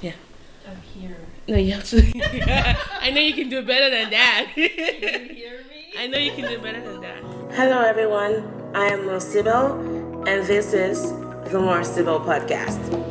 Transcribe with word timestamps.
Yeah. 0.00 0.12
I'm 0.68 0.80
here. 0.94 1.16
No, 1.48 1.56
you 1.56 1.72
have 1.72 1.84
to. 1.84 1.98
I 3.00 3.10
know 3.10 3.20
you 3.20 3.34
can 3.34 3.48
do 3.50 3.62
better 3.62 3.90
than 3.90 4.10
that. 4.10 4.52
Can 4.54 4.62
you 4.62 5.34
hear 5.34 5.58
me? 5.68 5.92
I 5.98 6.06
know 6.06 6.18
you 6.18 6.32
can 6.32 6.48
do 6.48 6.58
better 6.58 6.80
than 6.80 7.00
that. 7.00 7.18
Hello, 7.54 7.82
everyone. 7.82 8.44
I 8.74 8.86
am 8.86 9.00
Mosibel, 9.00 10.26
and 10.28 10.46
this 10.46 10.72
is 10.72 11.10
the 11.50 11.58
More 11.58 11.84
Sybil 11.84 12.20
podcast. 12.20 13.09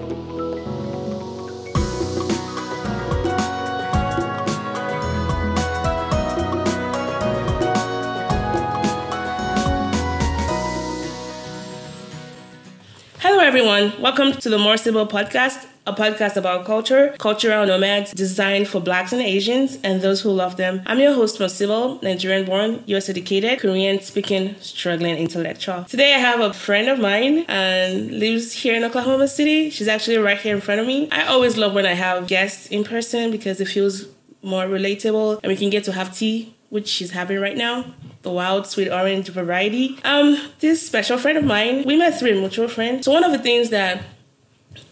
Everyone. 13.50 14.00
Welcome 14.00 14.34
to 14.34 14.48
the 14.48 14.60
More 14.60 14.78
Civil 14.78 15.08
podcast, 15.08 15.66
a 15.88 15.92
podcast 15.92 16.36
about 16.36 16.68
culture, 16.68 17.16
cultural 17.18 17.66
nomads 17.66 18.12
designed 18.12 18.68
for 18.68 18.80
Blacks 18.80 19.12
and 19.12 19.24
Asians 19.24 19.80
and 19.84 20.04
those 20.04 20.22
who 20.22 20.30
love 20.30 20.56
them. 20.56 20.84
I'm 20.86 21.00
your 21.00 21.16
host, 21.16 21.40
More 21.40 21.50
Civil, 21.50 22.00
Nigerian 22.04 22.46
born, 22.46 22.84
US 22.86 23.10
educated, 23.10 23.58
Korean 23.58 24.02
speaking, 24.02 24.56
struggling 24.60 25.16
intellectual. 25.18 25.86
Today, 25.86 26.14
I 26.14 26.20
have 26.20 26.42
a 26.42 26.54
friend 26.54 26.90
of 26.90 27.00
mine 27.00 27.46
and 27.48 28.12
lives 28.20 28.54
here 28.54 28.76
in 28.76 28.84
Oklahoma 28.84 29.28
City. 29.28 29.72
She's 29.72 29.88
actually 29.88 30.20
right 30.20 30.38
here 30.38 30.54
in 30.54 30.62
front 30.62 30.80
of 30.80 30.86
me. 30.86 31.10
I 31.12 31.24
always 31.24 31.58
love 31.58 31.74
when 31.74 31.88
I 31.88 31.94
have 31.94 32.28
guests 32.28 32.68
in 32.68 32.84
person 32.84 33.32
because 33.32 33.60
it 33.60 33.68
feels 33.68 34.06
more 34.44 34.66
relatable 34.66 35.40
and 35.42 35.50
we 35.50 35.58
can 35.58 35.72
get 35.72 35.84
to 35.86 35.92
have 35.92 36.16
tea 36.16 36.56
which 36.70 36.88
she's 36.88 37.12
having 37.12 37.40
right 37.40 37.58
now, 37.58 37.94
the 38.22 38.32
wild 38.32 38.68
sweet 38.68 38.90
orange 38.90 39.30
variety. 39.30 39.98
Um, 40.04 40.38
this 40.60 40.86
special 40.86 41.18
friend 41.18 41.38
of 41.38 41.44
mine, 41.44 41.84
we 41.86 41.98
met 41.98 42.18
through 42.20 42.38
a 42.38 42.40
mutual 42.40 42.68
friend. 42.68 43.04
So 43.04 43.12
one 43.12 43.24
of 43.24 43.32
the 43.32 43.40
things 43.40 43.70
that 43.72 44.04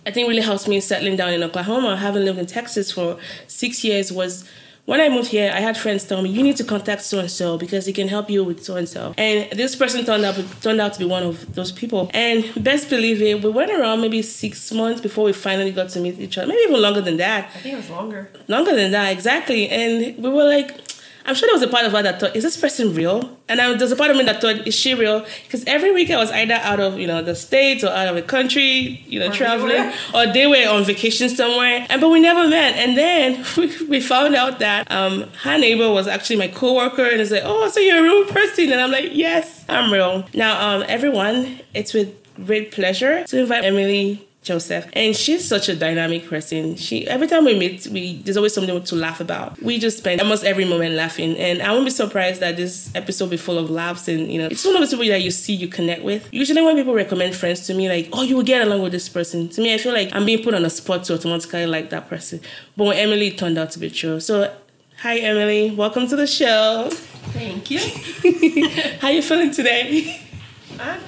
I 0.05 0.11
think 0.11 0.27
really 0.27 0.41
helps 0.41 0.67
me 0.67 0.79
settling 0.79 1.15
down 1.15 1.33
in 1.33 1.43
Oklahoma, 1.43 1.97
having 1.97 2.25
lived 2.25 2.39
in 2.39 2.45
Texas 2.45 2.91
for 2.91 3.17
six 3.47 3.83
years, 3.83 4.11
was 4.11 4.49
when 4.85 5.01
I 5.01 5.09
moved 5.09 5.31
here, 5.31 5.51
I 5.53 5.59
had 5.59 5.77
friends 5.77 6.05
tell 6.05 6.21
me 6.21 6.29
you 6.29 6.41
need 6.41 6.55
to 6.57 6.63
contact 6.63 7.01
so 7.01 7.19
and 7.19 7.29
so 7.29 7.57
because 7.57 7.85
he 7.85 7.91
can 7.91 8.07
help 8.07 8.29
you 8.29 8.41
with 8.45 8.63
so 8.63 8.77
and 8.77 8.87
so. 8.87 9.13
And 9.17 9.51
this 9.51 9.75
person 9.75 10.05
turned 10.05 10.23
out 10.23 10.35
turned 10.61 10.79
out 10.79 10.93
to 10.93 10.99
be 10.99 11.05
one 11.05 11.23
of 11.23 11.55
those 11.55 11.73
people. 11.73 12.09
And 12.13 12.45
best 12.63 12.89
believe 12.89 13.21
it, 13.21 13.43
we 13.43 13.49
went 13.49 13.69
around 13.69 13.99
maybe 13.99 14.21
six 14.21 14.71
months 14.71 15.01
before 15.01 15.25
we 15.25 15.33
finally 15.33 15.73
got 15.73 15.89
to 15.89 15.99
meet 15.99 16.17
each 16.19 16.37
other. 16.37 16.47
Maybe 16.47 16.61
even 16.61 16.81
longer 16.81 17.01
than 17.01 17.17
that. 17.17 17.49
I 17.53 17.59
think 17.59 17.73
it 17.73 17.77
was 17.77 17.89
longer. 17.89 18.31
Longer 18.47 18.73
than 18.73 18.91
that, 18.91 19.11
exactly. 19.11 19.67
And 19.67 20.23
we 20.23 20.29
were 20.29 20.45
like, 20.45 20.86
I'm 21.27 21.35
sure 21.35 21.47
there 21.47 21.55
was 21.55 21.61
a 21.61 21.67
part 21.67 21.85
of 21.85 21.91
her 21.91 22.01
that 22.01 22.21
thought, 22.21 22.35
is 22.37 22.43
this 22.43 22.55
person 22.55 22.95
real? 22.95 23.37
And 23.49 23.59
I, 23.59 23.73
there's 23.75 23.91
a 23.91 23.97
part 23.97 24.11
of 24.11 24.17
me 24.17 24.23
that 24.23 24.39
thought, 24.39 24.65
is 24.65 24.73
she 24.73 24.93
real? 24.93 25.25
Because 25.43 25.65
every 25.65 25.91
week 25.91 26.09
I 26.09 26.15
was 26.15 26.31
either 26.31 26.53
out 26.53 26.79
of, 26.79 26.97
you 26.97 27.05
know, 27.05 27.21
the 27.21 27.35
States 27.35 27.83
or 27.83 27.89
out 27.89 28.07
of 28.07 28.15
the 28.15 28.21
country, 28.21 29.03
you 29.07 29.19
know, 29.19 29.27
Or 29.27 29.33
traveling, 29.33 29.91
or 30.13 30.27
they 30.31 30.47
were 30.47 30.69
on 30.69 30.85
vacation 30.85 31.27
somewhere. 31.27 31.85
And 31.89 31.99
but 31.99 32.09
we 32.09 32.21
never 32.21 32.47
met. 32.47 32.75
And 32.75 32.97
then 32.97 33.45
we, 33.57 33.87
we 33.87 33.99
found 33.99 34.35
out 34.35 34.59
that 34.59 34.89
um, 34.89 35.23
her 35.43 35.57
neighbor 35.57 35.91
was 35.91 36.07
actually 36.07 36.37
my 36.37 36.47
coworker, 36.47 37.03
and 37.03 37.19
it's 37.19 37.31
like, 37.31 37.43
oh, 37.45 37.67
so 37.69 37.79
you're 37.81 37.99
a 37.99 38.03
real 38.03 38.25
person? 38.25 38.71
And 38.71 38.79
I'm 38.79 38.91
like, 38.91 39.09
yes, 39.13 39.65
I'm 39.67 39.91
real. 39.91 40.25
Now, 40.33 40.75
um, 40.75 40.85
everyone, 40.87 41.59
it's 41.73 41.93
with 41.93 42.15
great 42.45 42.71
pleasure 42.71 43.23
to 43.25 43.39
invite 43.39 43.65
Emily 43.65 44.26
Joseph. 44.47 44.87
And 44.93 45.15
she's 45.15 45.47
such 45.47 45.69
a 45.69 45.75
dynamic 45.75 46.27
person. 46.27 46.75
She 46.75 47.07
every 47.07 47.27
time 47.27 47.45
we 47.45 47.57
meet, 47.57 47.85
we 47.87 48.21
there's 48.21 48.37
always 48.37 48.53
something 48.53 48.81
to 48.81 48.95
laugh 48.95 49.19
about. 49.19 49.61
We 49.61 49.77
just 49.77 49.97
spend 49.97 50.21
almost 50.21 50.43
every 50.43 50.65
moment 50.65 50.95
laughing. 50.95 51.37
And 51.37 51.61
I 51.61 51.71
won't 51.73 51.85
be 51.85 51.91
surprised 51.91 52.39
that 52.41 52.57
this 52.57 52.89
episode 52.95 53.29
be 53.29 53.37
full 53.37 53.57
of 53.57 53.69
laughs 53.69 54.07
and 54.07 54.31
you 54.31 54.39
know, 54.39 54.47
it's 54.47 54.65
one 54.65 54.75
of 54.75 54.81
those 54.81 54.91
people 54.91 55.05
that 55.07 55.21
you 55.21 55.31
see 55.31 55.53
you 55.53 55.67
connect 55.67 56.01
with. 56.03 56.27
Usually 56.31 56.61
when 56.61 56.75
people 56.75 56.93
recommend 56.93 57.35
friends 57.35 57.67
to 57.67 57.73
me, 57.73 57.89
like, 57.89 58.09
oh, 58.13 58.23
you 58.23 58.35
will 58.35 58.43
get 58.43 58.65
along 58.65 58.81
with 58.81 58.93
this 58.93 59.09
person. 59.09 59.49
To 59.49 59.61
me, 59.61 59.73
I 59.73 59.77
feel 59.77 59.93
like 59.93 60.09
I'm 60.15 60.25
being 60.25 60.43
put 60.43 60.53
on 60.53 60.63
a 60.65 60.69
spot 60.69 61.03
to 61.05 61.15
automatically 61.15 61.65
like 61.65 61.89
that 61.89 62.07
person. 62.09 62.39
But 62.75 62.85
when 62.85 62.97
Emily 62.97 63.27
it 63.27 63.37
turned 63.37 63.57
out 63.57 63.71
to 63.71 63.79
be 63.79 63.89
true. 63.89 64.19
So 64.19 64.53
hi 64.97 65.17
Emily, 65.17 65.71
welcome 65.71 66.07
to 66.07 66.15
the 66.15 66.27
show. 66.27 66.89
Thank 67.33 67.69
you. 67.69 67.79
How 68.99 69.09
you 69.09 69.21
feeling 69.21 69.51
today? 69.51 70.21
I'm 70.79 71.01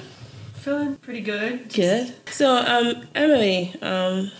feeling 0.70 0.96
pretty 0.96 1.20
good. 1.20 1.72
Good. 1.72 2.14
So, 2.32 2.56
um, 2.56 3.02
Emily, 3.14 3.74
um, 3.82 4.30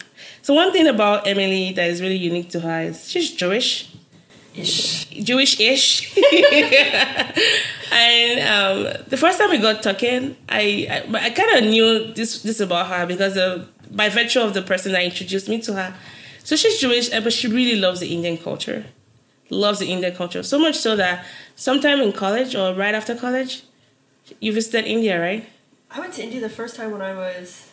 so 0.43 0.55
one 0.55 0.71
thing 0.73 0.87
about 0.87 1.27
Emily 1.27 1.73
that 1.73 1.91
is 1.91 2.01
really 2.01 2.17
unique 2.17 2.51
to 2.51 2.61
her 2.61 2.83
is 2.83 3.11
she's 3.11 3.33
Jewish, 3.33 3.93
Ish. 4.55 5.07
Jewish-ish. 5.07 6.17
and 7.93 8.41
um, 8.55 9.05
the 9.09 9.17
first 9.17 9.39
time 9.39 9.51
we 9.51 9.59
got 9.59 9.83
talking, 9.83 10.37
I 10.49 11.05
I, 11.13 11.27
I 11.27 11.31
kind 11.31 11.51
of 11.57 11.65
knew 11.65 12.13
this 12.15 12.43
this 12.43 12.61
about 12.61 12.87
her 12.87 13.07
because 13.07 13.37
of 13.37 13.69
by 13.91 14.09
virtue 14.09 14.41
of 14.41 14.55
the 14.55 14.63
person 14.63 14.93
that 14.93 15.03
introduced 15.03 15.49
me 15.49 15.61
to 15.63 15.73
her. 15.75 15.95
So 16.45 16.55
she's 16.57 16.79
Jewish, 16.79 17.13
eh, 17.13 17.21
but 17.21 17.33
she 17.33 17.49
really 17.49 17.81
loves 17.81 18.01
the 18.01 18.15
Indian 18.15 18.39
culture. 18.39 18.87
Loves 19.51 19.81
the 19.81 19.91
Indian 19.91 20.15
culture 20.15 20.45
so 20.45 20.59
much 20.61 20.77
so 20.77 20.95
that 20.95 21.25
sometime 21.57 22.01
in 22.01 22.13
college 22.13 22.55
or 22.55 22.73
right 22.73 22.95
after 22.95 23.17
college, 23.17 23.65
you 24.41 24.53
visited 24.53 24.85
India, 24.85 25.21
right? 25.21 25.45
I 25.93 26.01
went 26.01 26.15
to 26.15 26.23
India 26.23 26.41
the 26.41 26.49
first 26.49 26.77
time 26.77 26.91
when 26.93 27.03
I 27.03 27.15
was 27.15 27.69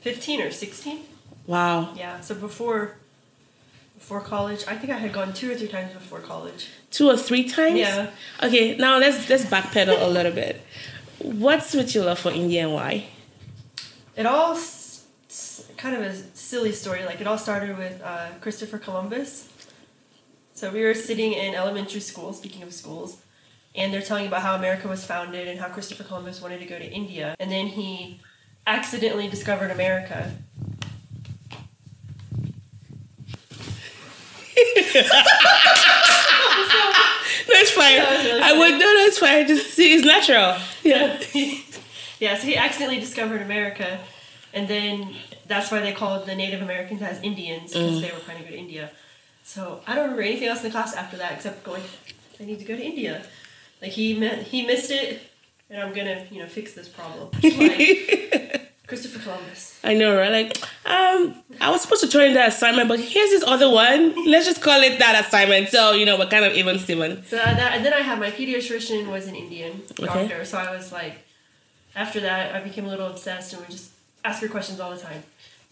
15 0.00 0.40
or 0.42 0.50
16. 0.50 1.00
Wow. 1.46 1.92
Yeah, 1.96 2.20
so 2.20 2.34
before 2.34 2.96
before 3.98 4.20
college, 4.20 4.64
I 4.68 4.76
think 4.76 4.92
I 4.92 4.96
had 4.98 5.12
gone 5.12 5.32
two 5.32 5.50
or 5.50 5.54
three 5.54 5.68
times 5.68 5.92
before 5.92 6.20
college. 6.20 6.68
two 6.90 7.08
or 7.08 7.16
three 7.16 7.44
times. 7.48 7.78
Yeah. 7.78 8.10
Okay, 8.42 8.76
now 8.76 8.98
let's 8.98 9.28
let's 9.28 9.44
backpedal 9.44 10.00
a 10.00 10.08
little 10.08 10.32
bit. 10.32 10.60
What's 11.18 11.72
with 11.74 11.94
your 11.94 12.04
love 12.04 12.18
for 12.18 12.30
India 12.32 12.64
and 12.64 12.74
why? 12.74 13.06
It 14.16 14.26
all 14.26 14.52
s- 14.54 15.04
s- 15.28 15.64
kind 15.76 15.96
of 15.96 16.02
a 16.02 16.14
silly 16.34 16.72
story. 16.72 17.04
Like 17.04 17.20
it 17.20 17.26
all 17.26 17.38
started 17.38 17.76
with 17.78 18.00
uh, 18.02 18.28
Christopher 18.40 18.78
Columbus. 18.78 19.48
So 20.54 20.70
we 20.70 20.82
were 20.82 20.94
sitting 20.94 21.32
in 21.32 21.54
elementary 21.54 22.00
school, 22.00 22.32
speaking 22.32 22.62
of 22.62 22.72
schools, 22.72 23.16
and 23.74 23.92
they're 23.92 24.02
telling 24.02 24.26
about 24.26 24.42
how 24.42 24.54
America 24.54 24.88
was 24.88 25.04
founded 25.04 25.48
and 25.48 25.58
how 25.58 25.68
Christopher 25.68 26.04
Columbus 26.04 26.40
wanted 26.40 26.60
to 26.60 26.66
go 26.66 26.78
to 26.78 26.90
India, 26.90 27.34
and 27.38 27.50
then 27.50 27.66
he 27.66 28.20
accidentally 28.66 29.28
discovered 29.28 29.70
America. 29.70 30.32
that's 34.94 35.10
fine. 37.72 37.96
That 37.96 38.24
really 38.24 38.40
I 38.40 38.52
would 38.56 38.78
no, 38.78 38.86
it's 39.06 39.18
fine. 39.18 39.46
Just 39.46 39.74
see, 39.74 39.94
it's 39.94 40.06
natural. 40.06 40.56
Yeah. 40.84 41.18
yeah, 42.20 42.36
so 42.36 42.46
he 42.46 42.56
accidentally 42.56 43.00
discovered 43.00 43.40
America, 43.40 44.00
and 44.52 44.68
then 44.68 45.14
that's 45.46 45.70
why 45.70 45.80
they 45.80 45.92
called 45.92 46.26
the 46.26 46.34
Native 46.34 46.60
Americans 46.60 47.00
as 47.00 47.22
Indians 47.22 47.72
because 47.72 47.98
mm. 47.98 48.02
they 48.02 48.12
were 48.12 48.20
trying 48.20 48.38
to 48.38 48.44
go 48.44 48.50
to 48.50 48.58
India. 48.58 48.90
So 49.44 49.80
I 49.86 49.94
don't 49.94 50.04
remember 50.04 50.22
anything 50.22 50.48
else 50.48 50.58
in 50.58 50.64
the 50.64 50.70
class 50.70 50.94
after 50.94 51.16
that 51.16 51.32
except 51.32 51.64
going, 51.64 51.82
I 52.38 52.44
need 52.44 52.58
to 52.58 52.66
go 52.66 52.76
to 52.76 52.82
India. 52.82 53.24
Like 53.82 53.92
he 53.92 54.14
he 54.42 54.66
missed 54.66 54.90
it, 54.90 55.20
and 55.70 55.80
I'm 55.82 55.92
gonna 55.94 56.26
you 56.30 56.40
know 56.40 56.46
fix 56.48 56.72
this 56.74 56.88
problem. 56.88 57.30
Like 57.42 58.70
Christopher 58.86 59.18
Columbus. 59.18 59.80
I 59.82 59.94
know, 59.94 60.14
right? 60.14 60.30
Like, 60.30 60.58
um, 60.84 61.34
I 61.58 61.70
was 61.70 61.80
supposed 61.80 62.02
to 62.02 62.08
turn 62.08 62.26
in 62.28 62.34
that 62.34 62.50
assignment, 62.50 62.86
but 62.86 63.00
here's 63.00 63.30
this 63.30 63.42
other 63.46 63.70
one. 63.70 64.12
Let's 64.30 64.44
just 64.44 64.60
call 64.60 64.78
it 64.82 64.98
that 64.98 65.24
assignment. 65.24 65.70
So 65.70 65.92
you 65.92 66.04
know, 66.04 66.18
we're 66.18 66.26
kind 66.28 66.44
of 66.44 66.52
even 66.54 66.78
Steven. 66.78 67.24
So 67.24 67.36
that, 67.36 67.58
and 67.74 67.84
then 67.84 67.94
I 67.94 68.00
had 68.00 68.18
my 68.18 68.30
pediatrician 68.30 69.08
was 69.10 69.26
an 69.26 69.34
Indian 69.36 69.82
Okay. 69.98 70.04
doctor, 70.28 70.44
so 70.44 70.58
I 70.58 70.74
was 70.76 70.92
like, 70.92 71.24
after 71.96 72.20
that 72.20 72.54
I 72.54 72.60
became 72.60 72.84
a 72.84 72.88
little 72.88 73.06
obsessed 73.06 73.52
and 73.54 73.62
would 73.62 73.70
just 73.70 73.90
ask 74.24 74.42
her 74.42 74.48
questions 74.48 74.80
all 74.80 74.90
the 74.90 75.00
time, 75.00 75.22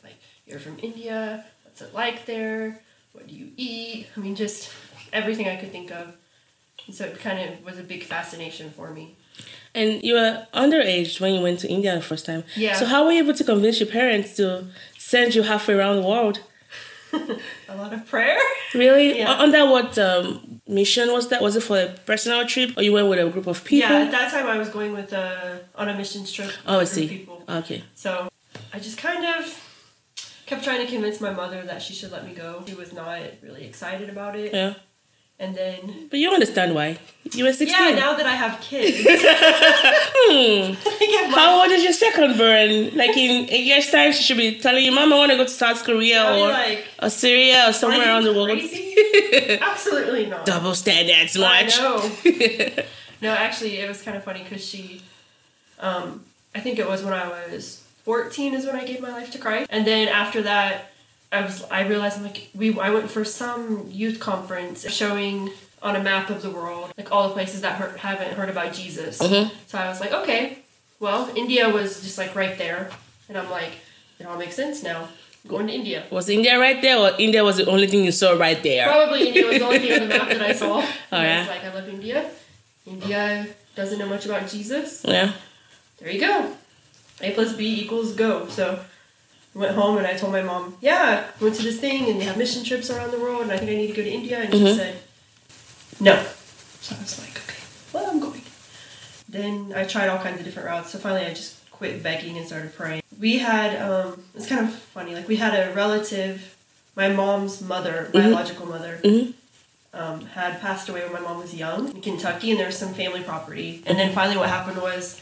like 0.03 0.17
you're 0.47 0.59
from 0.59 0.79
India, 0.83 1.45
what's 1.65 1.83
it 1.83 1.93
like 1.95 2.25
there, 2.25 2.81
what 3.13 3.27
do 3.29 3.35
you 3.35 3.49
eat? 3.59 4.07
I 4.17 4.21
mean, 4.21 4.35
just 4.37 4.71
everything 5.13 5.49
I 5.49 5.57
could 5.57 5.71
think 5.71 5.91
of. 5.91 6.17
So 6.91 7.05
it 7.05 7.19
kind 7.21 7.39
of 7.51 7.65
was 7.65 7.79
a 7.79 7.83
big 7.83 8.03
fascination 8.05 8.71
for 8.71 8.93
me. 8.93 9.17
And 9.75 10.03
you 10.03 10.15
were 10.15 10.47
underage 10.53 11.21
when 11.21 11.35
you 11.35 11.41
went 11.41 11.61
to 11.61 11.69
India 11.69 11.95
the 11.95 12.03
first 12.03 12.27
time. 12.27 12.45
Yeah. 12.57 12.75
So 12.75 12.85
how 12.85 13.05
were 13.05 13.13
you 13.13 13.23
able 13.25 13.35
to 13.35 13.45
convince 13.45 13.81
your 13.81 13.89
parents 13.89 14.37
to 14.37 14.67
send 14.99 15.35
you 15.35 15.43
halfway 15.43 15.75
around 15.75 15.97
the 15.97 16.09
world? 16.09 16.41
A 17.69 17.77
lot 17.77 17.93
of 17.93 18.07
prayer. 18.07 18.39
Really? 18.75 19.19
Yeah. 19.19 19.35
U- 19.37 19.43
Under 19.45 19.67
what 19.71 19.99
um, 19.99 20.61
mission 20.67 21.13
was 21.13 21.29
that? 21.29 21.43
Was 21.43 21.57
it 21.57 21.63
for 21.63 21.79
a 21.79 21.87
personal 22.07 22.47
trip, 22.47 22.77
or 22.77 22.83
you 22.83 22.93
went 22.93 23.09
with 23.09 23.19
a 23.19 23.29
group 23.31 23.47
of 23.47 23.63
people? 23.65 23.89
Yeah, 23.91 24.05
at 24.05 24.11
that 24.11 24.31
time 24.33 24.47
I 24.47 24.57
was 24.59 24.69
going 24.71 24.93
with 24.93 25.13
a 25.13 25.61
on 25.75 25.89
a 25.89 25.95
missions 25.95 26.33
trip. 26.33 26.49
with 26.49 26.59
Oh, 26.67 26.81
I 26.81 26.85
see. 26.85 27.09
People. 27.09 27.43
Okay. 27.49 27.85
So 27.95 28.29
I 28.73 28.79
just 28.79 28.97
kind 28.99 29.25
of 29.27 29.45
kept 30.47 30.65
trying 30.65 30.81
to 30.85 30.91
convince 30.91 31.21
my 31.21 31.31
mother 31.31 31.63
that 31.65 31.83
she 31.83 31.93
should 31.95 32.13
let 32.13 32.27
me 32.27 32.35
go. 32.35 32.63
She 32.67 32.75
was 32.75 32.93
not 32.95 33.21
really 33.43 33.65
excited 33.65 34.09
about 34.09 34.35
it. 34.37 34.53
Yeah. 34.55 34.75
And 35.43 35.57
then 35.57 36.07
But 36.09 36.19
you 36.21 36.31
understand 36.31 36.73
why. 36.75 36.99
You 37.33 37.45
were 37.45 37.53
16. 37.53 37.69
yeah, 37.69 37.95
now 37.95 38.15
that 38.15 38.27
I 38.27 38.37
have 38.45 38.61
kids, 38.61 38.97
Hmm. 39.03 40.75
I 41.03 41.07
get 41.15 41.31
my- 41.31 41.37
How 41.39 41.63
old 41.63 41.71
is 41.73 41.83
your 41.83 41.93
second 41.93 42.37
born? 42.39 42.97
Like 42.97 43.17
in 43.17 43.49
a 43.51 43.59
year's 43.59 43.91
time, 43.91 44.13
she 44.13 44.23
should 44.23 44.37
be 44.37 44.59
telling 44.61 44.85
you, 44.85 44.93
Mom, 44.93 45.13
I 45.13 45.17
want 45.17 45.31
to 45.33 45.37
go 45.37 45.45
to 45.45 45.51
South 45.51 45.83
Korea 45.85 46.23
or, 46.33 46.49
like, 46.49 46.85
or 47.03 47.11
Syria 47.11 47.69
or 47.69 47.73
somewhere 47.73 48.07
around 48.07 48.25
the 48.25 48.33
world. 48.35 48.61
Absolutely 49.73 50.27
not. 50.27 50.47
Double 50.47 50.75
standards, 50.75 51.37
much. 51.37 51.79
No, 53.23 53.31
actually, 53.31 53.79
it 53.79 53.89
was 53.89 54.03
kind 54.03 54.17
of 54.17 54.25
funny 54.25 54.43
because 54.43 54.65
she, 54.65 55.01
um, 55.79 56.25
I 56.57 56.61
think 56.61 56.81
it 56.81 56.89
was 56.89 57.05
when 57.05 57.13
I 57.15 57.29
was 57.29 57.85
14 58.05 58.53
is 58.55 58.67
when 58.67 58.75
I 58.75 58.85
gave 58.85 59.01
my 59.01 59.11
life 59.11 59.31
to 59.33 59.39
Christ. 59.39 59.69
And 59.71 59.87
then 59.87 60.09
after 60.09 60.43
that, 60.43 60.92
I 61.33 61.41
was 61.43 61.65
I 61.71 61.81
realized 61.87 62.19
I'm 62.19 62.25
like 62.25 62.51
we 62.55 62.79
I 62.79 62.91
went 62.91 63.11
for 63.11 63.25
some 63.25 63.87
youth 63.91 64.21
conference 64.21 64.89
showing 64.93 65.51
on 65.83 65.97
a 65.97 66.03
map 66.03 66.31
of 66.31 66.43
the 66.43 66.51
world 66.51 66.93
like 66.99 67.11
all 67.11 67.27
the 67.29 67.35
places 67.35 67.63
that 67.63 67.75
heard, 67.81 67.97
haven't 67.99 68.33
heard 68.35 68.49
about 68.51 68.73
Jesus. 68.75 69.19
Mhm. 69.19 69.51
So 69.67 69.79
I 69.79 69.89
was 69.89 70.01
like, 70.01 70.13
okay, 70.13 70.59
well 71.01 71.31
India 71.35 71.69
was 71.69 72.03
just 72.03 72.19
like 72.19 72.35
right 72.37 72.57
there, 72.59 72.91
and 73.29 73.37
I'm 73.39 73.51
like, 73.51 73.73
it 74.19 74.27
all 74.27 74.37
makes 74.39 74.55
sense 74.55 74.83
now. 74.83 75.09
I'm 75.45 75.51
going 75.51 75.67
to 75.67 75.73
India. 75.73 76.05
Was 76.11 76.29
India 76.29 76.57
right 76.57 76.81
there, 76.81 76.97
or 76.99 77.11
India 77.19 77.43
was 77.43 77.57
the 77.57 77.67
only 77.67 77.89
thing 77.89 78.05
you 78.05 78.13
saw 78.13 78.33
right 78.39 78.63
there? 78.63 78.87
Probably 78.87 79.27
India 79.29 79.45
was 79.47 79.59
the 79.59 79.65
only 79.65 79.79
thing 79.81 79.93
on 80.03 80.09
the 80.09 80.15
map 80.19 80.29
that 80.29 80.41
I 80.43 80.53
saw. 80.63 80.79
And 81.11 81.27
I 81.29 81.39
was 81.41 81.49
like, 81.49 81.65
I 81.65 81.75
love 81.75 81.89
India. 81.89 82.31
India 82.87 83.47
doesn't 83.75 83.99
know 83.99 84.07
much 84.07 84.25
about 84.27 84.47
Jesus. 84.49 85.03
Yeah. 85.05 85.33
There 85.99 86.11
you 86.13 86.21
go. 86.21 86.53
A 87.21 87.31
plus 87.33 87.55
B 87.55 87.81
equals 87.83 88.15
go. 88.15 88.47
So 88.49 88.79
went 89.55 89.75
home 89.75 89.99
and 89.99 90.07
I 90.07 90.15
told 90.15 90.33
my 90.33 90.43
mom, 90.43 90.77
yeah, 90.81 91.27
I 91.39 91.45
went 91.45 91.57
to 91.57 91.63
this 91.63 91.79
thing 91.81 92.09
and 92.09 92.21
they 92.21 92.25
have 92.25 92.37
mission 92.37 92.65
trips 92.65 92.91
around 92.91 93.11
the 93.11 93.19
world 93.21 93.43
and 93.43 93.53
I 93.53 93.59
think 93.59 93.71
I 93.71 93.75
need 93.75 93.89
to 93.89 93.93
go 93.95 94.03
to 94.03 94.11
India. 94.11 94.41
And 94.41 94.53
she 94.53 94.61
Mhm. 94.61 94.77
said, 94.77 94.99
no. 96.01 96.15
So 96.81 96.97
I 96.97 97.03
was 97.03 97.19
like, 97.21 97.37
okay, 97.37 97.63
well, 97.93 98.09
I'm 98.11 98.21
going. 98.21 98.43
Then 99.29 99.73
I 99.77 99.85
tried 99.85 100.09
all 100.09 100.19
kinds 100.19 100.39
of 100.39 100.45
different 100.45 100.69
routes. 100.69 100.91
So 100.93 100.99
finally 100.99 101.27
I 101.27 101.35
just 101.35 101.57
quit 101.71 102.03
begging 102.03 102.39
and 102.39 102.47
started 102.47 102.75
praying. 102.75 103.03
We 103.21 103.39
had, 103.39 103.81
um, 103.81 104.23
it's 104.35 104.47
kind 104.47 104.67
of 104.67 104.75
funny, 104.75 105.15
like 105.15 105.29
we 105.29 105.37
had 105.37 105.55
a 105.55 105.73
relative, 105.75 106.57
my 106.97 107.09
mom's 107.09 107.61
mother, 107.61 108.09
biological 108.13 108.67
mother, 108.67 109.01
Mhm. 109.05 109.35
um, 109.95 110.27
had 110.27 110.61
passed 110.61 110.89
away 110.89 111.03
when 111.03 111.13
my 111.13 111.21
mom 111.21 111.39
was 111.39 111.55
young 111.55 111.89
in 111.95 112.01
Kentucky, 112.01 112.51
and 112.51 112.59
there 112.59 112.67
was 112.67 112.79
some 112.79 112.95
family 112.95 113.21
property. 113.21 113.83
And 113.87 113.99
then 113.99 114.13
finally, 114.15 114.39
what 114.39 114.49
happened 114.49 114.81
was, 114.81 115.21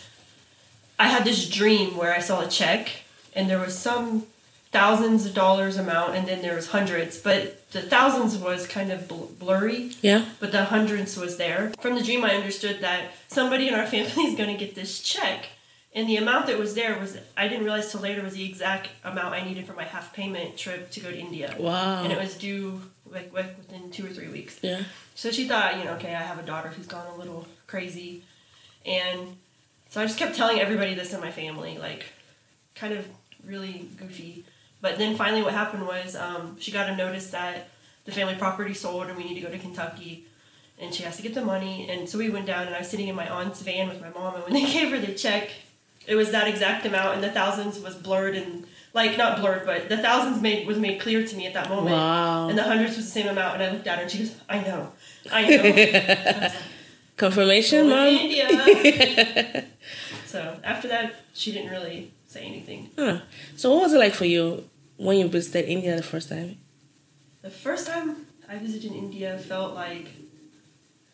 I 0.99 1.09
had 1.09 1.25
this 1.25 1.49
dream 1.49 1.97
where 1.97 2.15
I 2.15 2.21
saw 2.21 2.41
a 2.41 2.47
check, 2.49 2.89
and 3.35 3.49
there 3.51 3.59
was 3.59 3.77
some 3.79 4.27
thousands 4.73 5.27
of 5.27 5.35
dollars 5.35 5.77
amount, 5.77 6.15
and 6.15 6.29
then 6.29 6.43
there 6.43 6.55
was 6.55 6.69
hundreds, 6.69 7.19
but 7.19 7.69
the 7.73 7.83
thousands 7.83 8.37
was 8.39 8.67
kind 8.69 8.93
of 8.93 9.09
bl- 9.09 9.25
blurry, 9.39 9.91
Yeah. 10.01 10.25
but 10.39 10.53
the 10.53 10.65
hundreds 10.67 11.17
was 11.17 11.39
there. 11.39 11.73
From 11.81 11.97
the 11.97 12.03
dream, 12.03 12.25
I 12.25 12.35
understood 12.37 12.81
that 12.81 13.11
somebody 13.29 13.67
in 13.67 13.75
our 13.75 13.87
family 13.95 14.25
is 14.25 14.37
going 14.37 14.57
to 14.57 14.65
get 14.65 14.75
this 14.77 15.01
check. 15.01 15.47
And 15.93 16.09
the 16.09 16.19
amount 16.19 16.47
that 16.47 16.57
was 16.57 16.75
there 16.77 16.97
was, 17.01 17.19
I 17.37 17.49
didn't 17.49 17.65
realize 17.65 17.91
till 17.91 18.01
later, 18.01 18.23
was 18.23 18.35
the 18.35 18.45
exact 18.49 18.91
amount 19.03 19.35
I 19.35 19.43
needed 19.43 19.67
for 19.67 19.73
my 19.73 19.83
half 19.83 20.13
payment 20.15 20.57
trip 20.57 20.89
to 20.93 21.01
go 21.01 21.11
to 21.11 21.19
India. 21.19 21.57
Wow. 21.59 22.05
And 22.05 22.13
it 22.13 22.19
was 22.19 22.37
due 22.37 22.81
like, 23.11 23.33
like 23.35 23.57
within 23.59 23.91
two 23.91 24.07
or 24.07 24.11
three 24.11 24.29
weeks. 24.29 24.61
Yeah. 24.63 24.83
So 25.17 25.33
she 25.33 25.49
thought, 25.49 25.79
you 25.79 25.85
know, 25.85 25.95
okay, 25.95 26.15
I 26.15 26.23
have 26.23 26.39
a 26.39 26.43
daughter 26.47 26.69
who's 26.69 26.87
gone 26.87 27.09
a 27.09 27.17
little 27.17 27.49
crazy. 27.67 28.23
And 28.87 29.37
so 29.89 30.01
I 30.01 30.07
just 30.07 30.17
kept 30.17 30.37
telling 30.37 30.61
everybody 30.61 30.95
this 30.95 31.13
in 31.13 31.21
my 31.21 31.33
family, 31.33 31.77
like, 31.77 32.05
kind 32.77 32.93
of 32.95 33.05
really 33.47 33.89
goofy. 33.97 34.45
But 34.81 34.99
then 34.99 35.17
finally, 35.17 35.43
what 35.43 35.53
happened 35.53 35.87
was 35.87 36.17
um, 36.17 36.57
she 36.59 36.73
got 36.73 36.89
a 36.89 36.97
notice 36.97 37.31
that 37.31 37.69
the 38.05 38.13
family 38.13 38.35
property 38.35 38.75
sold 38.75 39.07
and 39.09 39.17
we 39.17 39.25
need 39.25 39.35
to 39.35 39.41
go 39.41 39.51
to 39.51 39.59
Kentucky. 39.59 40.27
And 40.79 40.95
she 40.95 41.03
has 41.03 41.17
to 41.17 41.23
get 41.23 41.35
the 41.35 41.45
money. 41.45 41.91
And 41.91 42.09
so 42.09 42.17
we 42.17 42.31
went 42.31 42.47
down, 42.47 42.67
and 42.67 42.75
I 42.75 42.79
was 42.79 42.89
sitting 42.89 43.09
in 43.09 43.15
my 43.15 43.29
aunt's 43.29 43.61
van 43.61 43.89
with 43.89 44.01
my 44.01 44.09
mom. 44.09 44.37
And 44.37 44.45
when 44.45 44.55
they 44.55 44.65
gave 44.73 44.91
her 44.91 44.99
the 44.99 45.13
check, 45.13 45.51
it 46.07 46.15
was 46.15 46.31
that 46.31 46.49
exact 46.49 46.87
amount, 46.87 47.15
and 47.15 47.23
the 47.23 47.31
thousands 47.31 47.79
was 47.79 47.95
blurred 47.95 48.35
and 48.35 48.65
like 48.93 49.17
not 49.17 49.39
blurred, 49.39 49.67
but 49.67 49.89
the 49.89 49.99
thousands 49.99 50.43
made 50.43 50.67
was 50.67 50.79
made 50.79 51.01
clear 51.01 51.27
to 51.27 51.37
me 51.37 51.47
at 51.47 51.55
that 51.55 51.69
moment. 51.69 51.95
Wow. 51.95 52.49
And 52.49 52.59
the 52.59 52.63
hundreds 52.63 52.97
was 52.97 53.05
the 53.07 53.13
same 53.13 53.29
amount, 53.29 53.55
and 53.55 53.63
I 53.63 53.71
looked 53.73 53.87
at 53.87 53.99
her 53.99 54.03
and 54.03 54.11
she 54.11 54.19
goes, 54.19 54.35
"I 54.49 54.61
know, 54.61 54.93
I 55.31 55.49
know." 55.49 55.63
I 55.65 56.41
like, 56.41 56.53
Confirmation, 57.17 57.89
mom. 57.89 58.07
India. 58.07 59.67
so 60.31 60.59
after 60.65 60.89
that, 60.89 61.15
she 61.35 61.53
didn't 61.53 61.71
really 61.71 62.13
say 62.27 62.43
anything. 62.45 62.91
Huh. 62.97 63.21
So 63.57 63.71
what 63.73 63.83
was 63.83 63.93
it 63.93 63.99
like 63.99 64.15
for 64.15 64.25
you 64.27 64.69
when 64.97 65.19
you 65.19 65.29
visited 65.29 65.69
India 65.69 65.97
the 65.97 66.03
first 66.03 66.29
time? 66.29 66.59
The 67.43 67.51
first 67.51 67.87
time 67.87 68.27
I 68.49 68.57
visited 68.59 68.93
India 68.93 69.39
felt 69.39 69.75
like, 69.75 70.09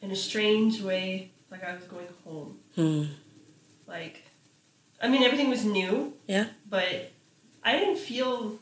in 0.03 0.11
a 0.11 0.17
strange 0.17 0.81
way, 0.83 1.31
like 1.51 1.65
I 1.65 1.75
was 1.75 1.85
going 1.85 2.09
home. 2.25 2.59
Hmm. 2.75 3.05
Like, 3.89 4.23
I 5.03 5.09
mean, 5.09 5.23
everything 5.23 5.49
was 5.49 5.65
new, 5.65 6.13
Yeah. 6.27 6.47
but 6.69 7.13
I 7.65 7.79
didn't 7.79 7.99
feel. 7.99 8.59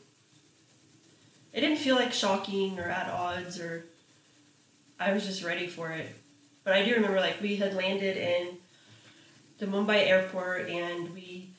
It 1.53 1.61
didn't 1.61 1.77
feel 1.77 1.95
like 1.95 2.11
shocking 2.13 2.79
or 2.79 2.83
at 2.89 3.09
odds 3.09 3.59
or. 3.59 3.85
I 4.99 5.11
was 5.11 5.25
just 5.25 5.43
ready 5.43 5.67
for 5.67 5.91
it, 5.91 6.07
but 6.63 6.71
I 6.73 6.85
do 6.85 6.93
remember 6.93 7.19
like 7.19 7.41
we 7.41 7.57
had 7.57 7.73
landed 7.73 8.15
in 8.15 8.57
the 9.59 9.65
Mumbai 9.65 10.07
airport 10.07 10.69
and 10.69 11.13
we 11.13 11.49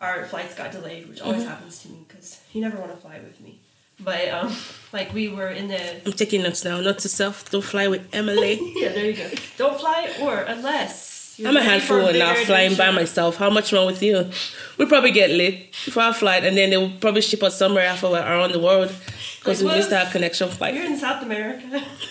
our 0.00 0.26
flights 0.26 0.54
got 0.54 0.70
delayed, 0.72 1.08
which 1.08 1.20
always 1.20 1.42
Mhm. 1.42 1.48
happens 1.48 1.80
to 1.82 1.88
me 1.88 1.98
because 2.06 2.38
you 2.52 2.60
never 2.60 2.78
want 2.78 2.92
to 2.92 2.96
fly 2.98 3.18
with 3.18 3.40
me. 3.40 3.58
But 4.00 4.28
um, 4.28 4.54
like 4.92 5.12
we 5.12 5.28
were 5.28 5.48
in 5.48 5.66
the 5.68 5.80
I'm 6.06 6.12
taking 6.12 6.42
notes 6.42 6.64
now. 6.64 6.80
Note 6.80 7.00
to 7.00 7.08
self: 7.08 7.50
Don't 7.50 7.64
fly 7.64 7.88
with 7.88 8.02
Emily. 8.12 8.54
yeah, 8.76 8.90
there 8.90 9.06
you 9.10 9.16
go. 9.16 9.28
Don't 9.56 9.78
fly 9.80 10.00
or 10.20 10.34
unless 10.42 11.34
you're 11.36 11.48
I'm 11.48 11.56
a 11.56 11.62
handful 11.62 12.06
and 12.06 12.18
now 12.18 12.34
flying 12.34 12.74
by 12.76 12.90
myself. 12.92 13.36
How 13.36 13.50
much 13.50 13.72
more 13.72 13.86
with 13.86 14.00
you? 14.02 14.30
We 14.78 14.86
probably 14.86 15.10
get 15.12 15.30
late 15.30 15.74
for 15.74 16.00
our 16.00 16.14
flight, 16.14 16.44
and 16.44 16.56
then 16.56 16.70
they 16.70 16.76
will 16.76 16.92
probably 17.00 17.22
ship 17.22 17.42
us 17.42 17.58
somewhere 17.58 17.86
after 17.86 18.08
we're 18.08 18.20
around 18.22 18.52
the 18.52 18.60
world 18.60 18.92
because 19.40 19.62
Like, 19.62 19.72
we 19.72 19.78
missed 19.78 19.92
our 19.92 20.06
connection 20.10 20.48
flight. 20.48 20.74
You're 20.74 20.84
in 20.86 20.96
South 20.98 21.22
America. 21.22 21.66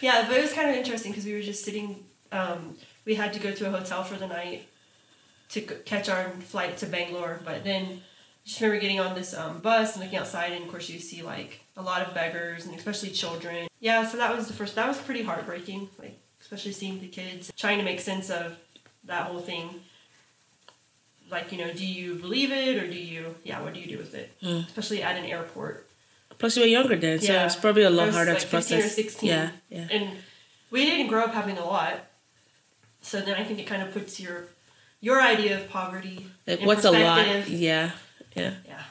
yeah, 0.00 0.26
but 0.28 0.36
it 0.36 0.42
was 0.42 0.52
kind 0.52 0.68
of 0.70 0.76
interesting 0.76 1.12
because 1.12 1.24
we 1.24 1.32
were 1.34 1.42
just 1.42 1.64
sitting. 1.64 2.04
Um, 2.30 2.76
we 3.08 3.14
had 3.14 3.32
to 3.32 3.40
go 3.40 3.50
to 3.50 3.66
a 3.66 3.70
hotel 3.70 4.04
for 4.04 4.16
the 4.16 4.26
night 4.26 4.68
to 5.48 5.62
catch 5.62 6.10
our 6.10 6.28
flight 6.40 6.76
to 6.76 6.86
Bangalore, 6.86 7.40
but 7.42 7.64
then 7.64 8.02
just 8.44 8.60
remember 8.60 8.80
getting 8.82 9.00
on 9.00 9.14
this 9.14 9.34
um, 9.34 9.60
bus 9.60 9.94
and 9.94 10.04
looking 10.04 10.18
outside, 10.18 10.52
and 10.52 10.62
of 10.64 10.70
course 10.70 10.90
you 10.90 10.98
see 10.98 11.22
like 11.22 11.64
a 11.74 11.82
lot 11.82 12.06
of 12.06 12.12
beggars 12.12 12.66
and 12.66 12.74
especially 12.76 13.08
children. 13.08 13.66
Yeah, 13.80 14.06
so 14.06 14.18
that 14.18 14.36
was 14.36 14.46
the 14.46 14.52
first. 14.52 14.74
That 14.74 14.86
was 14.86 14.98
pretty 14.98 15.22
heartbreaking, 15.22 15.88
like 15.98 16.18
especially 16.42 16.72
seeing 16.72 17.00
the 17.00 17.08
kids 17.08 17.50
trying 17.56 17.78
to 17.78 17.84
make 17.84 18.00
sense 18.00 18.28
of 18.28 18.58
that 19.04 19.26
whole 19.28 19.40
thing. 19.40 19.70
Like 21.30 21.50
you 21.50 21.56
know, 21.58 21.72
do 21.72 21.86
you 21.86 22.16
believe 22.16 22.52
it 22.52 22.76
or 22.76 22.86
do 22.86 22.98
you? 22.98 23.36
Yeah, 23.42 23.62
what 23.62 23.72
do 23.72 23.80
you 23.80 23.86
do 23.86 23.96
with 23.96 24.14
it? 24.14 24.30
Hmm. 24.42 24.68
Especially 24.68 25.02
at 25.02 25.16
an 25.16 25.24
airport. 25.24 25.86
Plus, 26.38 26.56
you 26.56 26.62
were 26.62 26.68
younger 26.68 26.94
then, 26.94 27.18
so 27.20 27.32
Yeah. 27.32 27.46
it's 27.46 27.56
probably 27.56 27.82
a 27.82 27.90
lot 27.90 28.10
harder 28.10 28.32
like, 28.32 28.42
to 28.42 28.46
15 28.46 28.78
or 28.78 28.80
process. 28.82 28.94
16. 28.94 29.28
Yeah, 29.28 29.50
yeah. 29.70 29.88
and 29.90 30.10
we 30.70 30.84
didn't 30.84 31.08
grow 31.08 31.24
up 31.24 31.32
having 31.32 31.56
a 31.56 31.64
lot 31.64 32.04
so 33.08 33.14
then 33.26 33.34
i 33.40 33.44
think 33.46 33.58
it 33.62 33.66
kind 33.72 33.82
of 33.84 33.88
puts 33.96 34.12
your 34.24 34.36
your 35.06 35.18
idea 35.34 35.52
of 35.58 35.62
poverty 35.78 36.18
Like, 36.46 36.60
what's 36.68 36.84
a 36.84 36.90
lot? 36.90 37.24
Yeah, 37.48 37.90
yeah. 38.40 38.54
yeah 38.72 38.82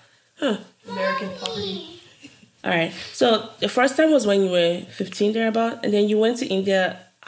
Huh. 0.42 0.58
american 0.94 1.30
poverty 1.42 1.78
All 2.64 2.74
right. 2.80 2.92
So 3.14 3.26
the 3.64 3.70
first 3.78 3.94
time 3.98 4.12
was 4.12 4.24
when 4.30 4.40
you 4.44 4.52
were 4.52 4.82
15 4.90 5.32
thereabout, 5.34 5.76
and 5.86 5.94
then 5.94 6.10
you 6.10 6.18
went 6.20 6.36
to 6.42 6.46
India. 6.58 6.82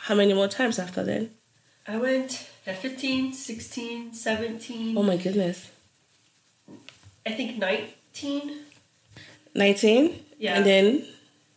How 0.05 0.15
many 0.15 0.33
more 0.33 0.49
times 0.49 0.79
after 0.79 1.01
then? 1.11 1.23
i 1.87 1.95
went 1.97 2.31
at 2.67 2.77
15 2.77 3.33
16 3.33 4.13
17 4.13 4.97
Oh 4.97 5.03
my 5.03 5.17
goodness. 5.17 5.57
i 7.25 7.31
think 7.37 7.57
19 7.57 8.51
19. 9.55 10.23
Yeah. 10.37 10.55
And 10.57 10.65
then 10.65 10.85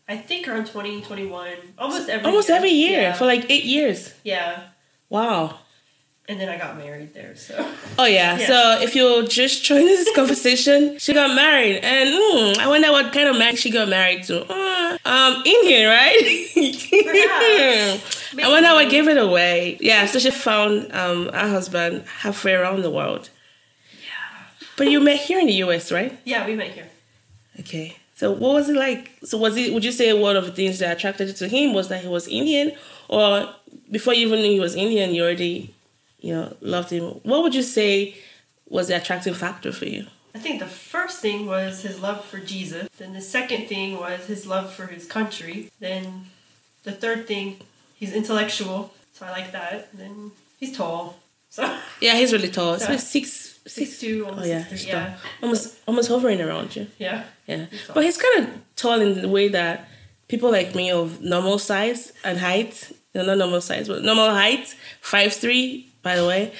i 0.08 0.16
think 0.16 0.46
around 0.48 0.66
20 0.66 1.02
21 1.02 1.48
almost 1.78 2.08
every 2.08 2.26
almost 2.26 2.48
year. 2.48 2.56
every 2.58 2.70
year 2.84 3.00
yeah. 3.02 3.12
for 3.14 3.26
like 3.26 3.50
eight 3.50 3.64
years. 3.64 4.14
yeah 4.24 4.68
Wow. 5.12 5.58
and 6.28 6.40
then 6.40 6.48
i 6.48 6.56
got 6.56 6.72
married 6.78 7.10
there 7.18 7.34
so 7.36 7.54
Oh 7.98 8.06
yeah. 8.06 8.38
Yeah. 8.38 8.46
So 8.46 8.58
if 8.86 8.94
you're 8.96 9.24
just 9.40 9.64
joining 9.68 9.86
this 9.86 10.10
conversation, 10.20 10.98
she 10.98 11.12
got 11.12 11.34
married, 11.36 11.76
and 11.84 12.08
mm, 12.08 12.58
I 12.58 12.66
wonder 12.72 12.90
what 12.90 13.12
kind 13.12 13.28
of 13.28 13.36
man 13.36 13.54
she 13.62 13.70
got 13.70 13.86
married 13.88 14.22
to. 14.28 14.36
Uh, 14.50 14.96
um, 15.04 15.32
Indian, 15.44 15.84
right? 15.98 16.16
I 18.42 18.48
wonder 18.54 18.70
what 18.78 18.88
gave 18.90 19.06
it 19.08 19.18
away. 19.18 19.76
Yeah. 19.80 20.06
So 20.06 20.18
she 20.18 20.30
found 20.30 20.72
um 21.02 21.28
her 21.40 21.48
husband 21.56 22.04
halfway 22.22 22.54
around 22.54 22.80
the 22.82 22.90
world. 22.98 23.28
Yeah. 24.08 24.46
But 24.78 24.86
you 24.92 25.00
met 25.00 25.18
here 25.28 25.38
in 25.38 25.46
the 25.46 25.58
U.S., 25.66 25.92
right? 25.92 26.12
yeah 26.24 26.46
we 26.46 26.54
met 26.56 26.70
here 26.70 26.88
Okay. 27.60 27.96
So 28.14 28.30
what 28.30 28.52
was 28.54 28.68
it 28.70 28.76
like? 28.76 29.02
So 29.24 29.36
was 29.36 29.54
it? 29.56 29.72
Would 29.74 29.84
you 29.84 29.92
say 29.92 30.12
one 30.28 30.36
of 30.36 30.44
the 30.46 30.52
things 30.60 30.78
that 30.78 30.96
attracted 30.96 31.28
you 31.28 31.34
to 31.34 31.48
him 31.48 31.74
was 31.74 31.88
that 31.88 32.00
he 32.02 32.08
was 32.08 32.26
Indian, 32.28 32.72
or 33.08 33.28
before 33.92 34.14
you 34.14 34.26
even 34.26 34.40
knew 34.42 34.50
he 34.50 34.60
was 34.60 34.74
Indian, 34.74 35.14
you 35.14 35.22
already, 35.22 35.72
you 36.20 36.34
know, 36.34 36.56
loved 36.60 36.90
him? 36.90 37.04
What 37.22 37.42
would 37.42 37.54
you 37.54 37.62
say 37.62 38.16
was 38.68 38.88
the 38.88 38.96
attractive 38.96 39.36
factor 39.36 39.70
for 39.72 39.84
you? 39.86 40.06
I 40.34 40.38
think 40.38 40.60
the 40.60 40.66
first 40.66 41.20
thing 41.20 41.46
was 41.46 41.82
his 41.82 42.00
love 42.00 42.24
for 42.24 42.38
Jesus. 42.40 42.88
Then 42.98 43.12
the 43.12 43.20
second 43.20 43.68
thing 43.68 43.98
was 44.00 44.26
his 44.26 44.46
love 44.46 44.72
for 44.72 44.86
his 44.86 45.04
country. 45.06 45.70
Then 45.78 46.24
the 46.84 46.92
third 46.92 47.26
thing, 47.28 47.58
he's 47.94 48.12
intellectual, 48.14 48.94
so 49.12 49.26
I 49.26 49.30
like 49.30 49.52
that. 49.52 49.92
Then 49.96 50.32
he's 50.58 50.74
tall, 50.74 51.18
so 51.50 51.62
Yeah, 52.00 52.14
he's 52.16 52.32
really 52.32 52.48
tall. 52.48 52.78
So- 52.78 52.86
So 52.86 52.96
six, 52.96 53.58
six 53.66 54.00
two, 54.00 54.24
Oh 54.24 54.30
almost 54.30 54.48
yeah, 54.48 54.64
six 54.66 54.82
three. 54.84 54.92
Yeah, 54.92 55.16
Almost, 55.42 55.74
almost 55.86 56.08
hovering 56.08 56.40
around 56.40 56.74
you. 56.76 56.86
yeah. 56.98 57.24
Yeah, 57.46 57.66
He's 57.70 57.82
but 57.94 58.02
he's 58.04 58.16
kind 58.16 58.36
of 58.40 58.50
tall 58.76 59.00
in 59.02 59.20
the 59.20 59.28
way 59.28 59.48
that 59.48 59.86
people 60.28 60.50
like 60.50 60.74
me 60.74 60.90
of 60.90 61.20
normal 61.20 61.58
size 61.58 62.12
and 62.24 62.38
height, 62.38 62.90
you 63.14 63.20
know, 63.20 63.26
not 63.26 63.38
normal 63.38 63.60
size, 63.60 63.88
but 63.88 64.02
normal 64.02 64.30
height, 64.30 64.74
five 65.00 65.32
three, 65.32 65.88
by 66.02 66.16
the 66.16 66.26
way, 66.26 66.52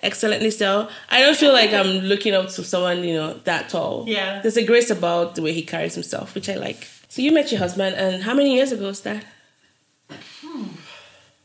excellently 0.00 0.50
so. 0.50 0.88
I 1.10 1.20
don't 1.20 1.36
feel 1.36 1.52
like 1.52 1.72
I'm 1.72 1.98
looking 2.04 2.34
up 2.34 2.48
to 2.50 2.64
someone, 2.64 3.02
you 3.04 3.14
know, 3.14 3.34
that 3.44 3.68
tall. 3.68 4.04
Yeah. 4.06 4.40
There's 4.42 4.56
a 4.56 4.64
grace 4.64 4.90
about 4.90 5.34
the 5.36 5.42
way 5.42 5.52
he 5.52 5.62
carries 5.62 5.94
himself, 5.94 6.34
which 6.34 6.48
I 6.48 6.54
like. 6.56 6.86
So 7.08 7.22
you 7.22 7.32
met 7.32 7.50
your 7.52 7.58
husband, 7.58 7.94
and 7.96 8.22
how 8.22 8.34
many 8.34 8.54
years 8.54 8.72
ago 8.72 8.86
was 8.86 9.00
that? 9.02 9.24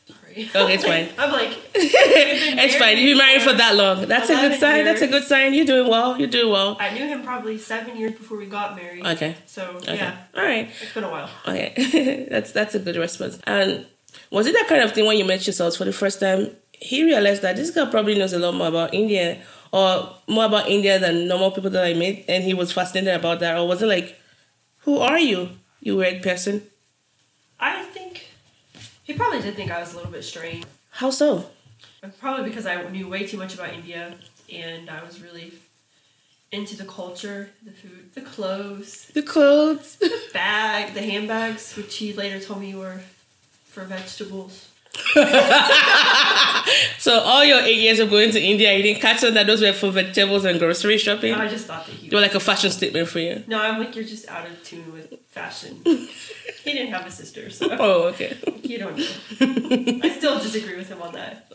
Sorry. 0.07 0.49
Okay, 0.55 0.73
it's 0.75 0.85
fine. 0.85 1.09
I'm 1.17 1.31
like, 1.31 1.57
it's 1.75 2.75
fine. 2.75 2.97
You've 2.97 3.11
been 3.11 3.17
married 3.17 3.41
for 3.41 3.53
that 3.53 3.75
long. 3.75 4.07
That's 4.07 4.29
a 4.29 4.35
good 4.35 4.53
11 4.53 4.59
sign. 4.59 4.85
That's 4.85 5.01
a 5.01 5.07
good 5.07 5.23
sign. 5.23 5.53
You're 5.53 5.65
doing 5.65 5.89
well. 5.89 6.17
You're 6.17 6.29
doing 6.29 6.51
well. 6.51 6.77
I 6.79 6.93
knew 6.93 7.05
him 7.07 7.23
probably 7.23 7.57
seven 7.57 7.97
years 7.97 8.13
before 8.13 8.37
we 8.37 8.45
got 8.45 8.75
married. 8.75 9.05
Okay. 9.05 9.35
So 9.45 9.63
Okay. 9.77 9.95
yeah, 9.95 10.17
All 10.35 10.43
right. 10.43 10.69
it's 10.81 10.93
been 10.93 11.03
a 11.03 11.09
while. 11.09 11.29
Okay. 11.47 12.27
that's 12.31 12.51
that's 12.51 12.75
a 12.75 12.79
good 12.79 12.95
response. 12.97 13.39
And 13.45 13.85
was 14.31 14.47
it 14.47 14.53
that 14.53 14.67
kind 14.67 14.81
of 14.81 14.93
thing 14.93 15.05
when 15.05 15.17
you 15.17 15.25
met 15.25 15.45
yourselves 15.45 15.77
for 15.77 15.85
the 15.85 15.93
first 15.93 16.19
time? 16.19 16.51
He 16.71 17.03
realized 17.03 17.41
that 17.41 17.55
this 17.55 17.71
girl 17.71 17.87
probably 17.87 18.17
knows 18.17 18.33
a 18.33 18.39
lot 18.39 18.53
more 18.53 18.67
about 18.67 18.93
India 18.93 19.41
or 19.71 20.15
more 20.27 20.45
about 20.45 20.69
India 20.69 20.99
than 20.99 21.27
normal 21.27 21.51
people 21.51 21.69
that 21.71 21.83
I 21.83 21.93
met, 21.93 22.23
and 22.27 22.43
he 22.43 22.53
was 22.53 22.71
fascinated 22.71 23.13
about 23.15 23.39
that. 23.39 23.57
Or 23.57 23.67
was 23.67 23.81
it 23.81 23.87
like, 23.87 24.17
who 24.79 24.99
are 24.99 25.19
you, 25.19 25.49
you 25.81 25.97
weird 25.97 26.23
person? 26.23 26.63
I 27.59 27.83
think 27.83 28.27
he 29.03 29.13
probably 29.13 29.41
did 29.41 29.55
think 29.55 29.71
I 29.71 29.79
was 29.79 29.93
a 29.93 29.97
little 29.97 30.11
bit 30.11 30.23
strange. 30.23 30.65
How 30.91 31.09
so? 31.09 31.49
Probably 32.19 32.49
because 32.49 32.65
I 32.65 32.87
knew 32.89 33.07
way 33.09 33.25
too 33.25 33.37
much 33.37 33.53
about 33.55 33.73
India 33.73 34.13
and 34.53 34.89
I 34.89 35.03
was 35.03 35.21
really 35.21 35.53
into 36.51 36.77
the 36.77 36.85
culture, 36.85 37.49
the 37.65 37.71
food, 37.71 38.13
the 38.13 38.21
clothes, 38.21 39.11
The 39.13 39.21
clothes. 39.21 39.97
The 39.99 40.21
bag, 40.33 40.93
the 40.93 41.01
handbags, 41.01 41.75
which 41.75 41.97
he 41.97 42.13
later 42.13 42.39
told 42.39 42.61
me 42.61 42.73
were 42.75 43.01
for 43.69 43.83
vegetables. 43.85 44.69
so 46.97 47.19
all 47.19 47.43
your 47.43 47.59
eight 47.61 47.77
years 47.77 47.99
of 47.99 48.09
going 48.09 48.31
to 48.31 48.41
India, 48.41 48.75
you 48.75 48.81
didn't 48.83 49.01
catch 49.01 49.23
on 49.23 49.33
that 49.35 49.45
those 49.47 49.61
were 49.61 49.73
for 49.73 49.91
vegetables 49.91 50.43
and 50.45 50.57
grocery 50.59 50.97
shopping. 50.97 51.33
I 51.33 51.47
just 51.47 51.67
thought 51.67 51.85
that 51.85 51.91
he 51.93 52.09
They 52.09 52.15
were 52.15 52.21
like 52.21 52.33
a 52.35 52.39
fashion 52.39 52.71
statement 52.71 53.07
for 53.07 53.19
you. 53.19 53.43
No, 53.47 53.59
I'm 53.61 53.79
like, 53.79 53.95
you're 53.95 54.05
just 54.05 54.27
out 54.27 54.47
of 54.47 54.63
tune 54.63 54.91
with 54.91 55.13
fashion. 55.29 55.81
he 55.85 56.73
didn't 56.73 56.93
have 56.93 57.05
a 57.05 57.11
sister, 57.11 57.49
so 57.49 57.67
Oh, 57.79 58.03
okay. 58.09 58.37
you 58.63 58.79
don't 58.79 58.97
know. 58.97 59.99
I 60.03 60.09
still 60.17 60.39
disagree 60.39 60.77
with 60.77 60.89
him 60.89 61.01
on 61.01 61.13
that. 61.13 61.51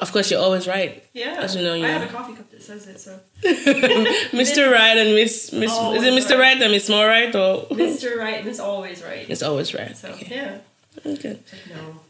Of 0.00 0.10
course, 0.12 0.30
you're 0.30 0.40
always 0.40 0.66
right. 0.66 1.04
Yeah. 1.12 1.38
As 1.40 1.54
you 1.54 1.62
know, 1.62 1.74
you 1.74 1.84
I 1.84 1.88
know. 1.88 1.98
have 1.98 2.10
a 2.10 2.12
coffee 2.12 2.32
cup 2.34 2.50
that 2.50 2.62
says 2.62 2.86
it, 2.88 2.98
so. 3.00 3.18
Mr. 3.42 4.72
Right 4.72 4.96
and 4.96 5.14
Miss 5.14 5.52
Miss 5.52 5.70
is 5.72 6.02
it 6.02 6.12
Mr. 6.14 6.30
right. 6.30 6.54
Right 6.54 6.62
and 6.62 6.72
Miss 6.72 6.88
More 6.88 7.06
Right 7.06 7.34
or 7.34 7.66
Mr. 7.70 8.16
Right, 8.16 8.36
and 8.38 8.46
Miss 8.46 8.58
Always 8.58 9.02
Right. 9.02 9.28
it's 9.28 9.42
always 9.42 9.74
right. 9.74 9.96
So, 9.96 10.08
Okay. 10.10 10.34
yeah. 10.34 10.58
Okay. 11.04 11.38
No. 11.70 12.00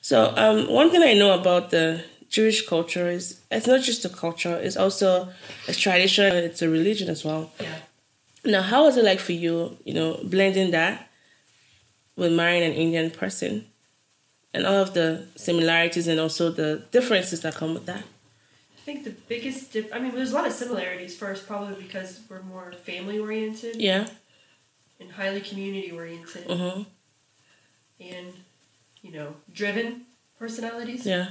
So 0.00 0.32
um, 0.36 0.68
one 0.70 0.90
thing 0.90 1.02
I 1.02 1.14
know 1.14 1.32
about 1.38 1.70
the 1.70 2.02
Jewish 2.28 2.66
culture 2.66 3.08
is 3.08 3.40
it's 3.50 3.66
not 3.66 3.82
just 3.82 4.04
a 4.04 4.08
culture; 4.08 4.56
it's 4.56 4.76
also 4.76 5.28
a 5.68 5.72
tradition. 5.72 6.34
It's 6.34 6.62
a 6.62 6.68
religion 6.68 7.08
as 7.08 7.24
well. 7.24 7.50
Yeah. 7.60 7.76
Now, 8.44 8.62
how 8.62 8.84
was 8.84 8.96
it 8.96 9.04
like 9.04 9.18
for 9.20 9.32
you? 9.32 9.76
You 9.84 9.94
know, 9.94 10.20
blending 10.22 10.70
that 10.72 11.08
with 12.16 12.32
marrying 12.32 12.62
an 12.64 12.72
Indian 12.72 13.10
person, 13.10 13.66
and 14.54 14.64
all 14.66 14.76
of 14.82 14.94
the 14.94 15.26
similarities 15.36 16.06
and 16.08 16.20
also 16.20 16.50
the 16.50 16.82
differences 16.92 17.40
that 17.42 17.54
come 17.54 17.74
with 17.74 17.86
that. 17.86 18.04
I 18.78 18.80
think 18.86 19.02
the 19.04 19.10
biggest 19.28 19.72
dif- 19.72 19.92
I 19.92 19.98
mean, 19.98 20.14
there's 20.14 20.30
a 20.30 20.34
lot 20.36 20.46
of 20.46 20.52
similarities 20.52 21.16
first, 21.16 21.46
probably 21.48 21.74
because 21.82 22.20
we're 22.30 22.42
more 22.42 22.72
family 22.84 23.18
oriented 23.18 23.76
Yeah. 23.76 24.06
and 25.00 25.10
highly 25.10 25.40
community 25.40 25.90
oriented 25.90 26.46
Mm-hmm. 26.46 26.82
And, 28.00 28.32
you 29.02 29.12
know, 29.12 29.34
driven 29.52 30.02
personalities. 30.38 31.06
Yeah. 31.06 31.28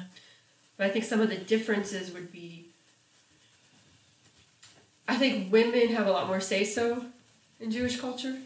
But 0.77 0.87
I 0.87 0.89
think 0.89 1.05
some 1.05 1.21
of 1.21 1.29
the 1.29 1.37
differences 1.37 2.11
would 2.11 2.31
be 2.31 2.65
I 5.07 5.15
think 5.17 5.51
women 5.51 5.89
have 5.89 6.07
a 6.07 6.11
lot 6.11 6.27
more 6.27 6.41
say 6.41 6.63
so 6.63 7.05
in 7.59 7.71
Jewish 7.71 7.99
culture. 7.99 8.37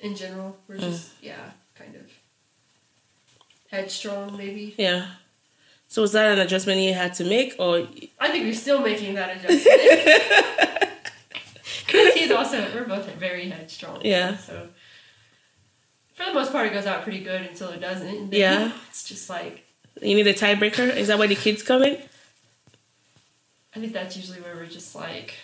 In 0.00 0.14
general. 0.14 0.56
We're 0.68 0.76
mm. 0.76 0.80
just 0.80 1.12
yeah, 1.22 1.50
kind 1.74 1.94
of 1.96 2.10
headstrong 3.70 4.36
maybe. 4.36 4.74
Yeah. 4.76 5.06
So 5.88 6.02
was 6.02 6.12
that 6.12 6.32
an 6.32 6.38
adjustment 6.38 6.80
you 6.80 6.94
had 6.94 7.14
to 7.14 7.24
make, 7.24 7.54
or 7.58 7.86
I 8.18 8.28
think 8.28 8.44
we're 8.44 8.54
still 8.54 8.80
making 8.80 9.14
that 9.14 9.36
adjustment. 9.36 10.88
Because 11.86 12.14
he's 12.14 12.30
also, 12.30 12.64
we're 12.74 12.86
both 12.86 13.06
very 13.16 13.50
headstrong. 13.50 14.00
Yeah. 14.02 14.38
So, 14.38 14.68
the 16.32 16.38
most 16.40 16.52
part, 16.52 16.66
it 16.66 16.72
goes 16.72 16.86
out 16.86 17.02
pretty 17.02 17.20
good 17.20 17.42
until 17.42 17.68
it 17.70 17.80
doesn't. 17.80 18.32
Yeah. 18.32 18.72
It's 18.88 19.04
just 19.04 19.28
like, 19.30 19.64
you 20.00 20.14
need 20.14 20.26
a 20.26 20.34
tiebreaker? 20.34 20.94
Is 20.94 21.08
that 21.08 21.18
where 21.18 21.28
the 21.28 21.34
kids 21.34 21.62
come 21.62 21.82
in? 21.82 21.98
I 23.74 23.80
think 23.80 23.92
that's 23.92 24.16
usually 24.16 24.40
where 24.40 24.54
we're 24.54 24.66
just 24.66 24.94
like, 24.94 25.34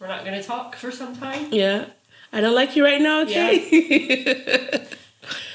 we're 0.00 0.08
not 0.08 0.24
going 0.24 0.40
to 0.40 0.46
talk 0.46 0.74
for 0.76 0.90
some 0.90 1.16
time. 1.16 1.48
Yeah. 1.52 1.86
I 2.32 2.40
don't 2.40 2.54
like 2.54 2.74
you 2.74 2.84
right 2.84 3.00
now, 3.00 3.22
okay? 3.22 4.86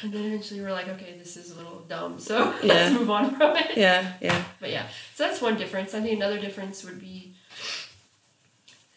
And 0.01 0.11
then 0.13 0.25
eventually 0.25 0.61
we're 0.61 0.71
like, 0.71 0.87
okay, 0.87 1.15
this 1.19 1.37
is 1.37 1.51
a 1.51 1.55
little 1.55 1.79
dumb. 1.87 2.19
So 2.19 2.53
Yeah. 2.63 2.73
let's 2.73 2.93
move 2.97 3.09
on 3.11 3.35
from 3.35 3.55
it. 3.57 3.77
yeah, 3.77 4.13
yeah. 4.21 4.43
But 4.59 4.71
yeah, 4.71 4.87
so 5.13 5.25
that's 5.27 5.41
one 5.41 5.57
difference. 5.57 5.93
I 5.93 6.01
think 6.01 6.15
another 6.15 6.39
difference 6.39 6.83
would 6.85 6.99
be 6.99 7.35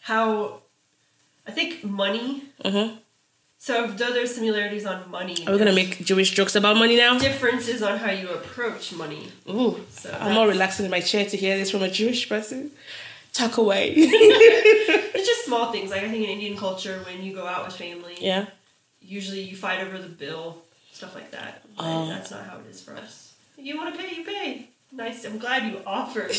how, 0.01 0.61
I 1.45 1.51
think 1.51 1.83
money. 1.83 2.43
Mm-hmm. 2.63 2.95
So 3.65 3.87
though 3.87 4.11
there's 4.11 4.35
similarities 4.35 4.85
on 4.85 5.09
money, 5.09 5.37
Are 5.47 5.53
we 5.53 5.57
gonna 5.57 5.71
make 5.71 6.03
Jewish 6.03 6.31
jokes 6.31 6.53
about 6.55 6.75
money 6.75 6.97
now? 6.97 7.17
differences 7.17 7.81
on 7.81 7.97
how 7.97 8.11
you 8.11 8.27
approach 8.29 8.91
money. 8.91 9.31
Ooh, 9.49 9.79
So 9.89 10.09
I'm 10.19 10.33
more 10.33 10.49
relaxing 10.49 10.83
in 10.83 10.91
my 10.91 10.99
chair 10.99 11.25
to 11.25 11.37
hear 11.37 11.57
this 11.57 11.71
from 11.71 11.81
a 11.81 11.89
Jewish 11.89 12.27
person. 12.27 12.71
Tuck 13.31 13.55
away. 13.57 13.93
It's 15.15 15.27
just 15.31 15.45
small 15.45 15.71
things. 15.71 15.91
Like 15.91 16.03
I 16.03 16.09
think 16.11 16.25
in 16.25 16.31
Indian 16.37 16.57
culture, 16.57 16.99
when 17.05 17.23
you 17.23 17.31
go 17.33 17.45
out 17.47 17.65
with 17.65 17.75
family, 17.77 18.15
yeah. 18.19 18.47
usually 19.01 19.39
you 19.49 19.55
fight 19.55 19.79
over 19.79 19.97
the 19.97 20.09
bill, 20.23 20.57
stuff 20.91 21.15
like 21.15 21.31
that. 21.31 21.61
But 21.77 21.85
Oh. 21.85 22.07
that's 22.09 22.31
not 22.31 22.43
how 22.49 22.57
it 22.57 22.67
is 22.69 22.81
for 22.83 22.93
us. 22.97 23.31
You 23.57 23.77
want 23.77 23.95
to 23.95 24.01
pay, 24.01 24.09
you 24.17 24.23
pay. 24.25 24.67
Nice. 24.91 25.23
I'm 25.23 25.37
glad 25.37 25.59
you 25.71 25.79
offered. 25.87 26.35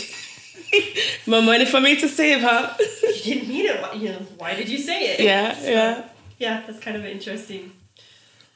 My 1.26 1.40
money 1.40 1.64
for 1.64 1.80
me 1.80 1.96
to 2.02 2.06
save, 2.08 2.42
huh? 2.42 2.74
you 3.24 3.34
didn't 3.34 3.48
mean 3.48 3.64
it. 3.72 3.80
Why, 3.80 3.92
you 3.94 4.08
know, 4.10 4.22
why 4.36 4.54
did 4.54 4.68
you 4.68 4.76
say 4.78 4.98
it? 5.14 5.20
yeah, 5.20 5.54
So, 5.56 5.70
yeah. 5.70 5.94
Yeah, 6.38 6.62
that's 6.66 6.80
kind 6.80 6.96
of 6.96 7.04
interesting. 7.04 7.72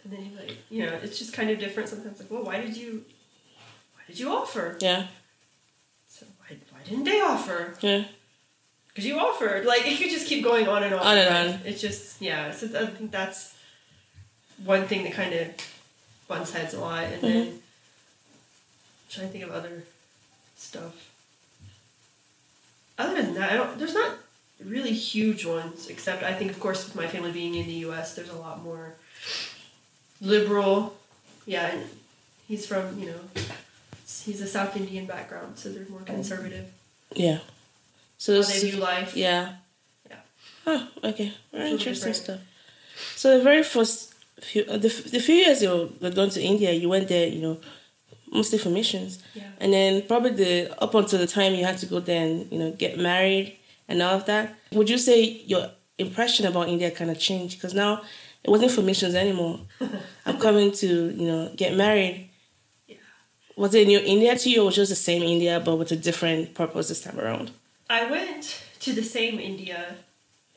And 0.05 0.13
then 0.13 0.27
you're 0.31 0.41
like, 0.41 0.57
you 0.71 0.87
know, 0.87 0.95
it's 1.03 1.19
just 1.19 1.33
kind 1.33 1.51
of 1.51 1.59
different 1.59 1.89
sometimes. 1.89 2.19
Like, 2.19 2.31
well, 2.31 2.43
why 2.43 2.61
did 2.61 2.77
you, 2.77 3.05
why 3.95 4.03
did 4.07 4.19
you 4.19 4.31
offer? 4.33 4.77
Yeah, 4.81 5.07
So 6.09 6.27
why, 6.41 6.57
why 6.71 6.81
didn't 6.85 7.05
they 7.05 7.21
offer? 7.21 7.75
yeah. 7.81 8.05
Because 8.89 9.07
you 9.07 9.19
offered. 9.21 9.65
Like, 9.65 9.87
it 9.87 9.97
could 9.99 10.11
just 10.11 10.27
keep 10.27 10.43
going 10.43 10.67
on 10.67 10.83
and 10.83 10.93
on. 10.93 11.01
On 11.07 11.17
and 11.19 11.53
on. 11.55 11.61
It's 11.65 11.81
just, 11.81 12.21
yeah. 12.21 12.51
So 12.51 12.67
I 12.67 12.87
think 12.87 13.13
that's 13.13 13.55
one 14.65 14.87
thing 14.89 15.05
that 15.05 15.13
kind 15.13 15.33
of 15.35 15.49
butts 16.27 16.53
heads 16.53 16.75
a 16.75 16.81
lot. 16.81 17.05
And 17.05 17.23
then 17.23 17.47
I'm 17.47 17.61
trying 19.09 19.27
to 19.29 19.33
think 19.33 19.45
of 19.45 19.51
other 19.53 19.85
stuff. 20.57 21.13
Other 22.99 23.23
than 23.23 23.35
that, 23.35 23.53
I 23.53 23.57
don't, 23.57 23.79
there's 23.79 23.95
not 23.95 24.17
really 24.65 24.93
huge 24.93 25.45
ones, 25.45 25.89
except 25.89 26.23
I 26.23 26.35
think, 26.35 26.51
of 26.51 26.61
course, 26.61 26.85
with 26.85 26.95
my 26.97 27.07
family 27.07 27.33
being 27.33 27.55
in 27.55 27.67
the 27.67 27.79
U.S., 27.89 28.15
there's 28.15 28.31
a 28.31 28.37
lot 28.37 28.63
more 28.63 28.95
liberal. 30.21 30.97
Yeah, 31.47 31.67
and 31.69 31.85
he's 32.47 32.67
from, 32.67 32.99
you 32.99 33.07
know, 33.07 33.21
he's 34.25 34.41
a 34.41 34.47
South 34.47 34.77
Indian 34.77 35.07
background, 35.07 35.59
so 35.59 35.71
they're 35.71 35.87
more 35.89 36.01
conservative. 36.01 36.67
Yeah. 37.15 37.39
So 38.19 38.43
How 38.43 38.49
they 38.49 38.71
view 38.71 38.81
life. 38.81 39.17
Yeah. 39.17 39.55
Yeah. 40.11 40.17
Oh, 40.67 40.89
okay. 41.05 41.33
Very 41.53 41.65
Little 41.65 41.79
interesting 41.79 42.13
different. 42.13 42.41
stuff. 42.43 43.17
So 43.17 43.39
the 43.39 43.45
very 43.45 43.63
first 43.63 44.13
few, 44.41 44.65
uh, 44.69 44.73
the, 44.77 44.89
the 44.89 45.21
few 45.21 45.37
years 45.37 45.63
you 45.63 45.91
were 46.01 46.11
going 46.11 46.31
to 46.31 46.43
India, 46.43 46.73
you 46.73 46.89
went 46.89 47.09
there, 47.09 47.29
you 47.29 47.41
know, 47.41 47.59
mostly 48.31 48.59
for 48.59 48.69
missions. 48.71 49.23
Yeah. 49.35 49.45
And 49.61 49.73
then 49.73 50.03
probably 50.03 50.33
the 50.33 50.83
up 50.83 50.95
until 50.95 51.19
the 51.21 51.27
time 51.27 51.55
you 51.55 51.65
had 51.65 51.79
to 51.79 51.87
go 51.87 52.01
there 52.01 52.27
and 52.27 52.51
you 52.53 52.59
know 52.59 52.73
get 52.73 52.99
married 52.99 53.58
and 53.89 54.03
all 54.03 54.15
of 54.17 54.27
that. 54.27 54.55
Would 54.73 54.91
you 54.91 54.99
say 54.99 55.23
your 55.23 55.71
impression 55.99 56.47
about 56.47 56.69
India 56.69 56.91
kind 56.91 57.11
of 57.11 57.19
changed 57.19 57.57
because 57.59 57.75
now 57.75 58.03
it 58.45 58.51
wasn't 58.51 58.73
for 58.73 58.83
missions 58.83 59.15
anymore? 59.15 59.61
I'm 60.27 60.39
coming 60.39 60.73
to 60.73 60.87
you 61.11 61.27
know 61.27 61.53
get 61.57 61.75
married. 61.75 62.31
Yeah. 62.87 62.97
Was 63.57 63.75
it 63.75 63.87
new 63.87 63.99
India 64.01 64.37
to 64.37 64.51
you, 64.51 64.63
or 64.63 64.67
was 64.67 64.75
it 64.75 64.83
just 64.83 64.91
the 64.91 64.97
same 64.97 65.23
India 65.23 65.61
but 65.65 65.77
with 65.77 65.91
a 65.93 65.97
different 65.97 66.55
purpose 66.55 66.89
this 66.89 67.01
time 67.03 67.19
around? 67.19 67.51
I 67.91 68.09
went 68.11 68.63
to 68.81 68.93
the 68.93 69.03
same 69.03 69.39
India 69.41 69.97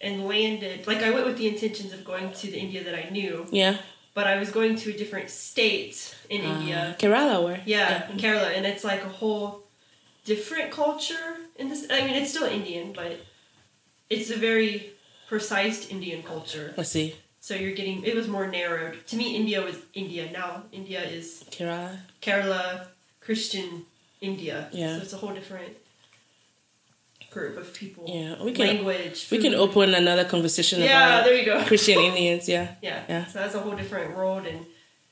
and 0.01 0.25
landed 0.27 0.85
like 0.87 0.97
I 1.03 1.11
went 1.11 1.25
with 1.25 1.37
the 1.37 1.47
intentions 1.47 1.93
of 1.93 2.03
going 2.03 2.31
to 2.33 2.47
the 2.47 2.57
India 2.59 2.83
that 2.83 2.95
I 2.95 3.09
knew, 3.11 3.45
Yeah. 3.51 3.77
but 4.15 4.25
I 4.27 4.37
was 4.39 4.49
going 4.51 4.75
to 4.77 4.89
a 4.89 4.97
different 4.97 5.29
state 5.29 6.15
in 6.29 6.41
India. 6.41 6.95
Uh, 6.97 6.99
Kerala, 6.99 7.43
where? 7.43 7.61
Yeah, 7.65 8.09
in 8.09 8.17
Kerala, 8.17 8.49
and 8.57 8.65
it's 8.65 8.83
like 8.83 9.03
a 9.03 9.09
whole 9.09 9.63
different 10.25 10.71
culture 10.71 11.37
in 11.61 11.69
this. 11.69 11.85
I 11.89 12.01
mean, 12.05 12.15
it's 12.15 12.31
still 12.31 12.47
Indian, 12.59 12.91
but 12.93 13.11
it's 14.09 14.29
a 14.29 14.37
very 14.37 14.91
precise 15.29 15.87
Indian 15.89 16.21
culture. 16.23 16.73
Let's 16.77 16.89
see. 16.89 17.15
So 17.39 17.55
you're 17.55 17.73
getting 17.73 18.03
it 18.03 18.15
was 18.15 18.27
more 18.27 18.47
narrowed. 18.47 19.05
To 19.07 19.15
me, 19.15 19.35
India 19.35 19.61
was 19.61 19.77
India. 19.93 20.29
Now 20.31 20.63
India 20.71 21.01
is 21.17 21.43
Kerala. 21.49 21.97
Kerala, 22.21 22.87
Christian 23.19 23.85
India. 24.19 24.69
Yeah. 24.71 24.97
So 24.97 25.01
it's 25.03 25.13
a 25.13 25.17
whole 25.17 25.33
different 25.33 25.73
group 27.31 27.57
of 27.57 27.73
people. 27.73 28.03
Yeah, 28.07 28.43
we 28.43 28.51
can- 28.51 28.67
language. 28.67 29.27
We 29.31 29.37
can 29.39 29.55
open 29.55 29.93
another 29.95 30.25
conversation 30.25 30.81
Yeah, 30.81 30.91
about 31.07 31.25
there 31.25 31.35
you 31.35 31.45
go. 31.45 31.63
Christian 31.63 31.97
Indians. 31.99 32.47
Yeah. 32.47 32.75
Yeah. 32.81 33.03
Yeah. 33.09 33.25
So 33.25 33.39
that's 33.39 33.55
a 33.55 33.59
whole 33.59 33.75
different 33.75 34.15
world, 34.17 34.45
and 34.45 34.59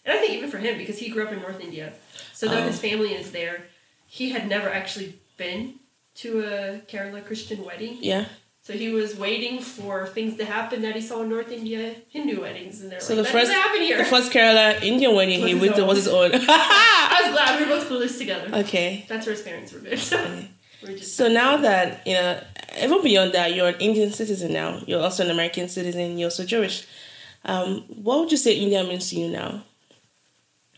and 0.06 0.18
I 0.18 0.18
think 0.20 0.34
even 0.34 0.50
for 0.52 0.58
him 0.60 0.78
because 0.78 0.98
he 1.00 1.10
grew 1.10 1.26
up 1.26 1.32
in 1.34 1.42
North 1.42 1.60
India, 1.62 1.94
so 2.34 2.48
though 2.48 2.58
Oh. 2.60 2.68
his 2.72 2.80
family 2.80 3.14
is 3.14 3.32
there, 3.32 3.66
he 4.08 4.30
had 4.36 4.48
never 4.48 4.70
actually 4.70 5.18
been 5.38 5.79
to 6.16 6.40
a 6.42 6.80
Kerala 6.88 7.26
Christian 7.26 7.64
wedding. 7.64 7.98
Yeah. 8.02 8.26
So 8.62 8.74
he 8.74 8.90
was 8.90 9.16
waiting 9.18 9.60
for 9.62 10.06
things 10.08 10.38
to 10.38 10.46
happen 10.46 10.82
that 10.84 10.94
he 10.96 11.02
saw 11.02 11.22
in 11.24 11.30
North 11.30 11.52
India 11.52 11.96
Hindu 12.10 12.42
weddings, 12.42 12.82
and 12.82 12.92
they're 12.92 13.00
So 13.00 13.16
like, 13.16 13.26
the 13.26 13.32
that 13.32 13.32
first, 13.32 13.52
happen 13.52 13.82
here. 13.82 13.98
the 13.98 14.06
first 14.06 14.32
Kerala 14.32 14.82
Indian 14.84 15.16
wedding 15.16 15.42
Was 15.42 15.50
he 15.52 15.56
went 15.60 15.76
to 15.78 15.86
was 15.86 15.98
his 15.98 16.08
own. 16.08 16.32
I 16.34 17.22
was 17.24 17.32
glad 17.34 17.60
we 17.60 17.66
were 17.66 17.78
both 17.80 17.90
clueless 17.90 18.18
together. 18.18 18.54
okay. 18.58 19.06
That's 19.10 19.26
where 19.26 19.34
his 19.36 19.44
parents 19.44 19.72
were 19.74 19.80
good. 19.80 19.98
So 20.82 20.88
we're 20.88 20.98
So 21.00 21.28
now 21.28 21.58
that 21.58 22.06
you 22.06 22.14
know, 22.14 22.42
even 22.82 23.02
beyond 23.02 23.34
that, 23.34 23.56
you're 23.56 23.68
an 23.70 23.80
Indian 23.80 24.12
citizen 24.12 24.54
now. 24.54 24.80
You're 24.86 25.02
also 25.02 25.26
an 25.26 25.32
American 25.32 25.68
citizen. 25.68 26.18
You're 26.18 26.28
also 26.28 26.46
Jewish. 26.46 26.86
Um, 27.46 27.84
what 27.88 28.20
would 28.20 28.32
you 28.32 28.38
say 28.38 28.54
India 28.56 28.84
means 28.84 29.10
to 29.10 29.16
you 29.20 29.30
now? 29.30 29.64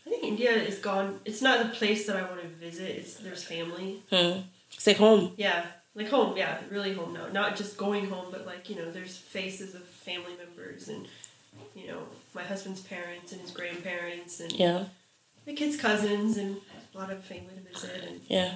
I 0.06 0.10
think 0.10 0.24
India 0.24 0.52
is 0.54 0.78
gone. 0.80 1.20
It's 1.26 1.42
not 1.42 1.60
the 1.64 1.70
place 1.78 2.08
that 2.08 2.16
I 2.16 2.22
want 2.24 2.42
to 2.42 2.48
visit. 2.48 2.90
It's 2.90 3.16
there's 3.16 3.44
family. 3.44 4.02
Hmm. 4.10 4.40
It's 4.74 4.88
like 4.88 4.98
home. 4.98 5.34
Yeah, 5.38 5.66
like 5.96 6.10
home. 6.10 6.38
Yeah, 6.38 6.58
really 6.70 6.94
home 6.94 7.14
now. 7.14 7.28
Not 7.28 7.56
just 7.56 7.78
going 7.78 8.08
home, 8.10 8.28
but 8.32 8.46
like 8.46 8.70
you 8.70 8.76
know, 8.76 8.90
there's 8.92 9.18
faces 9.18 9.76
of 9.76 9.84
family 9.84 10.34
members 10.38 10.88
and 10.88 11.08
you 11.76 11.88
know 11.88 12.00
my 12.34 12.44
husband's 12.44 12.82
parents 12.82 13.32
and 13.32 13.42
his 13.42 13.52
grandparents 13.52 14.40
and 14.40 14.52
Yeah. 14.54 14.86
the 15.46 15.54
kids' 15.54 15.78
cousins 15.78 16.38
and 16.38 16.58
a 16.94 16.98
lot 16.98 17.12
of 17.12 17.24
family 17.24 17.54
to 17.56 17.74
visit 17.74 18.04
and 18.08 18.22
Yeah. 18.28 18.56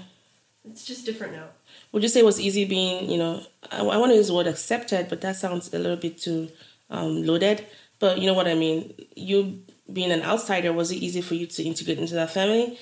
it's 0.70 0.86
just 0.86 1.06
different 1.06 1.34
now. 1.34 1.48
Would 1.92 2.04
you 2.04 2.10
say 2.10 2.22
it 2.22 2.26
was 2.26 2.40
easy 2.40 2.66
being, 2.66 3.10
you 3.10 3.18
know, 3.18 3.44
I, 3.72 3.80
I 3.82 3.98
want 3.98 4.12
to 4.12 4.16
use 4.16 4.28
the 4.28 4.34
word 4.34 4.48
accepted, 4.48 5.10
but 5.10 5.22
that 5.22 5.36
sounds 5.36 5.74
a 5.74 5.78
little 5.80 5.98
bit 5.98 6.18
too 6.20 6.50
um, 6.90 7.24
loaded. 7.26 7.66
But 8.00 8.20
you 8.20 8.28
know 8.28 8.34
what 8.34 8.48
I 8.48 8.56
mean? 8.56 8.94
You 9.16 9.62
being 9.92 10.12
an 10.12 10.22
outsider, 10.24 10.72
was 10.74 10.92
it 10.92 10.96
easy 10.98 11.22
for 11.22 11.36
you 11.36 11.48
to 11.48 11.64
integrate 11.64 12.00
into 12.00 12.14
that 12.16 12.32
family? 12.32 12.80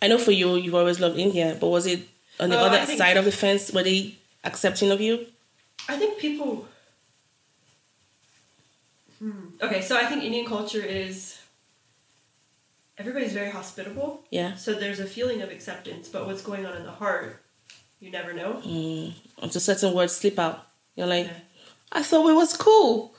I 0.00 0.08
know 0.08 0.18
for 0.18 0.32
you, 0.32 0.56
you've 0.56 0.74
always 0.74 0.98
loved 1.00 1.18
India, 1.18 1.56
but 1.60 1.68
was 1.68 1.86
it 1.86 2.00
on 2.42 2.50
the 2.50 2.58
other 2.58 2.84
think- 2.86 2.98
side 2.98 3.16
of 3.16 3.24
the 3.24 3.32
fence? 3.32 3.72
Were 3.72 3.82
they 3.82 4.14
accepting 4.44 4.90
of 4.90 5.00
you? 5.00 5.26
I 5.88 5.96
think 5.96 6.18
people. 6.18 6.66
Hmm. 9.18 9.48
Okay, 9.60 9.80
so 9.82 9.96
I 9.96 10.04
think 10.06 10.22
Indian 10.24 10.46
culture 10.46 10.82
is. 10.82 11.38
Everybody's 12.98 13.32
very 13.32 13.50
hospitable, 13.50 14.22
Yeah. 14.30 14.54
so 14.54 14.74
there's 14.74 15.00
a 15.00 15.06
feeling 15.06 15.40
of 15.42 15.50
acceptance. 15.50 16.08
But 16.08 16.26
what's 16.26 16.42
going 16.42 16.66
on 16.66 16.76
in 16.76 16.84
the 16.84 16.90
heart, 16.92 17.42
you 18.00 18.10
never 18.10 18.32
know. 18.32 18.60
Mm. 18.64 19.14
Until 19.40 19.60
certain 19.60 19.94
words 19.94 20.14
slip 20.14 20.38
out. 20.38 20.66
You're 20.94 21.06
like, 21.06 21.26
Yeah. 21.26 21.32
I 21.90 22.02
thought 22.02 22.28
it 22.28 22.34
was 22.34 22.54
cool. 22.56 23.14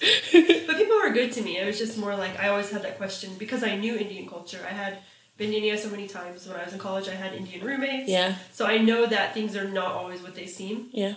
But 0.00 0.76
people 0.76 0.96
were 1.02 1.10
good 1.10 1.32
to 1.32 1.42
me. 1.42 1.58
It 1.58 1.66
was 1.66 1.76
just 1.78 1.98
more 1.98 2.14
like 2.16 2.38
I 2.38 2.48
always 2.48 2.70
had 2.70 2.82
that 2.82 2.98
question 2.98 3.34
because 3.36 3.62
I 3.64 3.76
knew 3.76 3.96
Indian 3.96 4.28
culture. 4.28 4.64
I 4.64 4.72
had 4.72 4.98
been 5.36 5.50
to 5.50 5.56
India 5.56 5.76
so 5.76 5.88
many 5.90 6.08
times. 6.08 6.46
When 6.46 6.56
I 6.58 6.64
was 6.64 6.72
in 6.72 6.78
college, 6.78 7.08
I 7.08 7.14
had 7.14 7.34
Indian 7.34 7.64
roommates. 7.64 8.08
Yeah. 8.08 8.36
So 8.52 8.66
I 8.66 8.78
know 8.78 9.06
that 9.06 9.34
things 9.34 9.54
are 9.56 9.68
not 9.68 9.92
always 9.92 10.22
what 10.22 10.34
they 10.34 10.46
seem. 10.46 10.88
Yeah. 10.92 11.14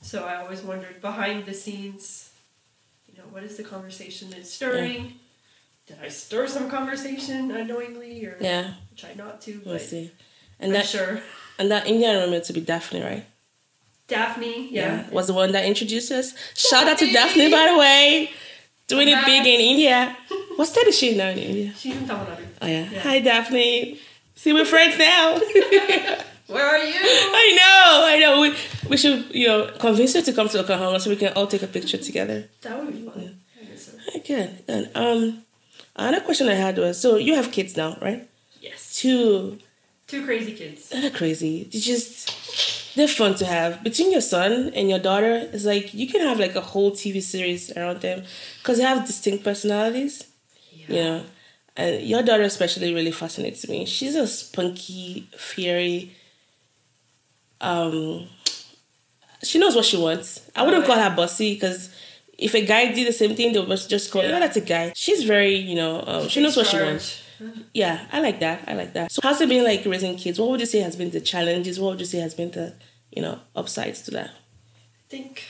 So 0.00 0.24
I 0.24 0.36
always 0.36 0.62
wondered 0.62 1.00
behind 1.00 1.46
the 1.46 1.54
scenes, 1.54 2.30
you 3.10 3.18
know, 3.18 3.24
what 3.30 3.42
is 3.42 3.56
the 3.56 3.64
conversation 3.64 4.30
that's 4.30 4.52
stirring? 4.52 5.14
Did 5.86 5.96
I 6.02 6.08
stir 6.08 6.46
some 6.46 6.68
conversation 6.70 7.50
unknowingly, 7.50 8.24
or 8.26 8.36
Yeah. 8.40 8.74
try 8.96 9.14
not 9.14 9.40
to? 9.42 9.62
We'll 9.64 9.78
see. 9.78 10.12
And 10.60 10.70
I'm 10.70 10.72
that 10.74 10.86
sure. 10.86 11.22
and 11.58 11.70
that 11.70 11.86
Indian 11.86 12.16
woman 12.20 12.42
to 12.42 12.52
be 12.52 12.60
Daphne, 12.60 13.02
right? 13.02 13.24
Daphne, 14.08 14.68
yeah. 14.70 15.08
Was 15.10 15.26
the 15.26 15.34
one 15.34 15.52
that 15.52 15.64
introduced 15.64 16.10
us. 16.12 16.34
Shout 16.54 16.86
out 16.86 16.98
to 16.98 17.10
Daphne, 17.12 17.50
by 17.50 17.70
the 17.72 17.78
way. 17.78 18.30
Doing 18.88 19.08
it 19.08 19.24
big 19.24 19.46
in 19.46 19.60
India. 19.60 20.16
What 20.56 20.66
state 20.66 20.86
is 20.86 20.98
she 20.98 21.16
now 21.16 21.28
in 21.28 21.38
India? 21.38 21.72
She's 21.76 21.94
in 21.96 22.06
Tamil 22.08 22.24
Nadu. 22.26 22.44
Oh 22.62 22.66
yeah. 22.66 22.88
Yeah. 22.90 23.00
Hi 23.00 23.20
Daphne. 23.20 23.98
See 24.34 24.52
we're 24.52 24.64
friends 24.64 24.98
now. 24.98 25.38
Where 26.48 26.64
are 26.66 26.78
you? 26.78 26.94
I 26.98 27.46
know, 27.60 28.06
I 28.06 28.18
know. 28.18 28.40
We 28.40 28.54
we 28.88 28.96
should, 28.96 29.26
you 29.34 29.46
know, 29.46 29.70
convince 29.78 30.14
her 30.14 30.22
to 30.22 30.32
come 30.32 30.48
to 30.48 30.60
Oklahoma 30.60 30.98
so 31.00 31.10
we 31.10 31.16
can 31.16 31.32
all 31.34 31.46
take 31.46 31.62
a 31.62 31.66
picture 31.66 31.98
together. 31.98 32.48
That 32.62 32.78
would 32.82 32.92
be 32.92 33.02
fun. 33.04 33.38
I 33.60 33.64
guess 33.66 33.84
so. 33.86 33.92
Okay, 34.16 34.20
good. 34.66 34.66
good. 34.66 34.90
Um 34.94 35.42
another 35.94 36.24
question 36.24 36.48
I 36.48 36.54
had 36.54 36.78
was 36.78 36.98
so 36.98 37.16
you 37.16 37.34
have 37.34 37.52
kids 37.52 37.76
now, 37.76 37.98
right? 38.00 38.26
Yes. 38.62 38.96
Two 38.98 39.58
Two 40.06 40.24
crazy 40.24 40.52
kids. 40.54 40.88
they're 40.88 41.10
crazy. 41.10 41.64
They 41.70 41.78
just 41.80 42.87
they're 42.98 43.08
fun 43.08 43.34
to 43.36 43.46
have. 43.46 43.82
Between 43.82 44.12
your 44.12 44.20
son 44.20 44.72
and 44.74 44.90
your 44.90 44.98
daughter, 44.98 45.48
it's 45.52 45.64
like 45.64 45.94
you 45.94 46.06
can 46.06 46.20
have 46.20 46.38
like 46.38 46.54
a 46.54 46.60
whole 46.60 46.90
TV 46.92 47.22
series 47.22 47.70
around 47.76 48.00
them 48.00 48.24
because 48.58 48.78
they 48.78 48.84
have 48.84 49.06
distinct 49.06 49.44
personalities. 49.44 50.26
Yeah. 50.72 50.86
You 50.88 51.02
know, 51.02 51.22
and 51.76 52.02
your 52.02 52.22
daughter 52.22 52.42
especially 52.42 52.92
really 52.92 53.12
fascinates 53.12 53.68
me. 53.68 53.86
She's 53.86 54.16
a 54.16 54.26
spunky, 54.26 55.28
fiery. 55.36 56.12
Um, 57.60 58.26
she 59.42 59.58
knows 59.58 59.76
what 59.76 59.84
she 59.84 59.96
wants. 59.96 60.40
I 60.56 60.62
wouldn't 60.64 60.84
call 60.84 60.98
her 60.98 61.14
bossy 61.14 61.54
because 61.54 61.94
if 62.36 62.54
a 62.54 62.64
guy 62.64 62.92
did 62.92 63.06
the 63.06 63.12
same 63.12 63.34
thing, 63.34 63.52
they 63.52 63.60
would 63.60 63.88
just 63.88 64.10
call, 64.10 64.22
Yeah. 64.22 64.36
"Oh, 64.36 64.40
that's 64.40 64.56
a 64.56 64.60
guy." 64.60 64.92
She's 64.94 65.24
very, 65.24 65.54
you 65.56 65.74
know, 65.76 66.04
um, 66.06 66.28
she 66.28 66.40
knows 66.42 66.56
what 66.56 66.66
she 66.66 66.76
wants. 66.76 67.20
Yeah, 67.72 68.04
I 68.12 68.20
like 68.20 68.40
that. 68.40 68.64
I 68.66 68.74
like 68.74 68.92
that. 68.94 69.12
So, 69.12 69.20
how's 69.22 69.40
it 69.40 69.48
been 69.48 69.62
like 69.64 69.84
raising 69.86 70.16
kids? 70.16 70.40
What 70.40 70.50
would 70.50 70.60
you 70.60 70.66
say 70.66 70.80
has 70.80 70.96
been 70.96 71.10
the 71.10 71.20
challenges? 71.20 71.78
What 71.78 71.90
would 71.90 72.00
you 72.00 72.06
say 72.06 72.18
has 72.18 72.34
been 72.34 72.50
the, 72.50 72.74
you 73.18 73.22
know, 73.22 73.40
upsides 73.56 74.02
to 74.02 74.12
that? 74.12 74.28
I 74.30 75.08
think 75.08 75.42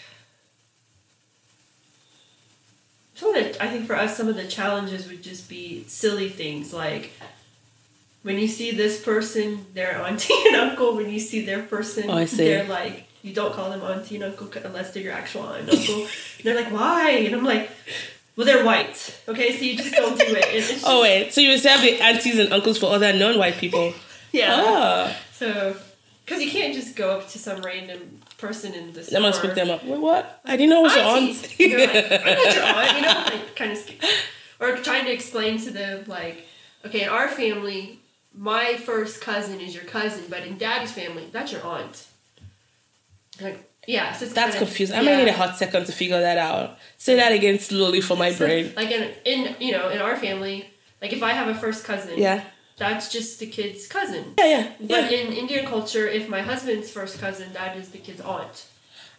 some 3.15 3.35
of 3.35 3.45
the, 3.45 3.63
I 3.63 3.69
think 3.69 3.87
for 3.87 3.95
us 3.95 4.17
some 4.17 4.27
of 4.29 4.37
the 4.37 4.47
challenges 4.47 5.07
would 5.07 5.23
just 5.23 5.51
be 5.51 5.85
silly 5.87 6.31
things 6.31 6.73
like 6.73 7.13
when 8.23 8.39
you 8.39 8.49
see 8.49 8.71
this 8.71 9.03
person, 9.05 9.67
their 9.75 10.01
auntie 10.03 10.33
and 10.47 10.57
uncle. 10.57 10.97
When 10.97 11.11
you 11.11 11.21
see 11.21 11.45
their 11.45 11.63
person, 11.63 12.05
Oh, 12.09 12.15
I 12.17 12.25
see. 12.25 12.39
they're 12.45 12.65
like 12.65 13.05
you 13.23 13.35
don't 13.35 13.53
call 13.53 13.69
them 13.69 13.83
auntie 13.83 14.15
and 14.15 14.25
uncle 14.25 14.51
unless 14.65 14.93
they're 14.95 15.03
your 15.03 15.13
actual 15.13 15.43
aunt 15.43 15.69
and 15.69 15.71
uncle. 15.79 15.95
and 16.05 16.09
they're 16.45 16.55
like, 16.57 16.73
why? 16.73 17.11
And 17.11 17.35
I'm 17.37 17.45
like, 17.45 17.69
well, 18.35 18.47
they're 18.47 18.65
white. 18.65 19.21
Okay, 19.29 19.59
so 19.59 19.63
you 19.63 19.77
just 19.77 19.93
don't 19.95 20.17
do 20.19 20.25
it. 20.27 20.45
Just- 20.67 20.85
Oh 20.87 21.03
wait, 21.03 21.35
so 21.35 21.43
you 21.43 21.51
reserve 21.51 21.83
the 21.83 22.01
aunties 22.01 22.39
and 22.39 22.51
uncles 22.51 22.79
for 22.79 22.87
other 22.95 23.13
non-white 23.13 23.57
people? 23.59 23.93
yeah. 24.33 24.55
Ah, 24.57 25.17
So, 25.35 25.77
because 26.29 26.43
you 26.45 26.51
can't 26.51 26.75
just 26.75 26.95
go 26.97 27.19
up 27.19 27.29
to 27.31 27.39
some 27.39 27.63
random 27.63 28.21
person 28.37 28.75
in 28.75 28.93
the 28.93 29.01
I'm 29.01 29.05
store. 29.07 29.21
gonna 29.21 29.33
speak 29.33 29.55
them 29.55 29.71
up. 29.71 29.85
Wait, 29.85 29.99
what? 30.01 30.41
I 30.45 30.57
didn't 30.57 30.71
know 30.71 30.81
it 30.81 30.83
was 30.85 30.97
your 30.97 31.05
aunt. 31.05 31.59
You're 31.61 31.81
like, 31.81 31.95
I'm 31.97 32.45
not 32.45 32.55
your 32.55 32.65
aunt, 32.65 32.97
you 32.97 33.03
know, 33.03 33.25
like 33.39 33.57
kind 33.57 33.73
of, 33.73 33.91
or 34.61 34.77
trying 34.77 35.05
to 35.07 35.13
explain 35.13 35.59
to 35.63 35.71
them 35.71 36.05
like, 36.07 36.45
okay, 36.87 37.03
in 37.05 37.09
our 37.09 37.29
family, 37.29 38.01
my 38.35 38.77
first 38.77 39.21
cousin 39.21 39.61
is 39.61 39.75
your 39.75 39.85
cousin, 39.85 40.25
but 40.29 40.47
in 40.47 40.59
daddy's 40.59 40.93
family, 40.93 41.27
that's 41.33 41.51
your 41.53 41.65
aunt. 41.65 42.07
Like, 43.41 43.65
yeah, 43.87 44.13
so 44.13 44.25
it's 44.27 44.35
That's 44.35 44.53
kinda- 44.55 44.67
confusing. 44.67 44.97
I 44.99 45.03
might 45.03 45.17
need 45.17 45.29
a 45.29 45.33
hot 45.33 45.57
second 45.57 45.87
to 45.87 45.93
figure 45.93 46.21
that 46.21 46.37
out. 46.39 46.79
Say 46.99 47.15
that 47.17 47.33
again 47.33 47.59
slowly 47.59 48.01
for 48.03 48.17
my 48.17 48.33
So, 48.33 48.45
brain. 48.45 48.73
Like 48.77 48.91
in, 48.91 49.11
in 49.25 49.57
you 49.61 49.73
know 49.73 49.89
in 49.89 50.01
our 50.01 50.17
family, 50.17 50.69
like 51.01 51.13
if 51.13 51.23
I 51.23 51.33
have 51.33 51.49
a 51.49 51.55
first 51.55 51.85
cousin, 51.85 52.19
Yeah. 52.19 52.43
That's 52.79 53.11
just 53.13 53.39
the 53.41 53.47
kid's 53.47 53.87
cousin. 53.89 54.25
Yeah, 54.39 54.47
yeah. 54.47 54.65
But 54.81 55.11
yeah. 55.11 55.19
in 55.19 55.33
Indian 55.33 55.67
culture, 55.67 56.07
if 56.07 56.29
my 56.29 56.43
husband's 56.43 56.91
first 56.91 57.19
cousin, 57.21 57.53
that 57.53 57.77
is 57.77 57.89
the 57.91 57.99
kid's 57.99 58.21
aunt 58.21 58.67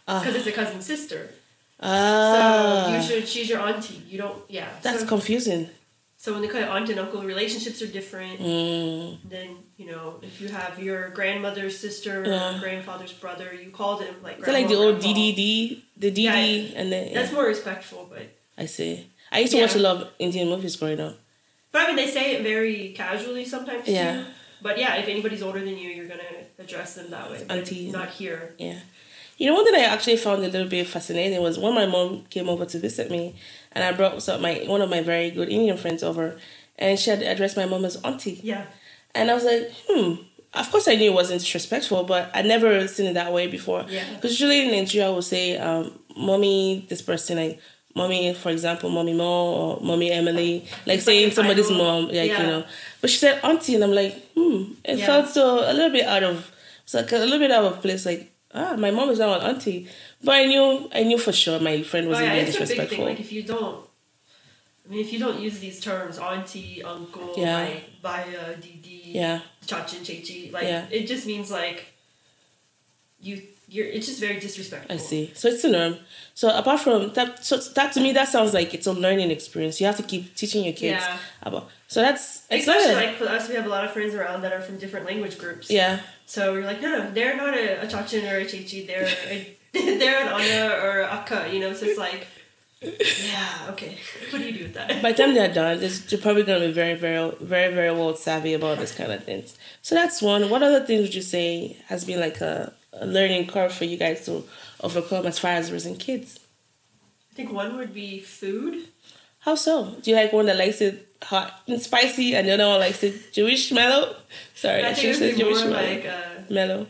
Ah. 0.08 0.18
because 0.20 0.34
it's 0.38 0.46
a 0.46 0.52
cousin 0.52 0.80
sister. 0.80 1.22
So 1.80 1.86
Ah, 1.88 2.94
you 2.94 3.02
should 3.02 3.26
she's 3.28 3.48
your 3.48 3.60
auntie. 3.60 4.02
You 4.10 4.18
don't 4.18 4.38
yeah. 4.48 4.68
that's 4.82 5.00
so, 5.00 5.06
confusing. 5.06 5.68
so 6.16 6.32
when 6.32 6.42
they 6.42 6.48
call 6.48 6.60
it 6.60 6.68
aunt 6.68 6.88
and 6.90 6.98
uncle, 7.00 7.22
relationships 7.22 7.80
are 7.82 7.86
different. 7.98 8.38
Mm, 8.40 9.18
Then 9.34 9.48
you 9.80 9.86
know 9.92 10.06
if 10.22 10.40
you 10.40 10.48
have 10.48 10.72
your 10.78 11.08
grandmother's 11.18 11.76
sister 11.78 12.14
Yeah. 12.26 12.56
or 12.56 12.60
grandfather's 12.60 13.12
brother, 13.24 13.48
you 13.54 13.70
call 13.80 13.96
them 14.02 14.14
like. 14.26 14.38
is 14.40 14.46
like 14.58 14.68
the 14.68 14.76
old. 14.76 14.96
DDD? 15.04 15.82
The 15.96 16.10
DD 16.10 16.22
Yeah, 16.24 16.78
and 16.80 16.86
then. 16.92 17.14
That's 17.14 17.32
more 17.32 17.46
respectful, 17.54 18.02
but 18.12 18.24
I 18.58 18.66
see. 18.66 19.06
I 19.32 19.38
used 19.44 19.52
to 19.54 19.60
watch 19.62 19.76
a 19.76 19.78
lot 19.78 19.96
of 20.02 20.08
Indian 20.18 20.48
movies 20.48 20.74
growing 20.76 21.00
up. 21.00 21.16
But 21.72 21.82
I 21.82 21.86
mean 21.88 21.96
they 21.96 22.06
say 22.08 22.32
it 22.36 22.42
very 22.42 22.92
casually 22.96 23.44
sometimes 23.44 23.86
Yeah. 23.88 24.22
too. 24.22 24.24
But 24.62 24.78
yeah, 24.78 24.96
if 24.96 25.08
anybody's 25.08 25.42
older 25.42 25.58
than 25.60 25.76
you, 25.78 25.88
you're 25.88 26.08
gonna 26.08 26.22
address 26.58 26.94
them 26.94 27.10
that 27.10 27.30
way. 27.30 27.44
Auntie. 27.48 27.90
not 27.90 28.10
here. 28.10 28.54
Yeah. 28.58 28.80
You 29.38 29.46
know, 29.46 29.54
one 29.54 29.64
thing 29.64 29.74
I 29.74 29.84
actually 29.86 30.18
found 30.18 30.44
a 30.44 30.48
little 30.48 30.68
bit 30.68 30.86
fascinating 30.86 31.40
was 31.40 31.58
when 31.58 31.74
my 31.74 31.86
mom 31.86 32.24
came 32.28 32.46
over 32.50 32.66
to 32.66 32.78
visit 32.78 33.10
me, 33.10 33.34
and 33.72 33.82
I 33.82 33.92
brought 33.92 34.22
some, 34.22 34.42
my 34.42 34.64
one 34.66 34.82
of 34.82 34.90
my 34.90 35.00
very 35.00 35.30
good 35.30 35.48
Indian 35.48 35.78
friends 35.78 36.02
over, 36.02 36.38
and 36.78 36.98
she 36.98 37.08
had 37.08 37.22
addressed 37.22 37.56
my 37.56 37.64
mom 37.64 37.86
as 37.86 37.96
auntie. 38.04 38.38
Yeah. 38.42 38.66
And 39.14 39.30
I 39.30 39.34
was 39.34 39.44
like, 39.44 39.72
hmm. 39.88 40.14
Of 40.52 40.68
course, 40.70 40.88
I 40.88 40.96
knew 40.96 41.10
it 41.12 41.14
wasn't 41.14 41.40
disrespectful, 41.40 42.02
but 42.04 42.28
I'd 42.34 42.44
never 42.44 42.86
seen 42.88 43.06
it 43.06 43.14
that 43.14 43.32
way 43.32 43.46
before. 43.46 43.86
Yeah. 43.88 44.04
Because 44.16 44.32
usually 44.32 44.62
in 44.66 44.72
Nigeria, 44.72 45.06
I 45.08 45.10
would 45.10 45.22
say, 45.24 45.56
um, 45.56 45.98
mommy, 46.16 46.84
this 46.88 47.00
person, 47.02 47.36
like, 47.38 47.60
mommy, 47.94 48.32
for 48.34 48.50
example, 48.50 48.88
mommy 48.90 49.14
Mo 49.14 49.24
or 49.24 49.80
mommy 49.80 50.10
Emily, 50.12 50.64
like 50.86 50.96
It's 50.98 51.04
saying 51.06 51.24
like 51.24 51.32
somebody's 51.34 51.70
mom, 51.70 52.06
like, 52.06 52.14
Yeah. 52.14 52.40
you 52.42 52.46
know. 52.46 52.64
But 53.00 53.10
she 53.10 53.16
said 53.18 53.40
auntie, 53.42 53.74
and 53.74 53.84
I'm 53.84 53.92
like, 53.92 54.14
hmm. 54.34 54.72
It 54.84 54.98
Yeah. 54.98 55.06
felt 55.06 55.28
so, 55.30 55.70
a 55.70 55.72
little 55.72 55.90
bit 55.90 56.06
out 56.06 56.22
of, 56.22 56.50
it's 56.84 56.94
like 56.94 57.10
a 57.12 57.18
little 57.18 57.38
bit 57.38 57.50
out 57.50 57.64
of 57.64 57.80
place. 57.82 58.06
Like, 58.06 58.30
ah, 58.54 58.76
my 58.76 58.90
mom 58.90 59.10
is 59.10 59.18
now 59.18 59.32
an 59.34 59.42
auntie. 59.42 59.88
But 60.22 60.34
I 60.36 60.46
knew, 60.46 60.88
I 60.92 61.02
knew 61.04 61.18
for 61.18 61.32
sure 61.32 61.58
my 61.60 61.82
friend 61.82 62.06
Oh, 62.06 62.10
wasn't 62.10 62.28
yeah, 62.28 62.34
being 62.34 62.46
disrespectful. 62.46 63.04
Like 63.06 63.20
if 63.20 63.32
you 63.32 63.42
don't, 63.42 63.84
I 64.86 64.92
mean, 64.92 65.00
if 65.06 65.12
you 65.12 65.18
don't 65.18 65.38
use 65.40 65.58
these 65.60 65.80
terms, 65.80 66.18
auntie, 66.18 66.82
uncle, 66.82 67.34
Yeah. 67.36 67.58
like 67.58 68.02
baya, 68.02 68.56
didi, 68.60 69.02
yeah, 69.14 69.40
chachin, 69.66 70.00
chechi, 70.00 70.52
like 70.52 70.64
it 70.90 71.06
just 71.06 71.26
means 71.26 71.50
like 71.50 71.86
you, 73.20 73.42
you're. 73.70 73.86
It's 73.86 74.06
just 74.06 74.20
very 74.20 74.38
disrespectful. 74.40 74.94
I 74.94 74.98
see. 74.98 75.30
So 75.34 75.48
it's 75.48 75.64
a 75.64 75.70
norm. 75.70 75.96
So 76.34 76.48
apart 76.56 76.80
from 76.80 77.12
that, 77.14 77.44
so 77.44 77.56
that 77.56 77.92
to 77.94 78.00
me 78.00 78.12
that 78.12 78.28
sounds 78.28 78.52
like 78.54 78.74
it's 78.74 78.86
a 78.86 78.92
learning 78.92 79.30
experience. 79.30 79.80
You 79.80 79.86
have 79.86 79.96
to 79.98 80.02
keep 80.02 80.34
teaching 80.34 80.64
your 80.64 80.72
kids 80.74 81.02
Yeah. 81.02 81.18
about. 81.42 81.68
So 81.88 82.00
that's 82.02 82.46
it's 82.50 82.66
Especially 82.66 82.94
good. 82.94 83.04
like 83.04 83.16
for 83.16 83.28
us, 83.28 83.48
we 83.48 83.54
have 83.56 83.66
a 83.66 83.68
lot 83.68 83.84
of 83.84 83.92
friends 83.92 84.14
around 84.14 84.42
that 84.42 84.52
are 84.52 84.60
from 84.60 84.78
different 84.78 85.06
language 85.06 85.38
groups. 85.38 85.70
yeah, 85.70 86.00
So 86.26 86.52
we're 86.52 86.64
like, 86.64 86.80
no, 86.80 86.88
no, 86.98 87.10
they're 87.10 87.36
not 87.36 87.54
a, 87.54 87.82
a 87.82 87.86
chachin 87.86 88.24
or 88.30 88.36
a 88.38 88.44
chechi. 88.44 88.86
They're 88.86 89.08
a, 89.28 89.56
they're 89.98 90.20
an 90.24 90.40
anna 90.40 90.74
or 90.84 91.02
akka. 91.02 91.48
You 91.52 91.60
know, 91.60 91.72
so 91.74 91.86
it's 91.86 91.98
like, 91.98 92.26
yeah, 92.82 93.66
okay. 93.70 93.98
What 94.30 94.38
do 94.40 94.44
you 94.46 94.52
do 94.58 94.64
with 94.64 94.74
that? 94.74 95.02
by 95.02 95.12
the 95.12 95.18
time 95.22 95.34
they're 95.34 95.52
done, 95.52 95.78
they're 96.08 96.18
probably 96.20 96.44
going 96.44 96.60
to 96.62 96.68
be 96.68 96.72
very, 96.72 96.94
very, 96.94 97.30
very, 97.40 97.74
very 97.74 97.90
well 97.92 98.14
savvy 98.16 98.54
about 98.54 98.78
this 98.78 98.92
kind 98.94 99.12
of 99.12 99.24
things. 99.24 99.56
So 99.82 99.94
that's 99.94 100.22
one. 100.22 100.48
What 100.48 100.62
other 100.62 100.84
things 100.86 101.02
would 101.02 101.14
you 101.14 101.22
say 101.22 101.76
has 101.88 102.04
been 102.04 102.20
like 102.20 102.40
a, 102.40 102.72
a 102.92 103.06
learning 103.06 103.46
curve 103.48 103.72
for 103.72 103.84
you 103.84 103.96
guys 103.96 104.24
to 104.26 104.44
overcome 104.82 105.26
as 105.26 105.38
far 105.38 105.52
as 105.52 105.70
raising 105.72 105.96
kids? 105.96 106.38
I 107.30 107.34
think 107.34 107.52
one 107.52 107.76
would 107.76 107.94
be 107.94 108.20
food. 108.20 108.86
How 109.40 109.54
so? 109.54 109.96
Do 110.02 110.10
you 110.10 110.16
like 110.16 110.32
one 110.32 110.46
that 110.46 110.56
likes 110.56 110.80
it 110.80 111.06
hot 111.22 111.62
and 111.66 111.80
spicy, 111.80 112.34
and 112.34 112.46
the 112.46 112.52
other 112.52 112.66
one 112.66 112.80
likes 112.80 113.02
it 113.02 113.32
Jewish 113.32 113.72
mellow? 113.72 114.16
Sorry, 114.54 114.82
I 114.84 114.90
I 114.90 114.94
think 114.94 114.96
should 114.96 115.22
it 115.22 115.26
would 115.26 115.30
said 115.30 115.36
be 115.36 115.42
Jewish 115.42 115.60
more 115.62 115.70
mellow. 115.70 115.94
like. 115.94 116.06
Uh, 116.06 116.52
mellow. 116.52 116.86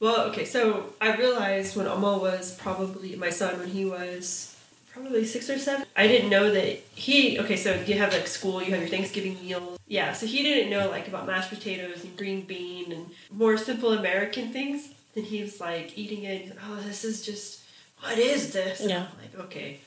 Well, 0.00 0.20
okay, 0.30 0.44
so 0.44 0.92
I 1.00 1.14
realized 1.16 1.76
when 1.76 1.86
Amal 1.86 2.20
was 2.20 2.56
probably 2.56 3.14
my 3.16 3.30
son 3.30 3.58
when 3.60 3.68
he 3.68 3.84
was 3.84 4.56
probably 4.92 5.24
six 5.24 5.48
or 5.48 5.58
seven. 5.58 5.86
I 5.96 6.06
didn't 6.08 6.30
know 6.30 6.50
that 6.50 6.80
he 6.94 7.38
okay, 7.40 7.56
so 7.56 7.74
you 7.86 7.94
have 7.98 8.12
like 8.12 8.26
school, 8.26 8.62
you 8.62 8.70
have 8.72 8.80
your 8.80 8.88
Thanksgiving 8.90 9.38
meals. 9.42 9.78
Yeah, 9.86 10.12
so 10.12 10.26
he 10.26 10.42
didn't 10.42 10.70
know 10.70 10.88
like 10.90 11.06
about 11.08 11.26
mashed 11.26 11.50
potatoes 11.50 12.02
and 12.04 12.16
green 12.16 12.42
bean 12.42 12.90
and 12.92 13.06
more 13.30 13.56
simple 13.56 13.92
American 13.92 14.52
things. 14.52 14.88
Then 15.14 15.24
he 15.24 15.42
was 15.42 15.60
like 15.60 15.96
eating 15.96 16.24
it. 16.24 16.46
and, 16.50 16.58
Oh, 16.68 16.76
this 16.76 17.04
is 17.04 17.24
just 17.24 17.60
what 18.00 18.18
is 18.18 18.52
this? 18.52 18.80
Yeah. 18.84 19.06
Like 19.20 19.44
okay, 19.46 19.80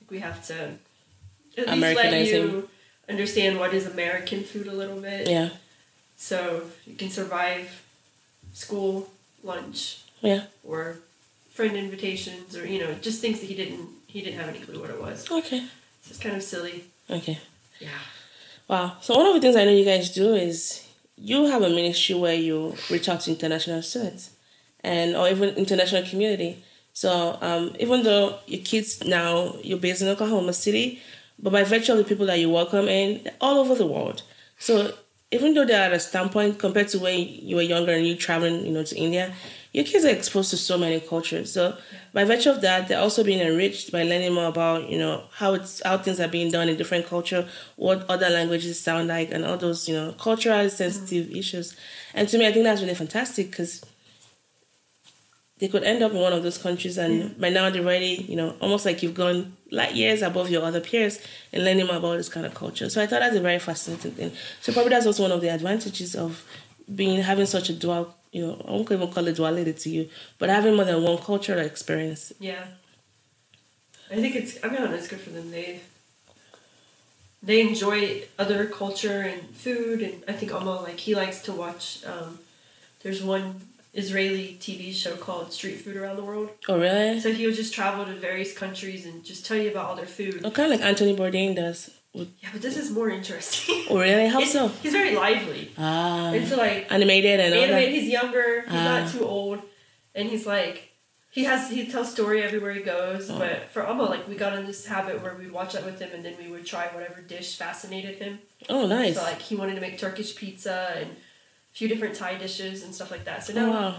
like, 0.00 0.10
we 0.10 0.20
have 0.20 0.44
to 0.46 0.78
at 1.56 1.68
least 1.68 1.96
let 1.96 2.26
you 2.26 2.68
understand 3.08 3.58
what 3.58 3.74
is 3.74 3.86
American 3.86 4.44
food 4.44 4.66
a 4.66 4.72
little 4.72 5.00
bit. 5.00 5.28
Yeah, 5.28 5.50
So 6.16 6.62
you 6.86 6.94
can 6.94 7.10
survive 7.10 7.84
school, 8.52 9.10
lunch, 9.42 10.02
yeah. 10.20 10.44
or 10.64 10.98
friend 11.50 11.76
invitations, 11.76 12.56
or 12.56 12.66
you 12.66 12.78
know, 12.78 12.94
just 13.00 13.20
things 13.20 13.40
that 13.40 13.46
he 13.46 13.54
didn't 13.54 13.88
he 14.06 14.20
didn't 14.22 14.38
have 14.38 14.48
any 14.48 14.60
clue 14.60 14.80
what 14.80 14.90
it 14.90 15.00
was. 15.00 15.30
Okay, 15.30 15.60
So 16.02 16.10
it's 16.10 16.18
kind 16.18 16.36
of 16.36 16.42
silly. 16.42 16.84
okay. 17.10 17.38
Yeah. 17.80 17.88
Wow. 18.68 18.96
So 19.00 19.16
one 19.16 19.26
of 19.26 19.34
the 19.34 19.40
things 19.40 19.56
I 19.56 19.64
know 19.64 19.70
you 19.72 19.84
guys 19.84 20.10
do 20.12 20.34
is 20.34 20.86
you 21.16 21.46
have 21.46 21.62
a 21.62 21.68
ministry 21.70 22.14
where 22.14 22.34
you 22.34 22.74
reach 22.90 23.08
out 23.08 23.20
to 23.22 23.30
international 23.30 23.82
students 23.82 24.30
and 24.88 25.16
or 25.16 25.28
even 25.28 25.50
international 25.50 26.02
community. 26.10 26.64
So 26.92 27.38
um, 27.40 27.76
even 27.78 28.02
though 28.02 28.38
your 28.46 28.62
kids 28.64 29.04
now 29.04 29.54
you're 29.62 29.78
based 29.86 30.02
in 30.02 30.08
Oklahoma 30.08 30.52
City, 30.52 31.00
but 31.38 31.52
by 31.52 31.62
virtue 31.62 31.92
of 31.92 31.98
the 31.98 32.04
people 32.04 32.26
that 32.26 32.38
you 32.38 32.50
welcome 32.50 32.88
in 32.88 33.30
all 33.40 33.58
over 33.58 33.74
the 33.74 33.86
world. 33.86 34.22
So 34.58 34.94
even 35.30 35.52
though 35.54 35.66
they're 35.66 35.86
at 35.88 35.92
a 35.92 36.00
standpoint 36.00 36.58
compared 36.58 36.88
to 36.88 36.98
when 36.98 37.18
you 37.20 37.56
were 37.56 37.62
younger 37.62 37.92
and 37.92 38.06
you 38.06 38.16
traveling, 38.16 38.64
you 38.66 38.72
know, 38.72 38.82
to 38.82 38.96
India, 38.96 39.34
your 39.74 39.84
kids 39.84 40.04
are 40.06 40.08
exposed 40.08 40.50
to 40.50 40.56
so 40.56 40.78
many 40.78 40.98
cultures. 41.00 41.52
So 41.52 41.76
by 42.14 42.24
virtue 42.24 42.50
of 42.50 42.62
that, 42.62 42.88
they're 42.88 42.98
also 43.06 43.22
being 43.22 43.40
enriched 43.40 43.92
by 43.92 44.02
learning 44.04 44.32
more 44.32 44.46
about, 44.46 44.88
you 44.88 44.98
know, 44.98 45.24
how 45.32 45.52
it's 45.52 45.82
how 45.84 45.98
things 45.98 46.18
are 46.18 46.28
being 46.28 46.50
done 46.50 46.70
in 46.70 46.76
different 46.78 47.06
culture, 47.06 47.46
what 47.76 48.08
other 48.08 48.30
languages 48.30 48.80
sound 48.80 49.08
like, 49.08 49.30
and 49.30 49.44
all 49.44 49.58
those, 49.58 49.86
you 49.86 49.94
know, 49.94 50.12
culturally 50.12 50.70
sensitive 50.70 51.30
issues. 51.30 51.76
And 52.14 52.26
to 52.30 52.38
me, 52.38 52.46
I 52.46 52.52
think 52.52 52.64
that's 52.64 52.80
really 52.80 52.94
fantastic 52.94 53.50
because 53.50 53.84
they 55.58 55.68
could 55.68 55.82
end 55.82 56.02
up 56.02 56.12
in 56.12 56.18
one 56.18 56.32
of 56.32 56.42
those 56.42 56.58
countries 56.58 56.98
and 56.98 57.38
by 57.40 57.48
now 57.48 57.68
they're 57.70 57.82
already, 57.82 58.24
you 58.28 58.36
know, 58.36 58.54
almost 58.60 58.86
like 58.86 59.02
you've 59.02 59.14
gone 59.14 59.56
light 59.70 59.94
years 59.94 60.22
above 60.22 60.50
your 60.50 60.62
other 60.62 60.80
peers 60.80 61.20
in 61.52 61.64
learning 61.64 61.86
more 61.86 61.96
about 61.96 62.16
this 62.16 62.28
kind 62.28 62.46
of 62.46 62.54
culture. 62.54 62.88
So 62.88 63.02
I 63.02 63.06
thought 63.06 63.20
that's 63.20 63.36
a 63.36 63.40
very 63.40 63.58
fascinating 63.58 64.12
thing. 64.12 64.32
So 64.60 64.72
probably 64.72 64.90
that's 64.90 65.06
also 65.06 65.22
one 65.22 65.32
of 65.32 65.40
the 65.40 65.48
advantages 65.48 66.14
of 66.14 66.44
being 66.94 67.20
having 67.22 67.46
such 67.46 67.70
a 67.70 67.72
dual, 67.72 68.14
you 68.32 68.46
know, 68.46 68.64
I 68.66 68.70
won't 68.70 68.90
even 68.90 69.10
call 69.10 69.26
it 69.26 69.36
duality 69.36 69.72
to 69.72 69.90
you, 69.90 70.08
but 70.38 70.48
having 70.48 70.76
more 70.76 70.84
than 70.84 71.02
one 71.02 71.18
cultural 71.18 71.60
experience. 71.60 72.32
Yeah. 72.38 72.64
I 74.10 74.14
think 74.14 74.36
it's 74.36 74.58
I 74.64 74.68
mean 74.68 74.82
it's 74.94 75.08
good 75.08 75.20
for 75.20 75.30
them. 75.30 75.50
They 75.50 75.80
they 77.42 77.60
enjoy 77.60 78.22
other 78.38 78.66
culture 78.66 79.20
and 79.20 79.42
food 79.50 80.02
and 80.02 80.24
I 80.26 80.32
think 80.32 80.52
Amma 80.52 80.80
like 80.82 80.98
he 80.98 81.14
likes 81.14 81.42
to 81.42 81.52
watch 81.52 82.04
um, 82.06 82.38
there's 83.02 83.22
one 83.22 83.60
Israeli 84.02 84.56
TV 84.60 84.92
show 85.02 85.14
called 85.26 85.52
Street 85.58 85.78
Food 85.82 85.96
Around 85.96 86.16
the 86.16 86.24
World. 86.30 86.48
Oh 86.68 86.78
really? 86.86 87.20
So 87.20 87.28
he'll 87.32 87.52
just 87.62 87.72
travel 87.74 88.04
to 88.10 88.14
various 88.30 88.52
countries 88.62 89.04
and 89.08 89.24
just 89.30 89.40
tell 89.46 89.56
you 89.62 89.70
about 89.72 89.84
all 89.86 89.96
their 89.96 90.06
food. 90.18 90.40
Oh, 90.44 90.50
kind 90.50 90.66
of 90.72 90.78
like 90.78 90.86
Anthony 90.90 91.14
Bourdain 91.16 91.54
does. 91.62 91.80
Yeah, 92.14 92.48
but 92.52 92.62
this 92.66 92.76
is 92.82 92.90
more 92.98 93.10
interesting. 93.18 93.84
Oh 93.90 93.98
really? 94.08 94.26
How 94.34 94.38
It's- 94.40 94.52
so? 94.52 94.68
He's 94.82 94.92
very 94.92 95.14
lively. 95.14 95.62
Ah, 95.78 96.32
It's 96.32 96.54
like 96.64 96.80
animated 96.96 97.38
and 97.40 97.54
all 97.54 97.62
animated. 97.64 97.94
He's 97.96 98.08
younger. 98.18 98.48
He's 98.62 98.70
Ah. 98.86 99.00
not 99.00 99.04
too 99.12 99.24
old, 99.36 99.58
and 100.14 100.24
he's 100.32 100.46
like 100.56 100.76
he 101.36 101.42
has 101.50 101.60
he 101.76 101.80
tells 101.92 102.08
story 102.16 102.38
everywhere 102.48 102.72
he 102.80 102.82
goes. 102.96 103.22
Oh. 103.30 103.38
But 103.44 103.58
for 103.72 103.80
Amma, 103.90 104.04
like 104.14 104.24
we 104.30 104.34
got 104.44 104.52
in 104.58 104.64
this 104.70 104.80
habit 104.94 105.14
where 105.22 105.34
we'd 105.40 105.52
watch 105.60 105.72
that 105.74 105.84
with 105.88 105.98
him, 106.04 106.10
and 106.14 106.22
then 106.24 106.34
we 106.42 106.46
would 106.52 106.66
try 106.72 106.84
whatever 106.96 107.20
dish 107.34 107.50
fascinated 107.62 108.14
him. 108.24 108.32
Oh 108.74 108.84
nice. 108.98 109.16
So 109.16 109.22
like 109.30 109.42
he 109.50 109.54
wanted 109.60 109.74
to 109.78 109.82
make 109.86 109.96
Turkish 110.06 110.30
pizza 110.40 110.76
and 111.00 111.08
few 111.78 111.88
different 111.88 112.14
Thai 112.20 112.34
dishes 112.44 112.82
and 112.84 112.94
stuff 112.94 113.10
like 113.10 113.24
that. 113.24 113.44
So 113.44 113.52
Oh, 113.52 113.56
now 113.60 113.70
wow. 113.70 113.94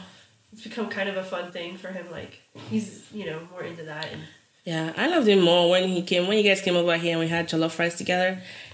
it's 0.51 0.63
become 0.63 0.87
kind 0.89 1.07
of 1.09 1.17
a 1.17 1.23
fun 1.23 1.51
thing 1.51 1.77
for 1.77 1.89
him. 1.97 2.05
Like 2.11 2.33
he's 2.69 2.87
you 3.13 3.25
know 3.25 3.39
more 3.51 3.63
into 3.63 3.83
that 3.83 4.07
and. 4.13 4.21
Yeah, 4.65 4.93
I 4.97 5.07
loved 5.07 5.27
him 5.27 5.41
more 5.41 5.69
when 5.73 5.87
he 5.87 6.01
came 6.03 6.27
when 6.27 6.37
you 6.37 6.43
guys 6.43 6.61
came 6.61 6.75
over 6.75 6.95
here 6.97 7.13
and 7.13 7.19
we 7.21 7.27
had 7.27 7.47
jollof 7.49 7.79
rice 7.79 7.97
together, 7.97 8.31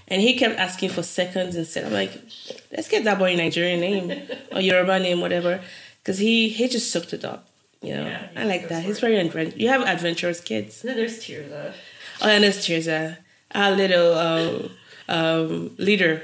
and 0.08 0.20
he 0.20 0.36
kept 0.36 0.58
asking 0.58 0.90
for 0.90 1.02
seconds 1.02 1.54
instead. 1.56 1.84
I'm 1.86 1.92
like, 2.02 2.12
let's 2.72 2.88
get 2.88 3.04
that 3.04 3.18
boy 3.18 3.30
a 3.32 3.36
Nigerian 3.36 3.80
name 3.80 4.06
or 4.52 4.60
Yoruba 4.60 4.98
name, 4.98 5.20
whatever, 5.20 5.60
because 6.02 6.18
he 6.18 6.48
he 6.58 6.68
just 6.68 6.90
sucked 6.92 7.12
it 7.18 7.24
up. 7.24 7.48
You 7.82 7.94
know, 7.94 8.06
Yeah, 8.06 8.28
I 8.36 8.44
like 8.44 8.68
that. 8.68 8.82
He's 8.84 9.00
very 9.00 9.16
adventurous. 9.16 9.56
You 9.62 9.68
have 9.68 9.82
adventurous 9.82 10.40
kids. 10.40 10.82
Then 10.82 10.96
there's 10.96 11.18
Tirza. 11.24 11.72
Oh, 12.20 12.28
and 12.28 12.42
there's 12.44 12.58
Tirza, 12.66 13.16
our 13.54 13.70
little 13.82 14.10
um, 14.28 14.70
um, 15.08 15.50
leader. 15.78 16.14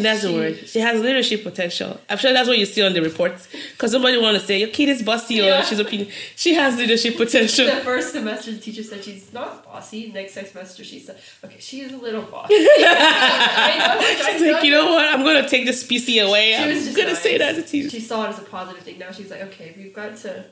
That's 0.00 0.22
the 0.22 0.32
word. 0.32 0.56
She 0.68 0.78
has 0.80 1.02
leadership 1.02 1.42
potential. 1.42 2.00
I'm 2.08 2.16
sure 2.16 2.32
that's 2.32 2.48
what 2.48 2.56
you 2.58 2.64
see 2.64 2.80
on 2.82 2.94
the 2.94 3.02
reports. 3.02 3.46
Because 3.72 3.92
somebody 3.92 4.16
want 4.16 4.38
to 4.40 4.44
say 4.46 4.58
your 4.58 4.70
kid 4.70 4.88
is 4.88 5.02
bossy 5.02 5.42
or 5.42 5.62
she's 5.64 5.78
opinion. 5.78 6.08
She 6.34 6.54
has 6.54 6.78
leadership 6.78 7.16
potential. 7.18 7.66
The 7.66 7.72
first 7.82 8.12
semester, 8.12 8.52
the 8.52 8.58
teacher 8.58 8.82
said 8.82 9.04
she's 9.04 9.32
not 9.34 9.64
bossy. 9.64 10.10
Next 10.10 10.32
semester, 10.32 10.82
she 10.82 10.98
said, 10.98 11.20
okay, 11.44 11.58
she 11.58 11.82
is 11.82 11.92
a 11.92 11.98
little 11.98 12.22
bossy. 12.22 12.54
I 12.54 13.76
know, 13.78 14.32
She's 14.32 14.40
like, 14.42 14.52
know. 14.52 14.62
you 14.62 14.70
know 14.72 14.92
what? 14.92 15.06
I'm 15.08 15.22
gonna 15.22 15.46
take 15.48 15.66
this 15.66 15.86
PC 15.86 16.26
away. 16.26 16.52
She 16.52 16.62
I'm 16.62 16.68
was 16.68 16.84
just 16.84 16.96
gonna 16.96 17.08
nice. 17.10 17.22
say 17.22 17.36
that 17.38 17.50
as 17.50 17.58
a 17.58 17.62
teacher. 17.62 17.90
She 17.90 18.00
saw 18.00 18.24
it 18.24 18.30
as 18.30 18.38
a 18.38 18.42
positive 18.42 18.82
thing. 18.82 18.98
Now 18.98 19.10
she's 19.10 19.30
like, 19.30 19.42
okay, 19.42 19.74
we've 19.76 19.92
got 19.92 20.16
to. 20.18 20.44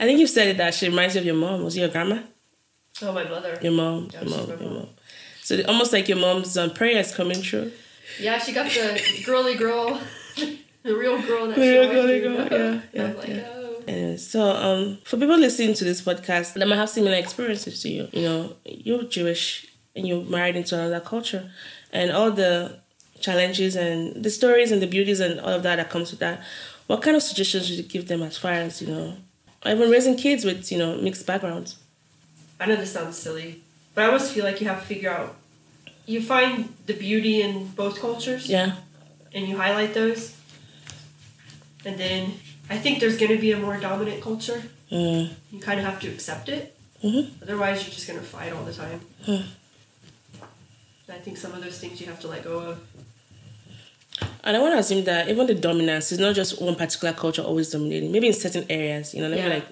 I 0.00 0.06
think 0.06 0.18
you 0.18 0.26
said 0.26 0.48
it 0.48 0.56
that 0.56 0.72
she 0.74 0.88
reminds 0.88 1.14
you 1.14 1.20
of 1.20 1.26
your 1.26 1.34
mom. 1.36 1.62
Was 1.62 1.76
it 1.76 1.80
your 1.80 1.88
grandma? 1.90 2.20
Oh, 3.02 3.12
my 3.12 3.24
mother. 3.24 3.58
Your 3.62 3.72
mom. 3.72 4.08
Yeah, 4.12 4.20
your 4.20 4.28
she's 4.28 4.36
mom. 4.38 4.48
Your 4.48 4.58
mom. 4.58 4.74
mom. 4.74 4.88
So 5.42 5.62
almost 5.68 5.92
like 5.92 6.08
your 6.08 6.18
mom's 6.18 6.56
um, 6.56 6.70
prayers 6.70 7.14
coming 7.14 7.42
true. 7.42 7.70
Yeah, 8.20 8.38
she 8.38 8.52
got 8.52 8.70
the 8.70 9.22
girly 9.26 9.54
girl, 9.56 10.00
the 10.82 10.94
real 10.96 11.20
girl 11.22 11.48
that 11.48 11.56
The 11.56 11.62
she 11.62 11.78
real 11.78 11.90
girly 11.92 12.20
girl, 12.20 12.34
yeah, 12.50 12.80
yeah, 12.92 13.12
like, 13.12 13.28
yeah. 13.28 13.50
oh. 13.54 13.82
Anyway, 13.86 14.16
so 14.16 14.42
um, 14.50 14.98
for 15.04 15.16
people 15.16 15.36
listening 15.36 15.74
to 15.74 15.84
this 15.84 16.00
podcast 16.02 16.54
that 16.54 16.66
might 16.66 16.76
have 16.76 16.88
similar 16.88 17.16
experiences 17.16 17.82
to 17.82 17.88
you, 17.88 18.08
you 18.12 18.22
know, 18.22 18.52
you're 18.64 19.04
Jewish 19.04 19.66
and 19.94 20.06
you're 20.06 20.24
married 20.24 20.56
into 20.56 20.74
another 20.74 21.00
culture, 21.00 21.50
and 21.92 22.10
all 22.10 22.30
the 22.30 22.78
challenges 23.20 23.76
and 23.76 24.22
the 24.22 24.30
stories 24.30 24.70
and 24.72 24.82
the 24.82 24.86
beauties 24.86 25.20
and 25.20 25.40
all 25.40 25.50
of 25.50 25.62
that 25.62 25.76
that 25.76 25.88
comes 25.90 26.10
with 26.10 26.20
that. 26.20 26.42
What 26.86 27.00
kind 27.02 27.16
of 27.16 27.22
suggestions 27.22 27.70
would 27.70 27.78
you 27.78 27.84
give 27.84 28.08
them 28.08 28.22
as 28.22 28.36
far 28.36 28.52
as 28.52 28.82
you 28.82 28.88
know, 28.88 29.16
or 29.64 29.72
even 29.72 29.90
raising 29.90 30.16
kids 30.16 30.44
with 30.44 30.70
you 30.72 30.78
know 30.78 30.96
mixed 30.96 31.26
backgrounds? 31.26 31.76
I 32.60 32.66
know 32.66 32.76
this 32.76 32.92
sounds 32.92 33.16
silly, 33.18 33.62
but 33.94 34.04
I 34.04 34.06
almost 34.06 34.32
feel 34.32 34.44
like 34.44 34.60
you 34.60 34.68
have 34.68 34.80
to 34.80 34.86
figure 34.86 35.10
out. 35.10 35.36
You 36.06 36.20
find 36.22 36.74
the 36.86 36.92
beauty 36.94 37.40
in 37.42 37.68
both 37.68 37.98
cultures, 38.00 38.46
Yeah. 38.46 38.76
and 39.34 39.48
you 39.48 39.56
highlight 39.56 39.94
those. 39.94 40.32
And 41.84 41.98
then 41.98 42.34
I 42.70 42.76
think 42.78 43.00
there's 43.00 43.16
going 43.16 43.32
to 43.32 43.38
be 43.40 43.52
a 43.52 43.58
more 43.58 43.76
dominant 43.78 44.22
culture. 44.22 44.62
Mm. 44.90 45.30
You 45.52 45.60
kind 45.60 45.78
of 45.80 45.86
have 45.86 46.00
to 46.00 46.08
accept 46.08 46.48
it. 46.48 46.74
Mhm. 47.02 47.30
Otherwise, 47.42 47.82
you're 47.82 47.94
just 47.94 48.06
going 48.06 48.18
to 48.18 48.24
fight 48.24 48.52
all 48.52 48.64
the 48.64 48.72
time. 48.72 49.00
Hmm. 49.26 49.42
I 51.08 51.18
think 51.18 51.36
some 51.36 51.52
of 51.52 51.62
those 51.62 51.78
things 51.78 52.00
you 52.00 52.06
have 52.06 52.20
to 52.20 52.28
let 52.28 52.44
go 52.44 52.58
of. 52.60 52.78
And 54.42 54.56
I 54.56 54.60
want 54.60 54.74
to 54.74 54.78
assume 54.78 55.04
that 55.04 55.28
even 55.28 55.46
the 55.46 55.54
dominance 55.54 56.12
is 56.12 56.18
not 56.18 56.34
just 56.34 56.60
one 56.60 56.76
particular 56.76 57.12
culture 57.14 57.42
always 57.42 57.70
dominating. 57.70 58.10
Maybe 58.12 58.28
in 58.28 58.32
certain 58.34 58.64
areas, 58.70 59.14
you 59.14 59.20
know, 59.22 59.34
Yeah. 59.34 59.48
like 59.48 59.66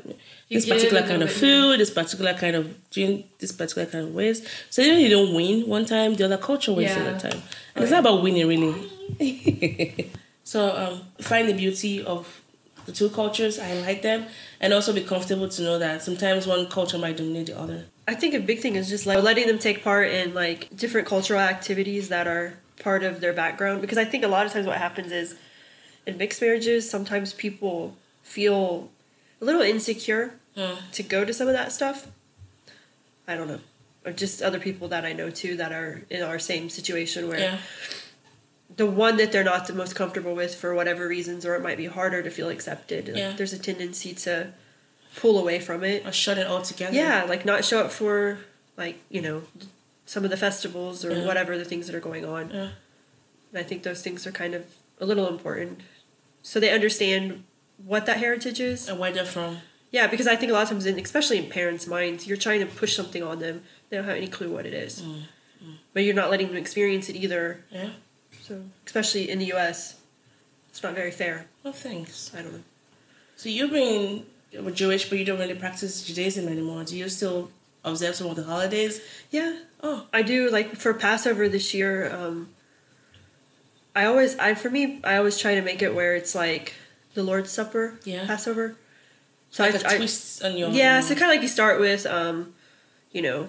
You 0.52 0.60
this 0.60 0.68
particular 0.68 1.02
kind 1.02 1.22
of 1.22 1.32
food, 1.32 1.80
this 1.80 1.90
particular 1.90 2.34
kind 2.34 2.54
of 2.54 2.90
doing 2.90 3.24
this 3.38 3.52
particular 3.52 3.86
kind 3.86 4.04
of 4.04 4.14
ways. 4.14 4.46
So 4.68 4.82
even 4.82 4.98
if 4.98 5.02
you 5.04 5.08
don't 5.08 5.34
win 5.34 5.66
one 5.66 5.86
time, 5.86 6.14
the 6.14 6.24
other 6.26 6.36
culture 6.36 6.74
wins 6.74 6.90
Yeah. 6.90 7.08
other 7.08 7.18
time. 7.18 7.42
And 7.74 7.82
it's 7.82 7.90
not 7.90 8.00
about 8.00 8.22
winning 8.22 8.46
really. 8.46 8.74
so 10.44 10.76
um, 10.76 11.00
find 11.24 11.48
the 11.48 11.54
beauty 11.54 12.04
of 12.04 12.42
the 12.84 12.92
two 12.92 13.08
cultures, 13.08 13.58
I 13.58 13.72
like 13.80 14.02
them, 14.02 14.26
and 14.60 14.74
also 14.74 14.92
be 14.92 15.00
comfortable 15.00 15.48
to 15.48 15.62
know 15.62 15.78
that 15.78 16.02
sometimes 16.02 16.46
one 16.46 16.66
culture 16.66 16.98
might 16.98 17.16
dominate 17.16 17.46
the 17.46 17.58
other. 17.58 17.86
I 18.06 18.14
think 18.14 18.34
a 18.34 18.40
big 18.40 18.60
thing 18.60 18.76
is 18.76 18.90
just 18.90 19.06
like 19.06 19.22
letting 19.22 19.46
them 19.46 19.58
take 19.58 19.82
part 19.82 20.08
in 20.08 20.34
like 20.34 20.68
different 20.76 21.08
cultural 21.08 21.40
activities 21.40 22.10
that 22.10 22.26
are 22.26 22.58
part 22.82 23.04
of 23.04 23.20
their 23.22 23.32
background 23.32 23.80
because 23.80 23.96
I 23.96 24.04
think 24.04 24.22
a 24.22 24.28
lot 24.28 24.44
of 24.44 24.52
times 24.52 24.66
what 24.66 24.76
happens 24.76 25.12
is 25.12 25.36
in 26.04 26.18
mixed 26.18 26.42
marriages 26.42 26.90
sometimes 26.90 27.32
people 27.32 27.96
feel 28.22 28.90
a 29.40 29.44
little 29.44 29.62
insecure 29.62 30.34
To 30.54 31.02
go 31.02 31.24
to 31.24 31.32
some 31.32 31.48
of 31.48 31.54
that 31.54 31.72
stuff. 31.72 32.08
I 33.26 33.36
don't 33.36 33.48
know. 33.48 33.60
Or 34.04 34.12
just 34.12 34.42
other 34.42 34.58
people 34.58 34.88
that 34.88 35.04
I 35.04 35.12
know 35.12 35.30
too 35.30 35.56
that 35.56 35.72
are 35.72 36.02
in 36.10 36.22
our 36.22 36.38
same 36.38 36.68
situation 36.68 37.28
where 37.28 37.38
Yeah. 37.38 37.58
the 38.76 38.86
one 38.86 39.16
that 39.18 39.30
they're 39.32 39.44
not 39.44 39.66
the 39.66 39.72
most 39.74 39.94
comfortable 39.94 40.34
with 40.34 40.54
for 40.54 40.74
whatever 40.74 41.06
reasons 41.06 41.46
or 41.46 41.54
it 41.54 41.62
might 41.62 41.76
be 41.76 41.86
harder 41.86 42.22
to 42.22 42.30
feel 42.30 42.48
accepted. 42.48 43.06
Like, 43.08 43.16
Yeah. 43.16 43.32
There's 43.36 43.52
a 43.52 43.58
tendency 43.58 44.12
to 44.14 44.52
pull 45.16 45.38
away 45.38 45.60
from 45.60 45.84
it. 45.84 46.04
Or 46.06 46.12
shut 46.12 46.36
it 46.38 46.46
all 46.46 46.62
together. 46.62 46.94
Yeah, 46.96 47.24
like 47.24 47.44
not 47.44 47.64
show 47.64 47.80
up 47.84 47.92
for 47.92 48.38
like 48.76 48.98
you 49.08 49.20
know 49.22 49.42
some 50.06 50.24
of 50.24 50.30
the 50.30 50.36
festivals 50.36 51.04
or 51.04 51.12
Yeah. 51.12 51.24
whatever 51.26 51.56
the 51.56 51.64
things 51.64 51.86
that 51.86 51.94
are 51.94 52.00
going 52.00 52.24
on. 52.24 52.50
Yeah. 52.50 52.68
And 53.50 53.58
I 53.58 53.62
think 53.62 53.82
those 53.84 54.02
things 54.02 54.26
are 54.26 54.32
kind 54.32 54.54
of 54.54 54.64
a 55.00 55.06
little 55.06 55.28
important, 55.28 55.80
so 56.42 56.58
they 56.60 56.70
understand 56.70 57.44
what 57.84 58.06
that 58.06 58.16
heritage 58.18 58.60
is. 58.60 58.88
And 58.88 58.98
where 58.98 59.12
they're 59.12 59.24
from. 59.24 59.58
Yeah, 59.92 60.06
because 60.08 60.26
I 60.26 60.34
think 60.36 60.50
a 60.50 60.54
lot 60.54 60.62
of 60.64 60.68
times, 60.70 60.86
in, 60.86 60.98
especially 60.98 61.38
in 61.38 61.48
parents' 61.50 61.86
minds, 61.86 62.26
you're 62.26 62.36
trying 62.38 62.60
to 62.60 62.66
push 62.66 62.96
something 62.96 63.22
on 63.22 63.38
them. 63.38 63.62
They 63.90 63.96
don't 63.98 64.06
have 64.06 64.16
any 64.16 64.26
clue 64.28 64.50
what 64.50 64.66
it 64.66 64.74
is, 64.74 65.02
Mm, 65.02 65.22
but 65.92 66.02
you're 66.02 66.14
not 66.14 66.30
letting 66.30 66.48
them 66.48 66.56
experience 66.56 67.08
it 67.08 67.14
either. 67.16 67.62
Yeah. 67.70 67.90
So, 68.42 68.62
especially 68.86 69.30
in 69.30 69.38
the 69.38 69.44
U.S., 69.46 70.00
it's 70.70 70.82
not 70.82 70.94
very 70.94 71.10
fair. 71.12 71.46
Well, 71.62 71.72
thanks. 71.74 72.32
I 72.34 72.40
don't 72.42 72.52
know. 72.54 72.62
So 73.36 73.48
you've 73.48 73.70
been 73.70 74.24
Jewish, 74.74 75.08
but 75.08 75.18
you 75.18 75.24
don't 75.24 75.38
really 75.38 75.54
practice 75.54 76.02
Judaism 76.04 76.48
anymore. 76.48 76.82
Do 76.84 76.96
you 76.96 77.08
still 77.08 77.50
observe 77.84 78.14
some 78.16 78.28
of 78.28 78.36
the 78.36 78.44
holidays? 78.44 79.00
Yeah, 79.30 79.58
Oh, 79.84 80.06
I 80.12 80.22
do 80.22 80.48
like 80.48 80.76
for 80.76 80.94
Passover 80.94 81.48
this 81.48 81.74
year. 81.74 82.10
Um, 82.14 82.48
I 83.94 84.04
always, 84.06 84.38
I 84.38 84.54
for 84.54 84.70
me, 84.70 85.00
I 85.04 85.16
always 85.16 85.36
try 85.38 85.54
to 85.56 85.60
make 85.60 85.82
it 85.82 85.94
where 85.94 86.14
it's 86.16 86.34
like 86.34 86.74
the 87.14 87.22
Lord's 87.22 87.50
Supper, 87.50 87.98
Yeah. 88.04 88.26
Passover. 88.26 88.76
So 89.52 89.62
like 89.64 89.84
I, 89.84 89.94
I 89.94 89.96
twist 89.98 90.42
on 90.42 90.56
your 90.56 90.70
yeah, 90.70 91.00
so 91.00 91.10
kind 91.14 91.24
of 91.24 91.28
like 91.36 91.42
you 91.42 91.48
start 91.48 91.78
with, 91.78 92.06
um, 92.06 92.54
you 93.12 93.22
know, 93.22 93.48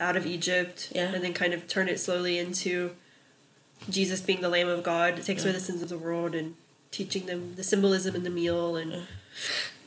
out 0.00 0.16
of 0.16 0.26
Egypt, 0.26 0.90
Yeah. 0.94 1.12
and 1.12 1.22
then 1.22 1.34
kind 1.34 1.52
of 1.52 1.66
turn 1.68 1.88
it 1.88 1.98
slowly 2.00 2.38
into 2.38 2.94
Jesus 3.90 4.20
being 4.20 4.40
the 4.40 4.48
Lamb 4.48 4.68
of 4.68 4.82
God, 4.82 5.20
takes 5.22 5.42
away 5.44 5.52
the 5.52 5.60
sins 5.60 5.82
of 5.82 5.88
the 5.88 5.98
world, 5.98 6.34
and 6.34 6.54
teaching 6.92 7.26
them 7.26 7.54
the 7.56 7.64
symbolism 7.64 8.14
in 8.14 8.22
the 8.22 8.30
meal, 8.30 8.76
and 8.76 8.92
Yeah. 8.92 9.00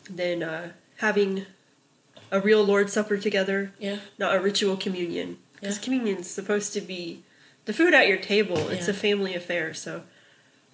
then 0.10 0.44
uh, 0.44 0.72
having 0.98 1.46
a 2.30 2.42
real 2.42 2.64
Lord's 2.64 2.92
Supper 2.92 3.18
together 3.18 3.72
yeah, 3.80 4.00
not 4.20 4.36
a 4.36 4.40
ritual 4.42 4.76
communion. 4.76 5.38
Because 5.62 5.78
Yeah. 5.78 5.84
communion 5.84 6.18
is 6.18 6.30
supposed 6.30 6.74
to 6.74 6.82
be 6.82 7.24
the 7.66 7.74
food 7.74 7.94
at 7.94 8.08
your 8.08 8.18
table. 8.18 8.70
It's 8.70 8.88
Yeah. 8.88 8.92
a 8.94 8.98
family 8.98 9.34
affair, 9.34 9.74
so 9.74 10.04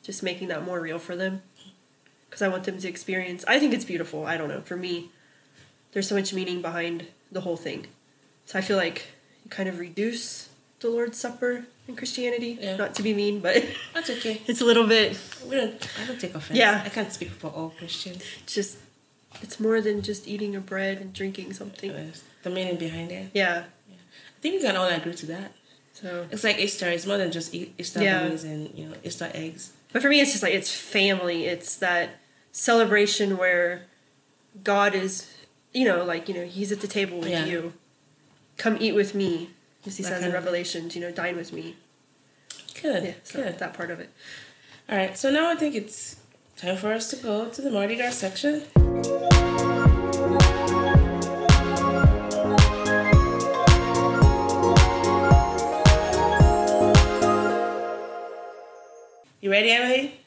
just 0.04 0.24
making 0.24 0.48
that 0.48 0.64
more 0.66 0.82
real 0.82 0.98
for 1.00 1.16
them. 1.16 1.44
Because 2.34 2.42
I 2.42 2.48
want 2.48 2.64
them 2.64 2.80
to 2.80 2.88
experience. 2.88 3.46
I 3.48 3.60
think 3.60 3.76
it's 3.76 3.86
beautiful. 3.86 4.26
I 4.26 4.38
don't 4.38 4.48
know. 4.50 4.62
For 4.62 4.76
me, 4.76 5.12
there's 5.92 6.08
so 6.08 6.16
much 6.16 6.34
meaning 6.34 6.64
behind 6.64 7.06
the 7.32 7.42
whole 7.42 7.58
thing. 7.58 7.86
So 8.48 8.58
I 8.58 8.62
feel 8.64 8.76
like 8.76 9.06
you 9.44 9.52
kind 9.52 9.70
of 9.70 9.78
reduce 9.78 10.50
the 10.80 10.90
Lord's 10.90 11.20
Supper 11.20 11.66
in 11.88 11.96
Christianity. 11.96 12.58
Yeah. 12.60 12.76
Not 12.78 12.96
to 12.96 13.04
be 13.04 13.14
mean, 13.14 13.40
but 13.40 13.64
that's 13.94 14.10
okay. 14.10 14.42
it's 14.48 14.62
a 14.62 14.66
little 14.66 14.88
bit 14.88 15.16
We 15.48 15.58
don't. 15.58 15.88
I 16.02 16.06
don't 16.08 16.20
take 16.20 16.34
offense. 16.34 16.58
Yeah. 16.58 16.82
I 16.84 16.90
can't 16.90 17.14
speak 17.14 17.30
for 17.30 17.50
all 17.50 17.70
Christians. 17.78 18.24
just. 18.48 18.80
It's 19.44 19.60
more 19.60 19.80
than 19.82 20.02
just 20.02 20.28
eating 20.28 20.56
a 20.56 20.60
bread 20.60 20.98
and 21.00 21.14
drinking 21.14 21.54
something. 21.54 21.94
The 22.42 22.50
meaning 22.50 22.78
behind 22.78 23.12
it. 23.12 23.30
Yeah. 23.36 23.66
I 23.92 24.42
think 24.42 24.56
we 24.56 24.62
can 24.62 24.76
all 24.76 24.88
agree 24.88 25.14
to 25.14 25.26
that. 25.28 25.54
So 25.94 26.26
It's 26.32 26.44
like 26.44 26.58
Easter. 26.60 26.90
It's 26.90 27.06
more 27.06 27.18
than 27.18 27.32
just 27.32 27.54
Easter 27.54 28.02
Yeah. 28.02 28.24
and 28.26 28.72
you 28.76 28.88
know 28.88 28.96
Easter 29.04 29.30
eggs. 29.36 29.74
But 29.92 30.02
for 30.02 30.10
me, 30.10 30.20
it's 30.22 30.32
just 30.32 30.42
like 30.44 30.54
it's 30.56 30.74
family. 30.74 31.46
It's 31.46 31.76
that 31.78 32.10
celebration 32.54 33.36
where 33.38 33.84
God 34.64 34.96
is, 34.96 35.30
you 35.74 35.84
know, 35.84 36.06
like 36.06 36.30
you 36.30 36.36
know, 36.36 36.46
He's 36.46 36.72
at 36.72 36.80
the 36.80 36.88
table 36.88 37.20
with 37.20 37.30
Yeah. 37.30 37.46
you. 37.46 37.74
Come 38.56 38.78
eat 38.80 38.94
with 38.96 39.14
me, 39.14 39.50
as 39.86 39.98
He 39.98 40.04
That 40.04 40.10
says 40.10 40.24
in 40.24 40.32
Revelations. 40.32 40.96
You 40.96 41.02
know, 41.02 41.12
dine 41.12 41.36
with 41.36 41.52
me. 41.52 41.76
Good. 42.82 43.04
Yeah, 43.04 43.14
so 43.24 43.44
Good. 43.44 43.60
that 43.60 43.74
part 43.74 43.92
of 43.92 44.00
it. 44.00 44.10
All 44.90 44.98
right. 44.98 45.18
So 45.18 45.30
now 45.30 45.50
I 45.50 45.56
think 45.56 45.76
it's 45.76 46.18
time 46.56 46.78
for 46.78 46.94
us 46.94 47.10
to 47.10 47.16
go 47.18 47.50
to 47.50 47.62
the 47.62 47.72
Mardi 47.72 47.96
Gras 47.96 48.12
section. 48.12 48.64
You 59.42 59.52
ready, 59.52 59.72
Emily? 59.72 60.20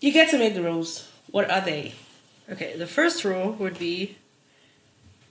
You 0.00 0.12
get 0.12 0.30
to 0.30 0.38
make 0.38 0.54
the 0.54 0.62
rules. 0.62 1.08
What 1.30 1.50
are 1.50 1.60
they? 1.60 1.94
Okay, 2.50 2.76
the 2.76 2.86
first 2.86 3.24
rule 3.24 3.52
would 3.52 3.78
be 3.78 4.16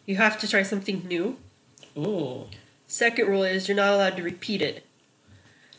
you 0.05 0.15
have 0.17 0.37
to 0.39 0.47
try 0.47 0.63
something 0.63 1.05
new. 1.07 1.37
Ooh. 1.97 2.45
Second 2.87 3.27
rule 3.27 3.43
is 3.43 3.67
you're 3.67 3.75
not 3.77 3.93
allowed 3.93 4.17
to 4.17 4.23
repeat 4.23 4.61
it. 4.61 4.85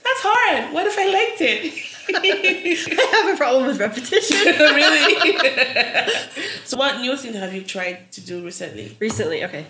That's 0.05 0.21
hard. 0.23 0.73
What 0.75 0.87
if 0.87 0.99
I 0.99 1.07
liked 1.07 1.41
it? 1.41 1.75
I 2.15 3.17
have 3.25 3.35
a 3.35 3.37
problem 3.37 3.67
with 3.67 3.79
repetition. 3.79 4.39
really? 4.59 5.37
so, 6.65 6.77
what 6.79 7.01
new 7.01 7.15
thing 7.17 7.35
have 7.35 7.53
you 7.53 7.63
tried 7.63 8.11
to 8.13 8.21
do 8.23 8.43
recently? 8.45 8.97
Recently, 8.99 9.45
okay. 9.45 9.67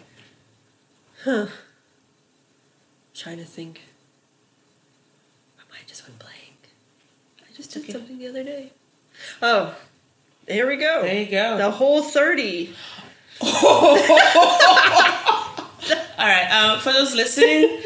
Huh. 1.25 1.47
trying 3.15 3.39
to 3.39 3.45
think. 3.45 3.81
My 5.57 5.65
mind 5.75 5.85
just 5.89 6.07
went 6.07 6.21
blank. 6.21 6.69
I 7.43 7.53
just 7.57 7.73
did 7.73 7.83
Okay. 7.83 7.93
something 7.93 8.19
the 8.19 8.29
other 8.29 8.45
day. 8.45 8.71
Oh, 9.43 9.75
here 10.47 10.67
we 10.67 10.77
go. 10.77 11.03
There 11.03 11.21
you 11.23 11.31
go. 11.31 11.57
The 11.59 11.71
whole 11.71 12.03
30. 12.03 12.75
All 16.19 16.27
right. 16.27 16.49
Um, 16.51 16.81
for 16.81 16.93
those 16.93 17.15
listening, 17.15 17.81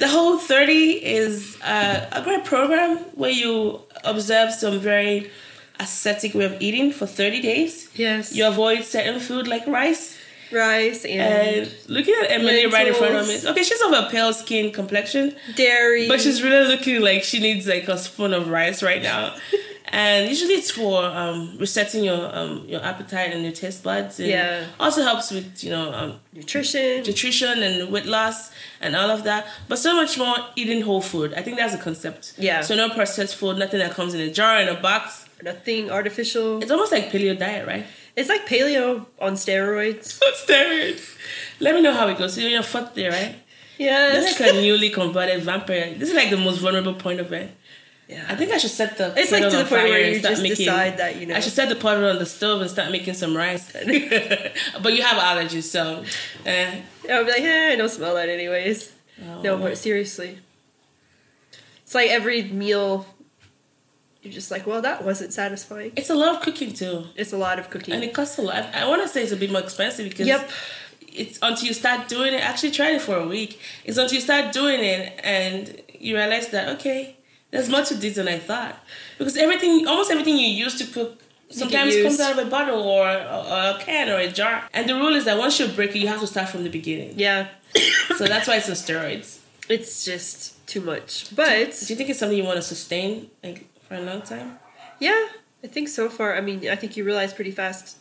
the 0.00 0.08
whole 0.08 0.38
thirty 0.38 0.90
is 1.04 1.56
uh, 1.62 2.08
a 2.12 2.22
great 2.22 2.44
program 2.44 2.98
where 3.14 3.30
you 3.30 3.80
observe 4.04 4.52
some 4.52 4.80
very 4.80 5.30
ascetic 5.78 6.34
way 6.34 6.44
of 6.44 6.56
eating 6.60 6.90
for 6.92 7.06
thirty 7.06 7.40
days. 7.40 7.88
Yes. 7.94 8.34
You 8.34 8.46
avoid 8.48 8.84
certain 8.84 9.20
food 9.20 9.46
like 9.46 9.66
rice. 9.68 10.16
rice 10.52 11.04
and 11.04 11.20
And 11.66 11.74
looking 11.88 12.14
at 12.22 12.30
Emily 12.32 12.66
right 12.66 12.88
in 12.88 12.94
front 12.94 13.14
of 13.14 13.28
me, 13.28 13.38
okay, 13.50 13.62
she's 13.62 13.80
of 13.82 13.92
a 13.92 14.08
pale 14.10 14.32
skin 14.32 14.72
complexion, 14.72 15.34
dairy. 15.54 16.08
but 16.08 16.20
she's 16.20 16.42
really 16.42 16.66
looking 16.66 17.00
like 17.00 17.22
she 17.22 17.38
needs 17.38 17.66
like 17.68 17.86
a 17.88 17.96
spoon 17.98 18.34
of 18.34 18.48
rice 18.48 18.82
right 18.82 19.02
now. 19.02 19.36
And 19.90 20.28
usually 20.28 20.54
it's 20.54 20.70
for 20.70 21.04
um, 21.04 21.56
resetting 21.58 22.04
your 22.04 22.34
um, 22.36 22.64
your 22.66 22.82
appetite 22.84 23.32
and 23.32 23.42
your 23.42 23.52
taste 23.52 23.82
buds. 23.82 24.20
And 24.20 24.28
Yeah. 24.28 24.66
Also 24.78 25.02
helps 25.02 25.30
with 25.30 25.62
you 25.64 25.70
know 25.70 25.92
um, 25.92 26.20
nutrition. 26.32 27.02
nutrition 27.02 27.62
and 27.62 27.90
weight 27.90 28.06
loss 28.06 28.50
and 28.80 28.94
all 28.94 29.10
of 29.10 29.24
that, 29.24 29.46
but 29.68 29.78
so 29.78 29.94
much 29.96 30.18
more 30.18 30.36
eating 30.56 30.82
whole 30.82 31.00
food. 31.00 31.32
I 31.34 31.42
think 31.42 31.56
that's 31.56 31.74
the 31.76 31.82
concept. 31.82 32.34
Yeah. 32.38 32.60
So 32.60 32.74
no 32.74 32.90
processed 32.90 33.36
food, 33.36 33.58
nothing 33.58 33.80
that 33.80 33.92
comes 33.92 34.14
in 34.14 34.20
a 34.20 34.30
jar 34.32 34.60
in 34.60 34.68
a 34.68 34.74
box. 34.80 35.24
Nothing 35.42 35.88
artificial. 35.90 36.60
It's 36.60 36.70
almost 36.72 36.90
like 36.90 37.12
paleo 37.12 37.38
diet, 37.38 37.64
right? 37.66 37.86
It's 38.16 38.28
like 38.28 38.44
paleo 38.48 39.06
on 39.20 39.34
steroids. 39.34 40.20
on 40.26 40.32
Steroids. 40.34 41.16
Let 41.60 41.76
me 41.76 41.80
know 41.82 41.92
how 41.92 42.08
it 42.08 42.18
goes. 42.18 42.34
So 42.34 42.40
you're 42.40 42.48
in 42.48 42.54
your 42.54 42.64
fourth 42.64 42.92
day, 42.94 43.08
right? 43.08 43.36
Yes. 43.78 44.38
You're 44.40 44.48
like 44.48 44.56
a 44.56 44.60
newly 44.60 44.90
converted 44.90 45.42
vampire. 45.44 45.94
This 45.94 46.08
is 46.08 46.14
like 46.16 46.30
the 46.30 46.36
most 46.36 46.58
vulnerable 46.58 46.94
point 46.94 47.20
of 47.20 47.32
it. 47.32 47.54
Yeah. 48.08 48.24
I 48.28 48.34
think 48.36 48.50
I 48.52 48.58
should 48.58 48.70
set 48.70 48.96
the 48.98 49.12
It's 49.16 49.30
like 49.32 49.42
to 49.42 49.56
the 49.56 49.64
point 49.64 49.84
where 49.84 50.00
you 50.12 50.20
just 50.20 50.42
making- 50.42 50.56
decide 50.56 50.96
that, 50.98 51.16
you 51.16 51.26
know. 51.26 51.34
I 51.34 51.40
should 51.40 51.52
set 51.52 51.68
the 51.68 51.76
pot 51.76 51.96
on 52.02 52.18
the 52.18 52.26
stove 52.26 52.60
and 52.62 52.70
start 52.70 52.90
making 52.90 53.14
some 53.14 53.36
rice. 53.36 53.70
but 54.82 54.92
you 54.94 55.02
have 55.02 55.18
allergies, 55.18 55.64
so 55.64 56.04
eh. 56.46 56.80
I'll 57.10 57.24
be 57.24 57.30
like, 57.30 57.42
eh, 57.42 57.72
I 57.72 57.76
don't 57.76 57.88
smell 57.90 58.14
that 58.14 58.28
anyways. 58.28 58.92
Oh. 59.26 59.42
No, 59.42 59.58
but 59.58 59.76
seriously. 59.76 60.38
It's 61.82 61.94
like 61.94 62.10
every 62.10 62.42
meal, 62.44 63.06
you're 64.22 64.32
just 64.32 64.50
like, 64.50 64.66
well, 64.66 64.82
that 64.82 65.04
wasn't 65.04 65.32
satisfying. 65.32 65.92
it's 65.96 66.10
a 66.10 66.14
lot 66.14 66.36
of 66.36 66.42
cooking 66.42 66.72
too. 66.72 67.04
It's 67.16 67.32
a 67.32 67.38
lot 67.38 67.58
of 67.58 67.70
cooking. 67.70 67.94
And 67.94 68.04
it 68.04 68.12
costs 68.14 68.38
a 68.38 68.42
lot. 68.42 68.74
I 68.74 68.86
want 68.88 69.02
to 69.02 69.08
say 69.08 69.22
it's 69.22 69.32
a 69.32 69.36
bit 69.36 69.50
more 69.50 69.60
expensive 69.62 70.08
because 70.08 70.26
Yep. 70.26 70.50
it's 71.14 71.38
until 71.42 71.66
you 71.66 71.74
start 71.74 72.08
doing 72.08 72.34
it. 72.34 72.42
Actually, 72.42 72.72
tried 72.72 72.94
it 72.96 73.02
for 73.02 73.16
a 73.16 73.26
week. 73.26 73.60
It's 73.84 73.96
until 73.98 74.14
you 74.14 74.20
start 74.20 74.52
doing 74.52 74.80
it 74.82 75.18
and 75.24 75.80
you 75.98 76.16
realize 76.16 76.48
that 76.48 76.68
okay, 76.76 77.16
There's 77.50 77.68
more 77.68 77.82
to 77.82 77.94
this 77.94 78.16
than 78.16 78.28
I 78.28 78.38
thought. 78.38 78.78
Because 79.16 79.36
everything, 79.36 79.86
almost 79.86 80.10
everything 80.10 80.36
you 80.36 80.48
use 80.48 80.76
to 80.78 80.84
cook, 80.86 81.22
sometimes 81.50 81.96
comes 82.02 82.20
out 82.20 82.38
of 82.38 82.46
a 82.46 82.50
bottle 82.50 82.82
or 82.82 83.08
a, 83.08 83.14
a 83.14 83.78
can 83.80 84.08
or 84.10 84.18
a 84.18 84.30
jar. 84.30 84.64
And 84.74 84.88
the 84.88 84.94
rule 84.94 85.14
is 85.14 85.24
that 85.24 85.38
once 85.38 85.58
you 85.58 85.66
break 85.68 85.96
it, 85.96 85.98
you 86.00 86.08
have 86.08 86.20
to 86.20 86.26
start 86.26 86.50
from 86.50 86.62
the 86.64 86.70
beginning. 86.70 87.14
Yeah. 87.16 87.48
So 88.16 88.24
that's 88.26 88.48
why 88.48 88.56
it's 88.56 88.68
on 88.68 88.74
steroids. 88.74 89.38
It's 89.68 90.04
just 90.04 90.66
too 90.66 90.80
much. 90.80 91.34
But 91.36 91.70
Do 91.86 91.92
you 91.92 91.96
think 91.96 92.10
it's 92.10 92.18
something 92.18 92.36
you 92.36 92.42
want 92.44 92.56
to 92.56 92.62
sustain 92.62 93.30
like 93.44 93.66
for 93.86 93.94
a 93.94 94.00
long 94.00 94.22
time? 94.22 94.58
yeah, 94.98 95.28
I 95.62 95.68
think 95.68 95.88
so 95.88 96.08
far. 96.08 96.34
I 96.34 96.40
mean, 96.40 96.68
I 96.68 96.74
think 96.74 96.96
you 96.96 97.04
realize 97.04 97.32
pretty 97.32 97.52
fast 97.52 97.96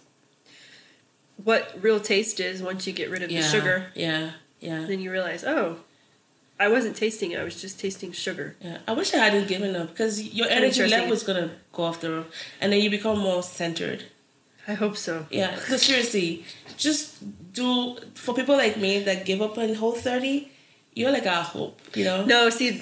what 1.44 1.78
real 1.82 2.00
taste 2.00 2.40
is 2.40 2.62
once 2.64 2.88
you 2.88 2.94
get 2.94 3.10
rid 3.12 3.22
of 3.22 3.30
the 3.30 3.42
sugar. 3.44 3.92
Yeah, 3.94 4.32
yeah, 4.60 4.86
Then 4.86 5.00
you 5.02 5.12
realize, 5.12 5.44
oh, 5.44 5.78
I 6.60 6.68
wasn't 6.70 6.96
tasting 6.96 7.32
it. 7.32 7.40
I 7.40 7.44
was 7.44 7.62
just 7.62 7.80
tasting 7.80 8.12
sugar. 8.12 8.56
yeah. 8.62 8.80
I 8.88 8.94
wish 8.94 9.14
I 9.14 9.18
hadn't 9.18 9.48
given 9.48 9.76
up 9.76 9.90
because 9.90 10.22
your 10.34 10.48
energy 10.50 10.88
level 10.88 11.14
is 11.14 11.24
gonna 11.24 11.52
go 11.72 11.84
off 11.84 12.02
the 12.02 12.10
roof, 12.10 12.28
and 12.62 12.72
then 12.72 12.80
you 12.82 12.90
become 12.90 13.20
more 13.20 13.44
centered. 13.44 14.04
I 14.68 14.74
hope 14.74 14.98
so. 14.98 15.28
Yeah, 15.30 15.56
because 15.56 15.84
seriously, 15.84 16.44
just 16.78 17.54
do 17.54 17.98
for 18.16 18.34
people 18.34 18.56
like 18.58 18.76
me 18.78 19.00
that 19.04 19.26
give 19.26 19.42
up 19.42 19.58
on 19.58 19.76
whole 19.76 19.94
thirty. 19.94 20.52
You're 20.94 21.12
like 21.12 21.28
our 21.28 21.44
hope, 21.44 21.80
you 21.96 22.04
know. 22.04 22.26
No, 22.26 22.50
see, 22.50 22.82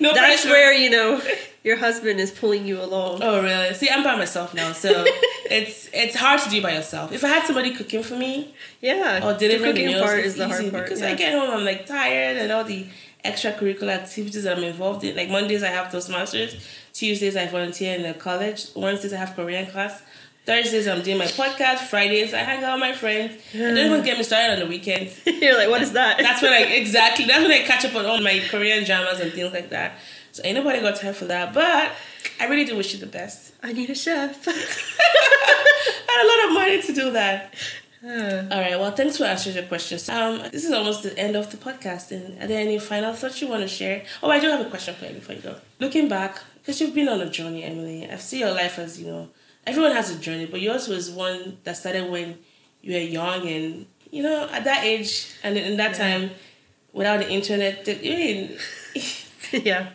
No 0.00 0.12
that's 0.12 0.42
pressure. 0.42 0.48
where 0.52 0.72
you 0.72 0.90
know 0.90 1.20
your 1.64 1.76
husband 1.76 2.18
is 2.20 2.30
pulling 2.30 2.66
you 2.66 2.80
along. 2.82 3.22
Oh 3.22 3.42
really? 3.42 3.74
See, 3.74 3.88
I'm 3.88 4.02
by 4.02 4.16
myself 4.16 4.52
now, 4.54 4.72
so 4.72 5.04
it's 5.50 5.88
it's 5.92 6.16
hard 6.16 6.40
to 6.40 6.50
do 6.50 6.60
by 6.62 6.72
yourself. 6.72 7.12
If 7.12 7.24
I 7.24 7.28
had 7.28 7.46
somebody 7.46 7.74
cooking 7.74 8.02
for 8.02 8.16
me 8.16 8.54
Yeah, 8.80 9.24
or 9.26 9.38
delivering 9.38 9.74
the 9.74 9.80
cooking 9.82 9.86
meals, 9.86 10.02
part 10.02 10.18
is 10.20 10.34
the 10.36 10.48
hard 10.48 10.70
part. 10.72 10.84
because 10.84 11.00
yeah. 11.00 11.08
I 11.08 11.14
get 11.14 11.32
home, 11.32 11.50
I'm 11.50 11.64
like 11.64 11.86
tired 11.86 12.36
and 12.36 12.50
all 12.52 12.64
the 12.64 12.86
extracurricular 13.24 13.90
activities 13.90 14.42
that 14.44 14.58
I'm 14.58 14.64
involved 14.64 15.04
in. 15.04 15.16
Like 15.16 15.30
Mondays, 15.30 15.62
I 15.62 15.68
have 15.68 15.92
Toastmasters. 15.92 16.60
Tuesdays, 16.92 17.36
I 17.36 17.46
volunteer 17.46 17.94
in 17.96 18.02
the 18.02 18.14
college. 18.14 18.66
Wednesdays, 18.74 19.12
I 19.12 19.16
have 19.18 19.34
Korean 19.34 19.66
class. 19.66 20.02
Thursdays, 20.44 20.88
I'm 20.88 21.02
doing 21.02 21.18
my 21.18 21.26
podcast. 21.26 21.78
Fridays, 21.86 22.34
I 22.34 22.38
hang 22.38 22.64
out 22.64 22.74
with 22.74 22.80
my 22.80 22.92
friends. 22.92 23.40
And 23.54 23.76
don't 23.76 23.86
even 23.86 24.04
get 24.04 24.18
me 24.18 24.24
started 24.24 24.54
on 24.54 24.58
the 24.58 24.66
weekends. 24.66 25.20
You're 25.26 25.56
like, 25.56 25.70
what 25.70 25.82
is 25.82 25.92
that? 25.92 26.18
That's 26.18 26.42
when 26.42 26.52
I 26.52 26.58
exactly. 26.82 27.26
That's 27.26 27.42
when 27.42 27.52
I 27.52 27.62
catch 27.62 27.84
up 27.84 27.94
on 27.94 28.04
all 28.06 28.20
my 28.20 28.42
Korean 28.50 28.84
dramas 28.84 29.20
and 29.20 29.32
things 29.32 29.52
like 29.52 29.70
that. 29.70 29.92
So 30.32 30.42
ain't 30.44 30.56
nobody 30.56 30.80
got 30.80 30.96
time 30.96 31.14
for 31.14 31.26
that. 31.26 31.52
But 31.52 31.92
I 32.40 32.46
really 32.46 32.64
do 32.64 32.76
wish 32.76 32.92
you 32.94 33.00
the 33.00 33.06
best. 33.06 33.52
I 33.62 33.72
need 33.72 33.90
a 33.90 33.94
chef. 33.94 34.46
I 34.48 34.52
had 36.08 36.24
a 36.24 36.28
lot 36.28 36.48
of 36.48 36.54
money 36.54 36.82
to 36.82 36.92
do 36.92 37.10
that. 37.12 37.54
Uh, 38.04 38.48
All 38.52 38.60
right. 38.60 38.78
Well, 38.80 38.90
thanks 38.92 39.18
for 39.18 39.24
answering 39.24 39.56
your 39.56 39.64
questions. 39.66 40.08
Um, 40.08 40.38
this 40.50 40.64
is 40.64 40.72
almost 40.72 41.02
the 41.04 41.16
end 41.18 41.36
of 41.36 41.50
the 41.50 41.56
podcast. 41.56 42.10
And 42.10 42.42
are 42.42 42.46
there 42.46 42.60
any 42.60 42.78
final 42.78 43.12
thoughts 43.14 43.40
you 43.40 43.48
want 43.48 43.62
to 43.62 43.68
share? 43.68 44.04
Oh, 44.22 44.30
I 44.30 44.40
do 44.40 44.48
have 44.48 44.64
a 44.66 44.70
question 44.70 44.94
for 44.94 45.06
you 45.06 45.14
before 45.14 45.36
you 45.36 45.42
go. 45.42 45.56
Looking 45.78 46.08
back, 46.08 46.40
because 46.60 46.80
you've 46.80 46.94
been 46.94 47.08
on 47.08 47.20
a 47.20 47.30
journey, 47.30 47.62
Emily. 47.62 48.08
I 48.10 48.16
see 48.16 48.40
your 48.40 48.50
life 48.52 48.78
as 48.78 49.00
you 49.00 49.06
know. 49.06 49.28
Everyone 49.66 49.92
has 49.92 50.10
a 50.10 50.18
journey, 50.18 50.46
but 50.46 50.60
yours 50.60 50.88
was 50.88 51.10
one 51.10 51.58
that 51.62 51.76
started 51.76 52.10
when 52.10 52.38
you 52.80 52.94
were 52.94 52.98
young, 53.00 53.46
and 53.46 53.86
you 54.10 54.22
know, 54.24 54.48
at 54.50 54.64
that 54.64 54.82
age 54.84 55.28
and 55.44 55.56
in 55.56 55.76
that 55.76 55.92
Yeah. 55.92 55.98
time, 56.18 56.30
without 56.92 57.20
the 57.20 57.30
internet, 57.30 57.84
I 57.88 57.94
mean, 58.02 58.58
yeah. 59.52 59.90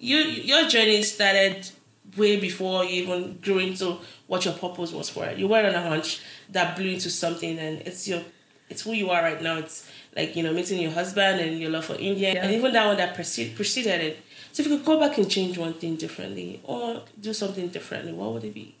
You 0.00 0.16
your 0.18 0.66
journey 0.68 1.02
started 1.02 1.68
way 2.16 2.40
before 2.40 2.84
you 2.84 3.02
even 3.04 3.38
grew 3.40 3.58
into 3.58 3.98
what 4.26 4.44
your 4.44 4.54
purpose 4.54 4.90
was 4.92 5.08
for. 5.10 5.24
it. 5.26 5.38
You 5.38 5.46
were 5.46 5.58
on 5.64 5.74
a 5.74 5.80
hunch 5.88 6.20
that 6.50 6.76
blew 6.76 6.90
into 6.90 7.10
something, 7.10 7.58
and 7.58 7.80
it's 7.82 8.08
your, 8.08 8.22
it's 8.68 8.82
who 8.82 8.92
you 8.92 9.10
are 9.10 9.22
right 9.22 9.40
now. 9.40 9.58
It's 9.58 9.88
like 10.16 10.34
you 10.36 10.42
know 10.42 10.52
meeting 10.52 10.80
your 10.80 10.90
husband 10.90 11.40
and 11.40 11.58
your 11.60 11.70
love 11.70 11.84
for 11.84 11.94
India, 11.94 12.32
Yeah. 12.34 12.42
and 12.44 12.52
even 12.52 12.72
that 12.72 12.86
one 12.86 12.96
that 12.96 13.14
preceded 13.14 13.54
preceded 13.56 14.00
it. 14.00 14.18
So 14.52 14.62
if 14.62 14.68
you 14.68 14.76
could 14.78 14.84
go 14.86 14.98
back 14.98 15.16
and 15.18 15.30
change 15.30 15.56
one 15.58 15.74
thing 15.74 15.94
differently 15.96 16.60
or 16.64 17.02
do 17.20 17.32
something 17.32 17.68
differently, 17.68 18.12
what 18.12 18.32
would 18.32 18.44
it 18.44 18.54
be? 18.54 18.74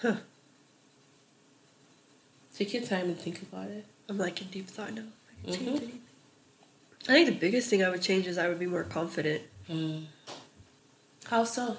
Huh. 0.00 0.16
Take 2.56 2.72
your 2.74 2.82
time 2.84 3.06
and 3.06 3.18
think 3.18 3.42
about 3.42 3.68
it. 3.68 3.84
I'm 4.08 4.18
like 4.18 4.40
in 4.40 4.48
deep 4.48 4.68
thought 4.68 4.92
now. 4.94 5.02
I, 5.46 5.50
Mhm. 5.50 5.66
anything. 5.66 6.00
I 7.08 7.12
think 7.12 7.26
the 7.26 7.34
biggest 7.46 7.68
thing 7.68 7.82
I 7.82 7.88
would 7.90 8.02
change 8.02 8.26
is 8.28 8.38
I 8.38 8.48
would 8.48 8.58
be 8.60 8.66
more 8.66 8.84
confident. 8.84 9.42
Mm. 9.70 10.04
How 11.26 11.44
so? 11.44 11.76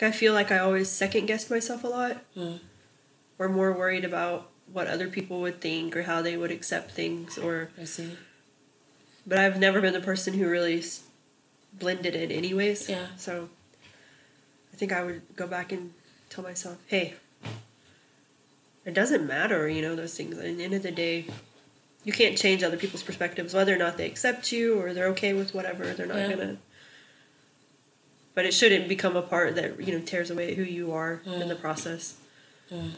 Like 0.00 0.02
I 0.02 0.10
feel 0.12 0.32
like 0.32 0.50
I 0.50 0.58
always 0.58 0.88
second 0.88 1.26
guessed 1.26 1.50
myself 1.50 1.84
a 1.84 1.88
lot, 1.88 2.18
Mm. 2.36 2.60
or 3.38 3.48
more 3.48 3.72
worried 3.72 4.04
about 4.04 4.48
what 4.72 4.86
other 4.86 5.08
people 5.08 5.40
would 5.40 5.60
think 5.60 5.96
or 5.96 6.02
how 6.04 6.22
they 6.22 6.36
would 6.36 6.50
accept 6.50 6.90
things. 6.92 7.38
Or, 7.38 7.70
I 7.80 7.84
see. 7.84 8.16
but 9.26 9.38
I've 9.38 9.58
never 9.58 9.80
been 9.80 9.92
the 9.92 10.00
person 10.00 10.34
who 10.34 10.48
really 10.48 10.78
s- 10.80 11.02
blended 11.72 12.14
in, 12.14 12.30
anyways. 12.30 12.88
Yeah. 12.88 13.06
So, 13.16 13.48
I 14.72 14.76
think 14.76 14.92
I 14.92 15.02
would 15.04 15.22
go 15.36 15.46
back 15.46 15.72
and 15.72 15.92
tell 16.30 16.44
myself, 16.44 16.78
hey, 16.86 17.14
it 18.84 18.94
doesn't 18.94 19.26
matter, 19.26 19.68
you 19.68 19.82
know, 19.82 19.94
those 19.96 20.14
things. 20.16 20.36
At 20.38 20.44
the 20.56 20.64
end 20.64 20.74
of 20.74 20.82
the 20.82 20.90
day, 20.92 21.26
you 22.04 22.12
can't 22.12 22.38
change 22.38 22.62
other 22.62 22.76
people's 22.76 23.02
perspectives, 23.02 23.52
whether 23.54 23.74
or 23.74 23.78
not 23.78 23.96
they 23.98 24.06
accept 24.06 24.52
you 24.52 24.80
or 24.80 24.94
they're 24.94 25.08
okay 25.08 25.32
with 25.34 25.54
whatever. 25.54 25.84
They're 25.92 26.06
not 26.06 26.16
Yeah. 26.16 26.28
gonna. 26.30 26.56
But 28.38 28.46
it 28.46 28.54
shouldn't 28.54 28.86
become 28.86 29.16
a 29.16 29.22
part 29.34 29.56
that 29.56 29.84
you 29.84 29.90
know 29.92 29.98
tears 30.04 30.30
away 30.30 30.54
who 30.54 30.62
you 30.62 30.92
are 30.92 31.22
in 31.26 31.32
Mm. 31.42 31.48
the 31.48 31.56
process. 31.56 32.14
Mm. 32.70 32.92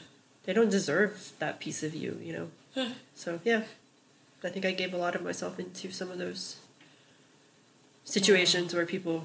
They 0.45 0.53
don't 0.53 0.69
deserve 0.69 1.33
that 1.39 1.61
piece 1.61 1.83
of 1.83 1.95
you, 1.95 2.21
you 2.23 2.33
know. 2.37 2.47
Hmm. 2.75 2.93
So 3.15 3.41
yeah, 3.43 3.63
I 4.45 4.51
think 4.51 4.67
I 4.67 4.73
gave 4.73 4.93
a 4.93 4.99
lot 4.99 5.15
of 5.15 5.23
myself 5.23 5.59
into 5.59 5.91
some 5.93 6.11
of 6.11 6.19
those 6.19 6.57
situations 8.05 8.75
where 8.75 8.85
people, 8.85 9.25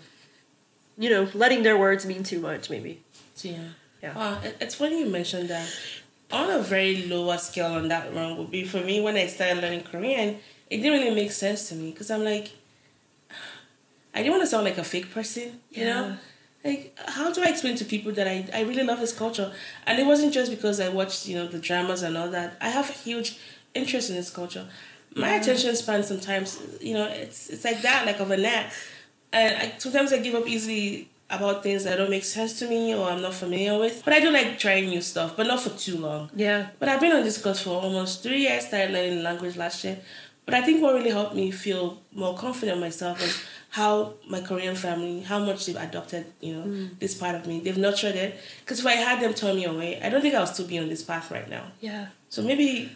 you 0.98 1.10
know, 1.10 1.28
letting 1.34 1.64
their 1.64 1.78
words 1.78 2.06
mean 2.06 2.24
too 2.24 2.40
much, 2.40 2.70
maybe. 2.70 3.02
Yeah. 3.44 3.76
Yeah. 4.02 4.16
Wow, 4.16 4.40
it's 4.62 4.76
funny 4.76 5.00
you 5.00 5.08
mentioned 5.10 5.50
that. 5.50 5.68
On 6.32 6.50
a 6.50 6.60
very 6.60 7.04
lower 7.12 7.38
scale 7.38 7.74
on 7.74 7.90
that 7.90 8.14
one 8.14 8.38
would 8.38 8.52
be 8.52 8.64
for 8.64 8.80
me 8.80 9.02
when 9.02 9.18
I 9.18 9.28
started 9.28 9.62
learning 9.62 9.84
Korean, 9.84 10.40
it 10.70 10.78
didn't 10.78 10.94
really 11.02 11.14
make 11.14 11.34
sense 11.34 11.68
to 11.70 11.76
me 11.76 11.92
because 11.92 12.10
I'm 12.10 12.24
like, 12.24 12.52
I 14.16 14.20
didn't 14.20 14.32
want 14.32 14.44
to 14.44 14.48
sound 14.48 14.64
like 14.64 14.78
a 14.80 14.84
fake 14.84 15.12
person, 15.12 15.60
you 15.72 15.86
know? 15.86 16.18
Like, 16.64 16.98
how 17.06 17.32
do 17.32 17.44
I 17.44 17.50
explain 17.50 17.76
to 17.76 17.86
people 17.86 18.12
that 18.14 18.28
I, 18.28 18.48
I 18.52 18.62
really 18.64 18.82
love 18.84 19.00
this 19.00 19.14
culture? 19.14 19.52
And 19.86 20.00
it 20.00 20.06
wasn't 20.08 20.34
just 20.34 20.50
because 20.50 20.80
I 20.80 20.90
watched, 20.90 21.28
you 21.28 21.36
know, 21.36 21.48
the 21.48 21.60
dramas 21.60 22.02
and 22.02 22.18
all 22.18 22.30
that. 22.32 22.58
I 22.60 22.70
have 22.70 22.90
a 22.90 22.94
huge 22.94 23.38
interest 23.76 24.10
in 24.10 24.16
this 24.16 24.32
culture. 24.32 24.66
My 25.16 25.30
Yeah. 25.36 25.42
attention 25.42 25.76
span 25.76 26.02
sometimes, 26.04 26.60
you 26.82 26.94
know, 26.96 27.06
it's 27.06 27.50
it's 27.50 27.64
like 27.66 27.82
that, 27.84 28.06
like 28.08 28.20
of 28.20 28.32
a 28.32 28.38
gnat. 28.38 28.74
And 29.32 29.56
I, 29.56 29.74
sometimes 29.78 30.12
I 30.12 30.18
give 30.20 30.34
up 30.34 30.48
easily 30.48 31.10
about 31.30 31.62
things 31.64 31.84
that 31.84 31.98
don't 31.98 32.10
make 32.10 32.24
sense 32.24 32.58
to 32.60 32.68
me 32.68 32.96
or 32.96 33.10
I'm 33.10 33.22
not 33.22 33.34
familiar 33.34 33.78
with. 33.78 34.02
But 34.06 34.14
I 34.14 34.20
do 34.20 34.32
like 34.32 34.58
trying 34.58 34.90
new 34.90 35.02
stuff, 35.02 35.36
but 35.38 35.46
not 35.48 35.60
for 35.62 35.70
too 35.72 35.98
long. 35.98 36.30
Yeah. 36.36 36.68
But 36.80 36.90
I've 36.90 37.00
been 37.00 37.12
on 37.12 37.24
this 37.24 37.38
course 37.42 37.62
for 37.62 37.72
almost 37.82 38.24
three 38.24 38.42
years, 38.42 38.66
started 38.68 38.92
learning 38.92 39.18
the 39.18 39.24
language 39.24 39.56
last 39.56 39.84
year. 39.84 40.00
But 40.46 40.54
I 40.54 40.62
think 40.62 40.82
what 40.82 40.94
really 40.94 41.10
helped 41.10 41.36
me 41.36 41.50
feel 41.52 42.02
more 42.14 42.36
confident 42.38 42.76
in 42.78 42.82
myself 42.82 43.20
was 43.22 43.42
how 43.76 44.14
my 44.30 44.40
Korean 44.40 44.74
family, 44.74 45.20
how 45.20 45.38
much 45.38 45.66
they've 45.66 45.76
adopted, 45.76 46.26
you 46.40 46.54
know, 46.54 46.62
hmm. 46.62 46.86
this 46.98 47.14
part 47.14 47.36
of 47.36 47.46
me. 47.46 47.60
They've 47.60 47.78
nurtured 47.78 48.16
it. 48.16 48.40
Because 48.62 48.80
if 48.80 48.86
I 48.86 48.94
had 48.94 49.22
them 49.22 49.34
turn 49.34 49.58
me 49.58 49.66
away, 49.66 50.02
I 50.02 50.08
don't 50.08 50.22
think 50.22 50.34
I'll 50.34 50.48
still 50.48 50.66
be 50.66 50.80
on 50.80 50.88
this 50.88 51.04
path 51.04 51.30
right 51.30 51.50
now. 51.50 51.66
Yeah. 51.82 52.08
So 52.30 52.42
maybe 52.42 52.96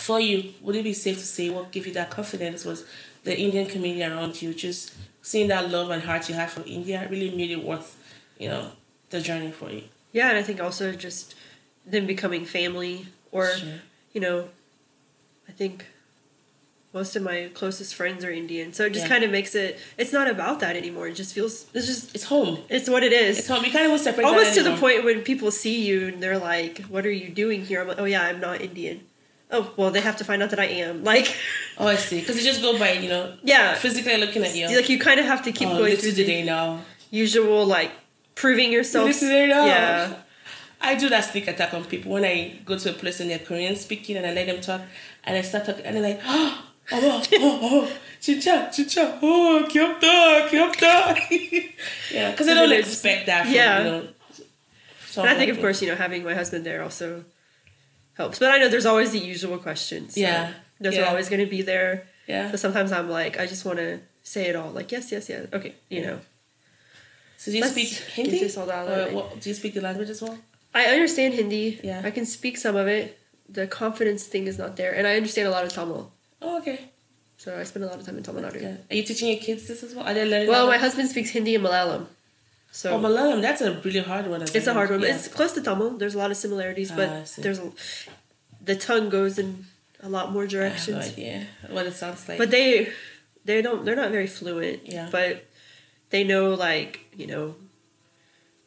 for 0.00 0.18
you, 0.18 0.52
would 0.62 0.74
it 0.74 0.82
be 0.82 0.94
safe 0.94 1.18
to 1.18 1.24
say 1.24 1.48
what 1.48 1.70
gave 1.70 1.86
you 1.86 1.92
that 1.92 2.10
confidence 2.10 2.64
was 2.64 2.84
the 3.22 3.38
Indian 3.38 3.66
community 3.66 4.02
around 4.02 4.42
you, 4.42 4.52
just 4.52 4.94
seeing 5.22 5.46
that 5.46 5.70
love 5.70 5.90
and 5.90 6.02
heart 6.02 6.28
you 6.28 6.34
had 6.34 6.50
for 6.50 6.64
India 6.66 7.06
really 7.08 7.30
made 7.30 7.52
it 7.52 7.62
worth, 7.62 7.96
you 8.36 8.48
know, 8.48 8.72
the 9.10 9.20
journey 9.20 9.52
for 9.52 9.70
you. 9.70 9.84
Yeah, 10.10 10.30
and 10.30 10.38
I 10.38 10.42
think 10.42 10.60
also 10.60 10.90
just 10.90 11.36
them 11.86 12.06
becoming 12.06 12.44
family 12.44 13.06
or 13.30 13.46
Sure. 13.46 13.80
you 14.12 14.20
know, 14.20 14.48
I 15.48 15.52
think 15.52 15.86
most 16.92 17.14
of 17.16 17.22
my 17.22 17.48
closest 17.54 17.94
friends 17.94 18.24
are 18.24 18.30
Indian. 18.32 18.72
So 18.72 18.84
it 18.86 18.92
just 18.92 19.04
Yeah. 19.06 19.08
kind 19.14 19.24
of 19.24 19.30
makes 19.30 19.54
it 19.54 19.78
it's 19.96 20.12
not 20.12 20.28
about 20.28 20.60
that 20.60 20.74
anymore. 20.76 21.06
It 21.08 21.14
just 21.14 21.32
feels 21.34 21.66
it's 21.74 21.86
just 21.86 22.14
It's 22.14 22.24
home. 22.24 22.58
it's 22.68 22.88
what 22.90 23.02
it 23.04 23.12
is. 23.12 23.38
It's 23.38 23.48
home. 23.48 23.64
You 23.64 23.70
can't 23.70 23.84
even 23.86 23.98
separate 23.98 24.24
that 24.24 24.28
Almost 24.32 24.54
to 24.54 24.62
the 24.62 24.76
point 24.76 25.04
when 25.04 25.22
people 25.22 25.50
see 25.50 25.80
you 25.86 26.08
and 26.08 26.22
they're 26.22 26.38
like, 26.38 26.82
"What 26.86 27.06
are 27.06 27.10
you 27.22 27.28
doing 27.28 27.64
here?" 27.64 27.80
I'm 27.82 27.88
like, 27.88 27.98
"Oh 28.00 28.04
yeah, 28.06 28.22
I'm 28.22 28.40
not 28.40 28.60
Indian." 28.60 29.00
Oh 29.52 29.72
well, 29.76 29.90
they 29.90 30.00
have 30.00 30.16
to 30.18 30.24
find 30.24 30.42
out 30.42 30.50
that 30.50 30.60
I 30.60 30.66
am. 30.86 31.02
Like, 31.12 31.28
Oh, 31.78 31.86
I 31.86 31.96
see. 31.96 32.20
Because 32.20 32.36
you 32.38 32.44
just 32.44 32.60
go 32.62 32.78
by, 32.78 32.92
you 32.92 33.08
know, 33.08 33.34
yeah, 33.42 33.74
physically 33.74 34.16
looking 34.16 34.42
at 34.44 34.54
you. 34.54 34.66
like 34.76 34.88
you 34.88 34.98
kind 34.98 35.18
of 35.18 35.26
have 35.26 35.42
to 35.44 35.52
keep 35.52 35.68
oh, 35.68 35.78
going 35.78 35.96
through 35.96 36.12
the 36.12 36.24
day 36.24 36.42
now. 36.44 36.80
usual 37.10 37.64
like 37.66 37.90
proving 38.34 38.70
yourself. 38.72 39.06
This 39.08 39.22
is 39.22 39.28
day 39.28 39.46
now. 39.48 39.64
Yeah, 39.66 40.14
I 40.80 40.94
do 40.94 41.08
that 41.08 41.24
sneak 41.30 41.46
attack 41.48 41.74
on 41.74 41.84
people 41.84 42.12
when 42.12 42.24
I 42.24 42.58
go 42.64 42.78
to 42.78 42.90
a 42.90 42.92
place 42.92 43.18
and 43.20 43.28
they're 43.30 43.38
Korean 43.50 43.76
speaking 43.76 44.16
and 44.16 44.24
I 44.26 44.32
let 44.32 44.46
them 44.46 44.60
talk 44.60 44.82
and 45.24 45.36
I 45.36 45.42
start 45.42 45.66
talking 45.66 45.84
and 45.84 45.96
they're 45.96 46.02
like, 46.14 46.20
oh, 46.24 46.64
oh, 46.91 47.23
oh, 47.33 47.59
oh, 47.63 47.91
chicha, 48.21 48.69
chicha, 48.73 49.19
oh, 49.21 49.65
귀엽다, 49.69 50.47
귀엽다. 50.49 51.15
yeah, 52.11 52.31
because 52.31 52.47
I 52.47 52.53
don't 52.53 52.63
And 52.63 52.73
it's- 52.73 52.87
expect 52.93 53.25
that 53.27 53.45
from, 53.45 53.53
yeah. 53.55 53.77
you 53.79 53.83
know. 53.85 53.97
and 53.99 54.09
I 54.09 55.05
someone 55.09 55.37
think 55.37 55.51
of 55.51 55.57
like 55.57 55.61
course 55.63 55.81
you 55.81 55.87
know 55.89 55.95
having 55.95 56.23
my 56.23 56.33
husband 56.33 56.65
there 56.65 56.83
also 56.83 57.23
helps. 58.15 58.39
But 58.39 58.51
I 58.51 58.57
know 58.59 58.67
there's 58.69 58.85
always 58.85 59.11
the 59.11 59.19
usual 59.19 59.57
questions. 59.57 60.15
so 60.15 60.19
Yeah. 60.21 60.51
those 60.79 60.95
Yeah. 60.95 61.03
are 61.03 61.09
always 61.09 61.29
going 61.29 61.39
to 61.43 61.49
be 61.49 61.61
there. 61.61 62.07
Yeah. 62.27 62.49
But 62.51 62.59
sometimes 62.59 62.91
I'm 62.91 63.09
like, 63.09 63.39
I 63.39 63.45
just 63.45 63.63
want 63.65 63.79
to 63.79 63.99
say 64.23 64.47
it 64.47 64.55
all. 64.55 64.71
Like 64.71 64.91
yes, 64.91 65.11
yes, 65.11 65.29
yes. 65.29 65.47
Okay, 65.53 65.73
you 65.89 66.01
Yeah. 66.01 66.07
know. 66.07 66.19
So 67.37 67.51
do 67.51 67.57
you 67.57 67.61
Let's 67.63 67.73
speak 67.73 67.89
get 67.91 68.01
Hindi? 68.15 68.39
this 68.39 68.57
all 68.57 68.65
down, 68.67 68.87
Or 68.89 68.97
like- 69.05 69.13
what, 69.13 69.39
do 69.39 69.49
you 69.49 69.55
speak 69.55 69.73
the 69.73 69.81
language 69.81 70.09
as 70.09 70.21
well? 70.21 70.37
I 70.73 70.85
understand 70.87 71.33
Hindi. 71.35 71.79
Yeah. 71.83 72.01
I 72.03 72.11
can 72.11 72.25
speak 72.25 72.57
some 72.57 72.75
of 72.75 72.87
it. 72.87 73.17
The 73.47 73.67
confidence 73.67 74.23
thing 74.23 74.47
is 74.47 74.57
not 74.57 74.75
there, 74.75 74.91
and 74.91 75.05
I 75.07 75.15
understand 75.15 75.47
a 75.47 75.51
lot 75.51 75.63
of 75.63 75.71
Tamil. 75.71 76.11
Oh, 76.42 76.58
okay. 76.58 76.78
So 77.36 77.58
I 77.58 77.62
spend 77.64 77.84
a 77.84 77.88
lot 77.88 77.98
of 77.98 78.04
time 78.06 78.16
in 78.18 78.22
Tamil 78.22 78.42
Nadu. 78.42 78.60
Yeah. 78.62 78.76
Are 78.90 78.94
you 78.94 79.02
teaching 79.02 79.28
your 79.28 79.38
kids 79.40 79.66
this 79.68 79.82
as 79.82 79.94
well? 79.94 80.06
Are 80.06 80.12
they 80.14 80.26
learning? 80.28 80.48
Well, 80.48 80.66
how 80.66 80.70
my 80.70 80.78
husband 80.78 81.08
speaks 81.08 81.30
Hindi 81.30 81.54
and 81.54 81.64
Malayalam. 81.64 82.06
So 82.70 82.92
Oh, 82.94 82.98
Malayalam. 83.00 83.40
That's 83.42 83.60
a 83.62 83.72
really 83.80 84.00
hard 84.00 84.26
one. 84.26 84.42
I 84.42 84.46
it's 84.54 84.66
a 84.66 84.74
hard 84.74 84.90
one. 84.90 85.00
Yeah. 85.02 85.14
It's 85.14 85.28
close 85.28 85.52
to 85.54 85.62
Tamil. 85.62 85.90
There's 85.98 86.14
a 86.14 86.18
lot 86.18 86.30
of 86.30 86.36
similarities, 86.36 86.90
Ah, 86.92 86.96
but 86.96 87.28
see. 87.28 87.42
there's 87.42 87.58
a, 87.58 87.72
the 88.62 88.76
tongue 88.76 89.08
goes 89.08 89.38
in 89.38 89.64
a 90.02 90.08
lot 90.08 90.32
more 90.32 90.42
I 90.42 90.44
have 90.44 90.52
no 90.52 90.58
directions. 90.60 91.08
idea 91.12 91.46
what 91.70 91.86
it 91.86 91.94
sounds 91.94 92.28
like. 92.28 92.38
But 92.38 92.50
they 92.50 92.90
they 93.44 93.62
don't 93.62 93.84
they're 93.84 93.96
not 93.96 94.10
very 94.10 94.26
fluent. 94.26 94.80
Yeah. 94.86 95.08
But 95.10 95.44
they 96.10 96.22
know 96.24 96.54
like, 96.54 97.00
you 97.16 97.26
know, 97.26 97.54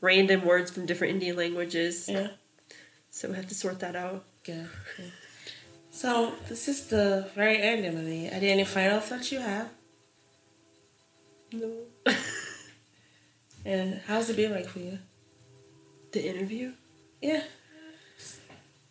random 0.01 0.45
words 0.45 0.71
from 0.71 0.85
different 0.85 1.13
Indian 1.13 1.35
languages. 1.37 2.09
yeah. 2.09 2.27
So 3.11 3.29
we 3.29 3.35
have 3.35 3.47
to 3.49 3.55
sort 3.55 3.79
that 3.81 3.95
out. 3.95 4.25
Yeah. 4.45 4.65
good. 4.97 5.11
So 5.93 6.33
this 6.49 6.67
is 6.67 6.87
the 6.87 7.29
very 7.35 7.61
end, 7.61 7.85
Emily. 7.85 8.27
Are 8.27 8.39
there 8.39 8.51
any 8.51 8.65
final 8.65 8.99
thoughts 8.99 9.31
you 9.31 9.39
have? 9.39 9.69
No. 11.51 11.71
And 13.65 14.01
how's 14.07 14.29
it 14.29 14.35
been 14.35 14.51
like 14.51 14.67
for 14.67 14.79
you? 14.79 14.99
the 16.11 16.27
interview? 16.27 16.73
Yeah, 17.21 17.43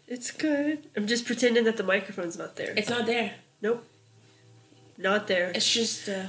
It's 0.08 0.30
good. 0.30 0.88
I'm 0.96 1.06
just 1.06 1.26
pretending 1.26 1.64
that 1.64 1.76
the 1.76 1.82
microphone's 1.82 2.38
not 2.38 2.56
there. 2.56 2.72
it's 2.74 2.88
not 2.88 3.04
there. 3.04 3.34
nope. 3.60 3.84
Not 4.96 5.26
there. 5.26 5.52
It's 5.54 5.70
just. 5.70 6.08
Uh, 6.08 6.28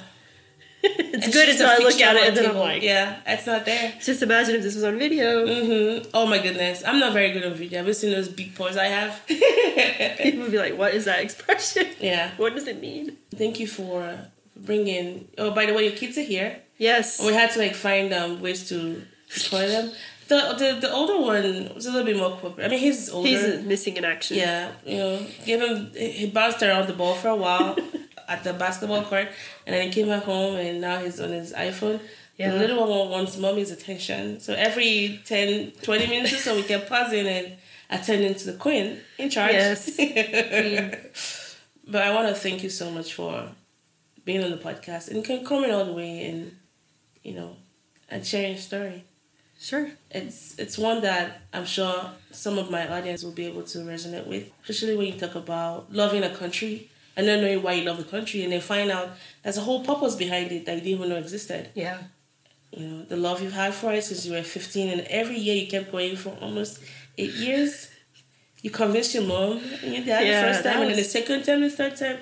it's, 0.85 1.33
good 1.33 1.47
until 1.47 1.67
a 1.67 1.75
I 1.75 1.77
look 1.77 2.01
at 2.01 2.17
it 2.17 2.27
and 2.27 2.35
the 2.35 2.41
then 2.41 2.51
I'm 2.51 2.57
like, 2.57 2.83
yeah, 2.83 3.21
it's 3.25 3.47
not 3.47 3.65
there. 3.65 3.93
just 4.01 4.21
imagine 4.21 4.55
if 4.55 4.63
this 4.63 4.75
was 4.75 4.83
on 4.83 4.99
video. 4.99 5.45
Mm-hmm. 5.45 6.09
Oh 6.13 6.25
my 6.27 6.39
goodness, 6.39 6.83
I'm 6.85 6.99
not 6.99 7.13
very 7.13 7.31
good 7.31 7.45
on 7.45 7.53
video. 7.53 7.79
Have 7.79 7.87
you 7.87 7.93
seen 7.93 8.11
those 8.11 8.27
big 8.27 8.53
pores 8.53 8.75
I 8.75 8.87
have? 8.87 9.25
People 9.27 10.41
would 10.41 10.51
be 10.51 10.57
like, 10.57 10.77
what 10.77 10.93
is 10.93 11.05
that 11.05 11.21
expression? 11.21 11.87
yeah. 12.01 12.31
What 12.35 12.53
does 12.53 12.67
it 12.67 12.81
mean? 12.81 13.15
Thank 13.33 13.61
you 13.61 13.67
for 13.67 14.27
bringing. 14.57 15.29
Oh, 15.37 15.51
by 15.51 15.67
the 15.67 15.73
way, 15.73 15.83
your 15.85 15.95
kids 15.95 16.17
are 16.17 16.21
here. 16.21 16.59
Yes. 16.77 17.23
We 17.25 17.33
had 17.33 17.51
to 17.51 17.59
like 17.59 17.75
find 17.75 18.13
um 18.13 18.41
ways 18.41 18.67
to 18.67 19.05
record 19.33 19.69
them. 19.69 19.91
The, 20.27 20.55
the 20.57 20.79
the 20.81 20.91
older 20.91 21.17
one 21.17 21.73
was 21.75 21.85
a 21.85 21.91
little 21.91 22.05
bit 22.05 22.17
more 22.17 22.35
corporate. 22.37 22.65
I 22.65 22.69
mean, 22.69 22.79
he's 22.79 23.09
older. 23.09 23.29
He's 23.29 23.63
missing 23.63 23.95
in 23.95 24.03
action. 24.03 24.37
Yeah, 24.37 24.71
you 24.85 24.97
know, 24.97 25.25
give 25.45 25.61
him. 25.61 25.91
He 25.95 26.27
bounced 26.27 26.61
around 26.61 26.87
the 26.87 26.93
ball 26.93 27.15
for 27.15 27.29
a 27.29 27.35
while 27.35 27.77
at 28.27 28.43
the 28.43 28.53
basketball 28.53 29.03
court, 29.03 29.27
and 29.65 29.75
then 29.75 29.87
he 29.87 29.93
came 29.93 30.07
back 30.07 30.23
home, 30.23 30.55
and 30.55 30.81
now 30.81 30.99
he's 30.99 31.19
on 31.19 31.29
his 31.29 31.53
iPhone. 31.53 31.99
Yeah. 32.37 32.51
The 32.51 32.57
little 32.57 32.87
one 32.87 33.09
wants 33.09 33.37
mommy's 33.37 33.71
attention. 33.71 34.39
So 34.39 34.53
every 34.53 35.21
10, 35.25 35.73
20 35.81 36.07
minutes 36.07 36.33
or 36.33 36.37
so, 36.37 36.55
we 36.55 36.63
kept 36.63 36.89
pausing 36.89 37.27
and 37.27 37.53
attending 37.89 38.33
to 38.33 38.51
the 38.51 38.57
queen 38.57 38.99
in 39.19 39.29
charge. 39.29 39.53
Yes. 39.53 39.95
Queen. 39.95 40.95
but 41.91 42.01
I 42.01 42.13
want 42.13 42.29
to 42.29 42.35
thank 42.35 42.63
you 42.63 42.69
so 42.69 42.89
much 42.89 43.13
for 43.13 43.49
being 44.25 44.43
on 44.43 44.49
the 44.51 44.57
podcast 44.57 45.09
and 45.09 45.23
coming 45.45 45.71
all 45.71 45.85
the 45.85 45.93
way 45.93 46.25
and, 46.25 46.57
you 47.21 47.35
know, 47.35 47.55
and 48.09 48.25
sharing 48.25 48.53
your 48.53 48.61
story 48.61 49.05
Sure. 49.63 49.89
it's 50.11 50.59
it's 50.59 50.77
one 50.77 51.01
that 51.03 51.39
I'm 51.53 51.65
sure 51.65 52.11
some 52.31 52.57
of 52.57 52.69
my 52.69 52.85
audience 52.85 53.23
will 53.23 53.31
be 53.31 53.45
able 53.45 53.63
to 53.63 53.77
resonate 53.79 54.27
with, 54.27 54.51
especially 54.61 54.97
when 54.97 55.05
you 55.07 55.17
talk 55.17 55.35
about 55.35 55.93
loving 55.93 56.21
a 56.21 56.35
country 56.35 56.89
and 57.15 57.27
not 57.27 57.39
knowing 57.41 57.61
why 57.61 57.73
you 57.73 57.83
love 57.83 57.97
the 57.97 58.03
country, 58.03 58.43
and 58.43 58.51
they 58.51 58.59
find 58.59 58.89
out 58.91 59.11
there's 59.43 59.57
a 59.57 59.61
whole 59.61 59.83
purpose 59.83 60.15
behind 60.15 60.51
it 60.51 60.65
that 60.65 60.73
you 60.75 60.81
didn't 60.81 60.95
even 60.97 61.09
know 61.09 61.17
existed. 61.17 61.69
Yeah. 61.75 61.97
You 62.71 62.87
know, 62.87 63.03
the 63.03 63.17
love 63.17 63.41
you've 63.41 63.53
had 63.53 63.73
for 63.73 63.93
it 63.93 64.03
since 64.03 64.25
you 64.25 64.33
were 64.33 64.41
15, 64.41 64.89
and 64.89 65.01
every 65.09 65.37
year 65.37 65.55
you 65.55 65.67
kept 65.67 65.91
going 65.91 66.15
for 66.15 66.29
almost 66.41 66.79
eight 67.17 67.33
years. 67.33 67.89
You 68.63 68.71
convinced 68.71 69.13
your 69.13 69.23
mom 69.23 69.61
and 69.83 69.93
your 69.93 70.05
dad 70.05 70.25
Yeah, 70.25 70.41
the 70.41 70.53
first 70.53 70.63
time, 70.63 70.81
and 70.81 70.89
then 70.89 70.97
the 70.97 71.03
second 71.03 71.43
time, 71.43 71.61
the 71.61 71.69
third 71.69 71.95
time. 71.97 72.19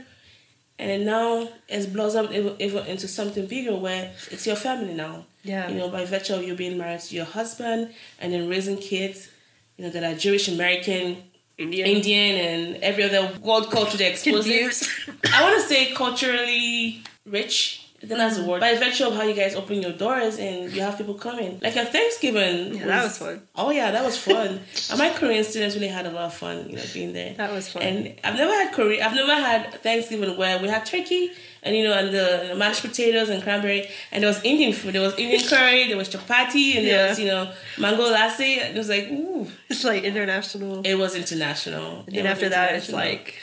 And 0.79 1.05
now 1.05 1.47
it's 1.69 1.85
blossomed 1.85 2.31
ev- 2.33 2.55
ev- 2.59 2.87
into 2.87 3.07
something 3.07 3.45
bigger 3.45 3.75
where 3.75 4.11
it's 4.31 4.47
your 4.47 4.55
family 4.55 4.95
now 4.95 5.25
Yeah. 5.43 5.69
you 5.69 5.75
know, 5.75 5.89
by 5.89 6.05
virtue 6.05 6.33
of 6.33 6.43
you 6.43 6.55
being 6.55 6.77
married 6.77 7.01
to 7.01 7.15
your 7.15 7.25
husband 7.25 7.93
and 8.19 8.33
then 8.33 8.49
raising 8.49 8.77
kids, 8.77 9.29
you 9.77 9.85
know, 9.85 9.91
that 9.91 10.03
are 10.03 10.17
Jewish 10.17 10.47
American, 10.47 11.17
Indian. 11.61 11.87
Indian, 11.87 12.35
and 12.45 12.83
every 12.83 13.03
other 13.03 13.31
world 13.41 13.69
culture 13.71 13.97
they 13.97 14.09
expose 14.11 14.45
it. 14.47 14.59
Confused. 14.59 14.87
I 15.33 15.43
want 15.43 15.61
to 15.61 15.67
say 15.67 15.91
culturally 15.93 17.03
rich. 17.25 17.80
I 18.03 18.07
think 18.07 18.17
that's 18.17 18.37
the 18.37 18.45
word. 18.45 18.61
By 18.61 18.75
virtue 18.75 19.05
of 19.05 19.13
how 19.13 19.21
you 19.23 19.35
guys 19.35 19.53
open 19.55 19.79
your 19.81 19.91
doors 19.91 20.39
and 20.39 20.71
you 20.71 20.81
have 20.81 20.97
people 20.97 21.13
coming. 21.13 21.59
Like 21.61 21.77
at 21.77 21.91
Thanksgiving. 21.91 22.75
Yeah, 22.75 22.85
that 22.87 23.03
was 23.03 23.17
fun. 23.19 23.41
Oh 23.55 23.69
yeah, 23.69 23.91
that 23.91 24.03
was 24.03 24.17
fun. 24.17 24.59
and 24.89 24.99
my 25.05 25.11
Korean 25.11 25.43
students 25.43 25.75
really 25.75 25.87
had 25.87 26.07
a 26.07 26.11
lot 26.11 26.25
of 26.25 26.33
fun, 26.33 26.67
you 26.69 26.77
know, 26.77 26.83
being 26.93 27.13
there. 27.13 27.35
That 27.35 27.51
was 27.51 27.69
fun. 27.69 27.83
And 27.83 28.15
I've 28.23 28.35
never 28.35 28.51
had 28.51 28.73
Korean. 28.73 29.03
I've 29.03 29.13
never 29.13 29.35
had 29.35 29.73
Thanksgiving 29.83 30.35
where 30.35 30.59
we 30.59 30.67
had 30.67 30.85
turkey 30.85 31.31
and 31.63 31.75
you 31.75 31.83
know 31.83 31.93
and 31.93 32.07
the, 32.07 32.47
the 32.49 32.55
mashed 32.55 32.81
potatoes 32.81 33.29
and 33.29 33.43
cranberry 33.43 33.87
and 34.11 34.23
there 34.23 34.29
was 34.29 34.43
Indian 34.43 34.73
food. 34.73 34.93
There 34.95 35.01
was 35.01 35.15
Indian 35.19 35.47
curry. 35.47 35.87
There 35.87 35.97
was 35.97 36.09
chapati 36.09 36.77
and 36.77 36.87
there 36.87 37.09
was 37.09 37.19
you 37.19 37.27
know 37.27 37.51
mango 37.77 38.11
lassi. 38.11 38.57
It 38.57 38.75
was 38.75 38.89
like 38.89 39.09
ooh. 39.11 39.47
It's 39.69 39.83
like 39.83 40.03
international. 40.03 40.81
It 40.83 40.95
was 40.95 41.15
international. 41.15 42.03
and 42.07 42.15
then 42.15 42.25
after 42.25 42.49
that, 42.49 42.73
it's 42.75 42.91
like 42.91 43.35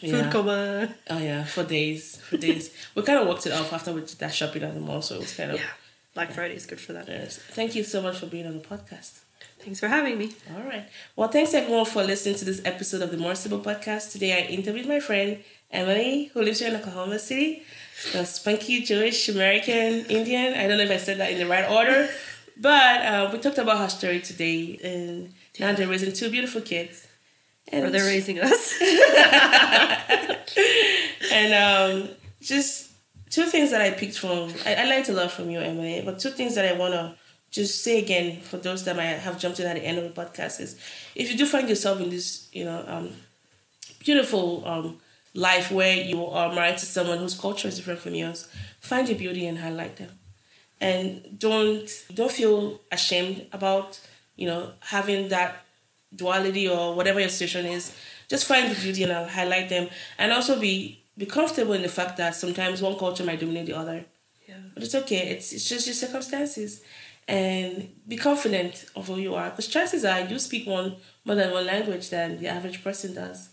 food 0.00 0.10
yeah. 0.10 0.30
coma. 0.30 0.94
Oh 1.08 1.18
yeah, 1.18 1.44
for 1.44 1.64
days, 1.64 2.16
for 2.16 2.36
days. 2.36 2.74
we 2.94 3.02
kind 3.02 3.18
of 3.18 3.28
worked 3.28 3.46
it 3.46 3.52
off 3.52 3.72
after 3.72 3.92
we 3.92 4.00
did 4.00 4.18
that 4.18 4.34
shopping 4.34 4.62
at 4.62 4.74
the 4.74 4.80
mall, 4.80 5.02
so 5.02 5.16
it 5.16 5.20
was 5.20 5.34
kind 5.34 5.52
of. 5.52 5.58
Yeah. 5.58 5.66
Black 6.14 6.32
Friday 6.32 6.56
is 6.56 6.66
good 6.66 6.80
for 6.80 6.92
that. 6.92 7.06
Yes. 7.08 7.38
Thank 7.38 7.76
you 7.76 7.84
so 7.84 8.02
much 8.02 8.18
for 8.18 8.26
being 8.26 8.46
on 8.46 8.54
the 8.54 8.64
podcast. 8.64 9.20
Thanks 9.60 9.78
for 9.78 9.88
having 9.88 10.18
me. 10.18 10.32
All 10.56 10.62
right. 10.62 10.86
Well, 11.14 11.28
thanks 11.28 11.54
everyone 11.54 11.84
for 11.84 12.02
listening 12.02 12.34
to 12.36 12.44
this 12.44 12.62
episode 12.64 13.02
of 13.02 13.10
the 13.10 13.16
More 13.16 13.34
Simple 13.34 13.60
Podcast. 13.60 14.10
Today 14.12 14.32
I 14.32 14.46
interviewed 14.46 14.88
my 14.88 15.00
friend 15.00 15.38
Emily, 15.70 16.30
who 16.32 16.42
lives 16.42 16.58
here 16.58 16.68
in 16.68 16.76
Oklahoma 16.76 17.18
City, 17.18 17.62
the 18.12 18.24
spunky 18.24 18.82
Jewish 18.82 19.28
American 19.28 20.06
Indian. 20.06 20.54
I 20.54 20.66
don't 20.66 20.78
know 20.78 20.84
if 20.84 20.90
I 20.90 20.96
said 20.96 21.18
that 21.18 21.30
in 21.30 21.38
the 21.38 21.46
right 21.46 21.70
order, 21.70 22.08
but 22.56 23.02
uh, 23.02 23.30
we 23.32 23.38
talked 23.38 23.58
about 23.58 23.78
her 23.78 23.88
story 23.88 24.20
today, 24.20 24.80
and 24.82 25.32
now 25.60 25.72
they're 25.74 25.86
raising 25.86 26.12
two 26.12 26.30
beautiful 26.30 26.62
kids. 26.62 27.06
And 27.68 27.94
they're 27.94 28.04
raising 28.04 28.40
us. 28.40 28.80
and 31.32 31.54
um, 31.54 32.08
just 32.40 32.90
two 33.30 33.44
things 33.44 33.70
that 33.70 33.80
I 33.80 33.92
picked 33.92 34.18
from. 34.18 34.52
I, 34.66 34.74
I 34.74 34.84
learned 34.84 35.08
a 35.08 35.12
lot 35.12 35.30
from 35.30 35.50
you, 35.50 35.60
Emily. 35.60 36.02
But 36.04 36.18
two 36.18 36.30
things 36.30 36.56
that 36.56 36.64
I 36.64 36.76
want 36.76 36.94
to 36.94 37.14
just 37.50 37.82
say 37.82 37.98
again 37.98 38.40
for 38.40 38.56
those 38.58 38.84
that 38.84 38.96
might 38.96 39.04
have 39.04 39.38
jumped 39.38 39.60
in 39.60 39.66
at 39.66 39.76
the 39.76 39.82
end 39.84 39.98
of 39.98 40.04
the 40.04 40.20
podcast 40.20 40.60
is, 40.60 40.78
if 41.14 41.30
you 41.30 41.38
do 41.38 41.46
find 41.46 41.68
yourself 41.68 42.00
in 42.00 42.10
this, 42.10 42.48
you 42.52 42.64
know, 42.64 42.84
um, 42.86 43.10
beautiful 44.00 44.66
um, 44.66 44.98
life 45.34 45.70
where 45.70 45.96
you 45.96 46.24
are 46.26 46.52
married 46.52 46.78
to 46.78 46.86
someone 46.86 47.18
whose 47.18 47.38
culture 47.38 47.68
is 47.68 47.76
different 47.76 48.00
from 48.00 48.14
yours, 48.14 48.48
find 48.80 49.08
your 49.08 49.18
beauty 49.18 49.46
and 49.46 49.58
highlight 49.58 49.96
them, 49.96 50.10
and 50.80 51.38
don't 51.38 51.88
don't 52.14 52.32
feel 52.32 52.80
ashamed 52.90 53.46
about 53.52 54.00
you 54.36 54.46
know 54.46 54.72
having 54.80 55.28
that 55.28 55.64
duality 56.14 56.68
or 56.68 56.94
whatever 56.94 57.20
your 57.20 57.28
situation 57.28 57.66
is, 57.66 57.96
just 58.28 58.46
find 58.46 58.70
the 58.70 58.80
beauty 58.80 59.02
and 59.02 59.12
I'll 59.12 59.28
highlight 59.28 59.68
them. 59.68 59.88
And 60.18 60.32
also 60.32 60.58
be 60.58 61.04
be 61.16 61.26
comfortable 61.26 61.74
in 61.74 61.82
the 61.82 61.88
fact 61.88 62.16
that 62.16 62.34
sometimes 62.34 62.80
one 62.80 62.98
culture 62.98 63.24
might 63.24 63.40
dominate 63.40 63.66
the 63.66 63.76
other. 63.76 64.04
Yeah. 64.48 64.56
But 64.74 64.82
it's 64.82 64.94
okay. 64.94 65.28
It's 65.30 65.52
it's 65.52 65.68
just 65.68 65.86
your 65.86 65.94
circumstances. 65.94 66.82
And 67.28 67.90
be 68.08 68.16
confident 68.16 68.86
of 68.96 69.06
who 69.06 69.16
you 69.16 69.34
are. 69.34 69.50
Because 69.50 69.68
chances 69.68 70.04
are 70.04 70.20
you 70.20 70.38
speak 70.38 70.66
one 70.66 70.96
more 71.24 71.36
than 71.36 71.52
one 71.52 71.66
language 71.66 72.10
than 72.10 72.38
the 72.40 72.48
average 72.48 72.82
person 72.82 73.14
does. 73.14 73.50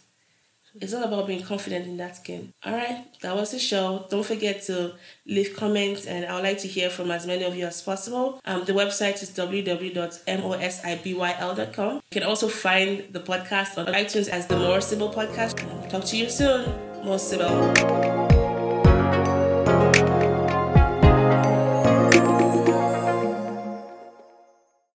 It's 0.82 0.93
all 0.93 1.03
about 1.03 1.28
being 1.28 1.43
confident 1.43 1.86
in 1.88 1.97
that 1.97 2.15
skin. 2.17 2.53
All 2.65 2.73
right, 2.73 3.05
that 3.21 3.36
was 3.36 3.51
the 3.51 3.59
show. 3.59 4.05
Don't 4.09 4.25
forget 4.25 4.61
to 4.63 4.93
leave 5.25 5.55
comments, 5.55 6.05
and 6.05 6.25
I 6.25 6.36
would 6.36 6.43
like 6.43 6.57
to 6.59 6.67
hear 6.67 6.89
from 6.89 7.11
as 7.11 7.25
many 7.28 7.43
of 7.43 7.55
you 7.55 7.65
as 7.65 7.82
possible. 7.82 8.39
Um, 8.45 8.63
the 8.65 8.73
website 8.73 9.21
is 9.21 9.30
www.mosibyl.com. 9.32 11.95
You 11.95 12.01
can 12.11 12.23
also 12.23 12.47
find 12.47 13.03
the 13.11 13.19
podcast 13.19 13.78
on 13.78 13.88
iTunes 13.93 14.30
as 14.30 14.47
the 14.47 14.57
More 14.57 14.82
Sybil 14.82 15.13
Podcast. 15.13 15.89
Talk 15.89 16.05
to 16.05 16.17
you 16.17 16.30
soon. 16.30 16.71
More 17.03 17.19
Sybil. 17.19 18.16